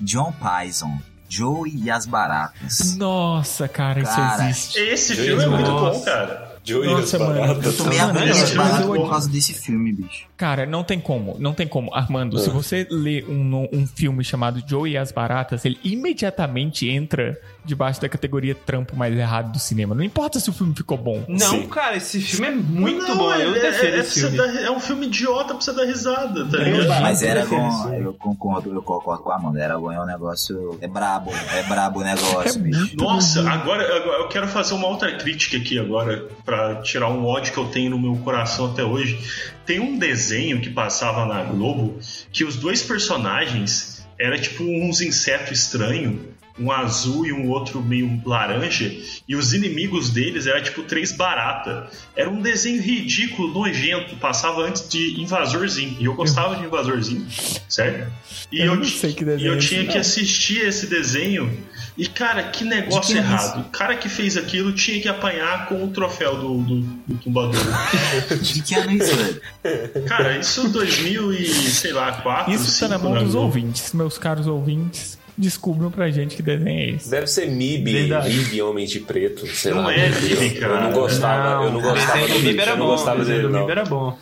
John 0.00 0.32
Pison, 0.32 0.98
Joey 1.28 1.72
e 1.76 1.90
as 1.90 2.06
Baratas. 2.06 2.96
Nossa, 2.96 3.68
cara, 3.68 4.00
isso 4.00 4.14
Cara, 4.14 4.48
existe. 4.48 4.78
Esse 4.78 5.14
filme 5.14 5.42
é 5.42 5.46
muito 5.46 5.70
nossa. 5.70 5.98
bom, 5.98 6.04
cara. 6.04 6.47
Joey 6.68 6.88
Nossa, 6.90 7.18
mano. 7.18 7.60
Eu 7.62 7.76
tomei 7.76 7.98
de 7.98 8.54
barato 8.56 8.82
eu- 8.94 8.94
por 9.02 9.10
causa 9.10 9.28
desse 9.28 9.54
filme, 9.54 9.92
bicho. 9.92 10.26
Cara, 10.36 10.66
não 10.66 10.84
tem 10.84 11.00
como, 11.00 11.36
não 11.38 11.52
tem 11.52 11.66
como. 11.66 11.92
Armando, 11.94 12.36
Ah. 12.36 12.40
se 12.40 12.50
você 12.50 12.86
lê 12.90 13.24
um, 13.28 13.68
um 13.72 13.86
filme 13.86 14.22
chamado 14.22 14.62
Joey 14.66 14.92
e 14.92 14.96
as 14.96 15.10
Baratas, 15.10 15.64
ele 15.64 15.78
imediatamente 15.82 16.88
entra 16.88 17.38
debaixo 17.64 18.00
da 18.00 18.08
categoria 18.08 18.54
trampo 18.54 18.96
mais 18.96 19.14
errado 19.16 19.52
do 19.52 19.58
cinema. 19.58 19.94
Não 19.94 20.02
importa 20.02 20.40
se 20.40 20.48
o 20.48 20.52
filme 20.52 20.74
ficou 20.74 20.96
bom. 20.96 21.22
Não, 21.28 21.38
Sim. 21.50 21.66
cara, 21.68 21.96
esse 21.96 22.20
filme 22.20 22.46
é 22.46 22.54
muito 22.54 23.06
Não, 23.08 23.16
bom. 23.16 23.32
é, 23.32 23.44
Eu 23.44 23.54
é, 23.54 23.60
defendo 23.60 23.94
é, 23.94 23.98
esse 23.98 24.20
filme. 24.20 24.36
dar- 24.36 24.62
é 24.62 24.70
um 24.70 24.80
filme 24.80 25.06
idiota 25.06 25.54
pra 25.54 25.60
você 25.60 25.72
dar 25.72 25.84
risada, 25.84 26.44
tá 26.46 26.56
Eu 26.58 26.64
ligado? 26.82 27.02
Mas 27.02 27.22
era 27.22 27.44
bom, 27.44 27.92
eu 27.94 28.14
concordo, 28.14 28.72
eu 28.72 28.82
concordo 28.82 29.22
com 29.22 29.30
a 29.30 29.36
Amanda. 29.36 29.60
Era 29.60 29.78
bom, 29.78 29.92
é 29.92 30.00
um 30.00 30.06
negócio. 30.06 30.78
É 30.80 30.88
brabo, 30.88 31.30
é 31.54 31.62
brabo 31.64 32.00
o 32.00 32.04
negócio, 32.04 32.58
É 32.58 32.62
bicho. 32.62 32.96
Nossa, 32.96 33.40
agora, 33.40 33.84
agora 33.96 34.18
eu 34.22 34.28
quero 34.28 34.48
fazer 34.48 34.74
uma 34.74 34.86
outra 34.88 35.12
crítica 35.16 35.56
aqui 35.58 35.78
agora, 35.78 36.26
pra 36.44 36.57
tirar 36.82 37.08
um 37.08 37.24
ódio 37.24 37.52
que 37.52 37.58
eu 37.58 37.66
tenho 37.66 37.90
no 37.90 37.98
meu 37.98 38.16
coração 38.22 38.72
até 38.72 38.84
hoje. 38.84 39.18
Tem 39.66 39.80
um 39.80 39.98
desenho 39.98 40.60
que 40.60 40.70
passava 40.70 41.26
na 41.26 41.42
Globo 41.42 41.98
que 42.32 42.44
os 42.44 42.56
dois 42.56 42.82
personagens 42.82 44.06
eram 44.18 44.38
tipo 44.38 44.64
uns 44.64 45.00
insetos 45.00 45.58
estranhos, 45.58 46.20
um 46.58 46.72
azul 46.72 47.26
e 47.26 47.32
um 47.32 47.48
outro 47.48 47.82
meio 47.82 48.20
laranja, 48.24 48.92
e 49.28 49.36
os 49.36 49.52
inimigos 49.52 50.10
deles 50.10 50.46
eram 50.46 50.62
tipo 50.62 50.82
três 50.82 51.12
barata. 51.12 51.88
Era 52.16 52.30
um 52.30 52.40
desenho 52.40 52.80
ridículo, 52.82 53.52
nojento, 53.52 54.16
passava 54.16 54.62
antes 54.62 54.88
de 54.88 55.20
Invasorzinho, 55.20 55.96
e 56.00 56.04
eu 56.04 56.14
gostava 56.14 56.56
de 56.56 56.64
Invasorzinho, 56.64 57.26
certo? 57.68 58.12
E 58.50 58.60
Eu 58.60 58.74
eu, 58.74 59.38
e 59.38 59.46
eu 59.46 59.54
é 59.54 59.58
tinha 59.58 59.86
que 59.86 59.98
assistir 59.98 60.66
esse 60.66 60.86
desenho 60.86 61.50
e, 61.98 62.06
cara, 62.06 62.44
que 62.44 62.64
negócio 62.64 63.12
que 63.12 63.18
é 63.18 63.22
errado. 63.22 63.60
O 63.60 63.70
cara 63.70 63.96
que 63.96 64.08
fez 64.08 64.36
aquilo 64.36 64.72
tinha 64.72 65.00
que 65.02 65.08
apanhar 65.08 65.66
com 65.66 65.82
o 65.82 65.88
troféu 65.88 66.36
do, 66.36 66.62
do, 66.62 66.80
do 66.80 67.14
tumbador. 67.16 67.60
De 68.40 68.62
que 68.62 68.74
ano 68.76 68.90
é 68.90 68.94
isso, 68.94 69.16
velho? 69.16 70.06
cara, 70.06 70.38
isso 70.38 70.68
2000 70.68 71.32
e, 71.32 71.46
sei 71.46 71.92
lá, 71.92 72.12
4, 72.12 72.52
Isso 72.52 72.80
tá 72.80 72.88
na 72.88 72.98
5, 72.98 73.08
mão 73.08 73.18
né, 73.18 73.24
dos 73.24 73.34
ouvintes, 73.34 73.92
meus 73.92 74.16
caros 74.16 74.46
ouvintes. 74.46 75.17
Descubram 75.38 75.88
pra 75.90 76.10
gente 76.10 76.34
que 76.34 76.42
desenho 76.42 76.80
é 76.80 76.90
esse. 76.96 77.08
Deve 77.08 77.28
ser 77.28 77.48
MIB, 77.48 77.92
Verdade. 77.92 78.28
MIB 78.28 78.62
Homens 78.62 78.90
de 78.90 78.98
Preto, 78.98 79.46
sei 79.46 79.72
Não 79.72 79.84
lá. 79.84 79.94
é 79.94 80.08
eu, 80.08 80.20
MIB, 80.20 80.54
eu 80.56 80.60
cara. 80.60 80.80
não 80.80 80.92
gostava, 80.92 81.64
eu 81.64 81.72
não 81.72 81.80
gostava 81.80 82.20
do 82.20 82.26
dele, 82.26 82.42
Mib 82.42 82.58
era 82.60 82.70
eu 82.72 82.76
não 82.76 82.86
bom. 82.86 82.92
Gostava 82.92 83.24
dele, 83.24 83.42
do 83.42 83.50
não. 83.50 83.60
Mib 83.60 83.70
era 83.70 83.84
bom. 83.84 84.18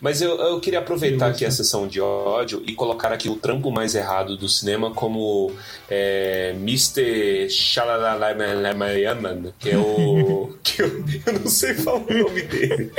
Mas 0.00 0.22
eu, 0.22 0.30
eu 0.36 0.60
queria 0.60 0.78
aproveitar 0.78 1.26
aqui 1.28 1.44
a 1.44 1.50
sessão 1.50 1.88
de 1.88 2.00
ódio 2.00 2.62
e 2.66 2.72
colocar 2.72 3.12
aqui 3.12 3.28
o 3.28 3.36
trampo 3.36 3.70
mais 3.70 3.94
errado 3.94 4.36
do 4.36 4.48
cinema 4.48 4.92
como 4.92 5.52
é, 5.88 6.52
Mr. 6.56 7.48
Shalalalaman, 7.50 9.52
que 9.58 9.70
é 9.70 9.78
o. 9.78 10.54
que 10.62 10.82
eu, 10.82 11.04
eu 11.26 11.32
não 11.40 11.46
sei 11.50 11.74
falar 11.74 11.98
o 11.98 12.06
nome 12.12 12.42
dele. 12.42 12.92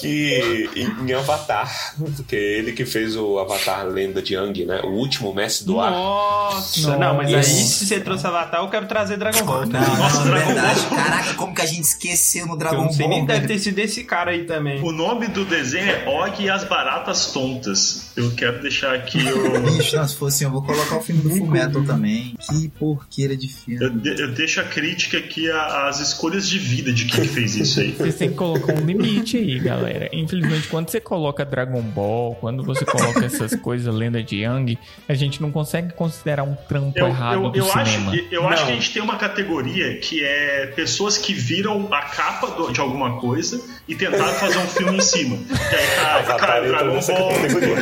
Que 0.00 0.68
em, 0.76 1.08
em 1.08 1.12
Avatar, 1.14 1.94
porque 2.16 2.36
é 2.36 2.58
ele 2.58 2.72
que 2.72 2.84
fez 2.84 3.16
o 3.16 3.38
Avatar 3.38 3.86
Lenda 3.86 4.20
de 4.22 4.34
Yang, 4.34 4.64
né? 4.66 4.80
O 4.82 4.88
último 4.90 5.32
mestre 5.32 5.66
do 5.66 5.80
ar. 5.80 5.90
Nossa, 5.90 6.96
não, 6.96 7.07
mas 7.14 7.32
aí 7.34 7.44
se 7.44 7.86
você 7.86 8.00
trouxe 8.00 8.26
Avatar, 8.26 8.60
eu 8.60 8.68
quero 8.68 8.86
trazer 8.86 9.16
Dragon 9.16 9.44
Ball. 9.44 9.66
Não, 9.66 9.80
Nossa, 9.80 10.18
não, 10.20 10.24
Dragon 10.30 10.46
verdade. 10.46 10.80
Ball. 10.80 10.98
Caraca, 10.98 11.34
como 11.34 11.54
que 11.54 11.62
a 11.62 11.66
gente 11.66 11.82
esqueceu 11.84 12.46
no 12.46 12.52
Eu 12.54 12.58
Dragon 12.58 12.84
não 12.84 12.92
sei 12.92 13.06
Ball? 13.06 13.16
nem 13.16 13.26
deve 13.26 13.46
ter 13.46 13.58
sido 13.58 13.78
esse 13.78 14.04
cara 14.04 14.30
aí 14.30 14.44
também. 14.44 14.82
O 14.82 14.92
nome 14.92 15.28
do 15.28 15.44
desenho 15.44 15.88
é 15.90 16.08
Og 16.08 16.42
e 16.42 16.50
as 16.50 16.64
Baratas 16.64 17.32
Tontas. 17.32 18.12
Eu 18.16 18.30
quero 18.32 18.60
deixar 18.60 18.94
aqui 18.94 19.18
o. 19.18 19.60
Bicho, 19.78 19.96
não, 19.96 20.06
se 20.08 20.16
fosse 20.16 20.36
assim, 20.36 20.44
eu 20.44 20.50
vou 20.50 20.62
colocar 20.62 20.96
o 20.96 21.00
filme 21.02 21.22
do 21.22 21.30
Fullmetal 21.30 21.84
também. 21.84 22.34
Que 22.48 22.68
porqueira 22.68 23.36
de 23.36 23.46
Eu, 23.46 23.50
filme. 23.52 24.00
de- 24.00 24.20
eu 24.22 24.32
deixo 24.34 24.60
a 24.60 24.64
crítica 24.64 25.18
aqui 25.18 25.50
às 25.50 26.00
escolhas 26.00 26.48
de 26.48 26.58
vida 26.58 26.92
de 26.92 27.04
quem 27.06 27.22
que 27.22 27.28
fez 27.28 27.54
isso 27.56 27.80
aí. 27.80 27.92
Vocês 27.92 28.14
têm 28.16 28.30
que 28.30 28.34
colocar 28.36 28.74
um 28.74 28.84
limite 28.84 29.36
aí, 29.36 29.58
galera. 29.58 30.08
Infelizmente, 30.12 30.68
quando 30.68 30.88
você 30.90 31.00
coloca 31.00 31.44
Dragon 31.44 31.80
Ball, 31.82 32.34
quando 32.36 32.62
você 32.64 32.84
coloca 32.84 33.24
essas 33.24 33.54
coisas, 33.56 33.92
lenda 33.94 34.22
de 34.22 34.36
Yang, 34.42 34.78
a 35.08 35.14
gente 35.14 35.40
não 35.40 35.50
consegue 35.50 35.92
considerar 35.94 36.42
um 36.42 36.54
trampo 36.54 36.97
Eu, 37.00 37.06
errado 37.08 37.34
eu, 37.34 37.52
eu 37.64 37.72
acho, 37.72 37.90
cinema. 37.92 38.16
eu 38.30 38.48
acho 38.48 38.64
que 38.66 38.70
a 38.70 38.74
gente 38.74 38.92
tem 38.92 39.02
uma 39.02 39.16
categoria 39.16 39.98
que 39.98 40.24
é 40.24 40.66
pessoas 40.74 41.16
que 41.18 41.32
viram 41.34 41.88
a 41.92 42.02
capa 42.02 42.48
do- 42.48 42.72
de 42.72 42.80
alguma 42.80 43.18
coisa 43.20 43.60
e 43.86 43.94
tentaram 43.94 44.32
fazer 44.34 44.58
um 44.58 44.66
filme 44.68 44.98
em 44.98 45.00
cima. 45.00 45.36
Que 45.38 45.74
aí 45.76 45.86
tá, 45.96 46.14
Avatar 46.18 46.36
cara, 46.38 46.58
entra 46.66 46.78
Dragon 46.78 46.94
nessa 46.94 47.12
Ball. 47.14 47.32
categoria. 47.34 47.76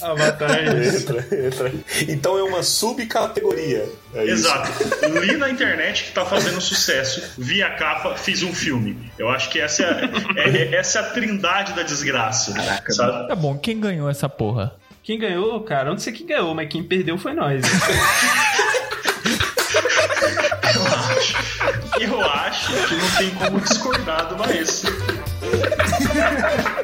Avatar 0.00 0.50
é 0.58 0.80
isso. 0.86 0.96
Entra, 1.12 1.46
entra. 1.46 1.72
Então 2.08 2.38
é 2.38 2.42
uma 2.42 2.62
subcategoria. 2.62 3.88
É 4.14 4.24
isso. 4.24 4.46
Exato. 4.46 4.70
Li 5.20 5.36
na 5.36 5.50
internet 5.50 6.04
que 6.04 6.12
tá 6.12 6.24
fazendo 6.24 6.60
sucesso, 6.60 7.22
vi 7.38 7.62
a 7.62 7.70
capa, 7.74 8.14
fiz 8.16 8.42
um 8.42 8.54
filme. 8.54 8.96
Eu 9.18 9.28
acho 9.28 9.50
que 9.50 9.60
essa 9.60 9.82
é, 9.82 9.86
a- 9.86 10.40
é- 10.48 10.56
é- 10.56 10.74
essa 10.76 10.98
é 10.98 11.02
a 11.02 11.04
trindade 11.10 11.72
da 11.74 11.82
desgraça. 11.82 12.52
Caraca, 12.54 12.92
sabe? 12.92 13.28
Tá 13.28 13.34
bom, 13.34 13.58
quem 13.58 13.78
ganhou 13.80 14.08
essa 14.08 14.28
porra? 14.28 14.72
Quem 15.08 15.18
ganhou, 15.18 15.58
cara, 15.62 15.88
eu 15.88 15.92
não 15.92 15.98
sei 15.98 16.12
quem 16.12 16.26
ganhou, 16.26 16.54
mas 16.54 16.68
quem 16.68 16.82
perdeu 16.82 17.16
foi 17.16 17.32
nós. 17.32 17.64
Eu 21.98 22.20
acho 22.20 22.72
que 22.86 22.94
não 22.94 23.10
tem 23.16 23.30
como 23.30 23.58
discordar 23.58 24.28
do 24.28 24.36
maestro. 24.36 24.92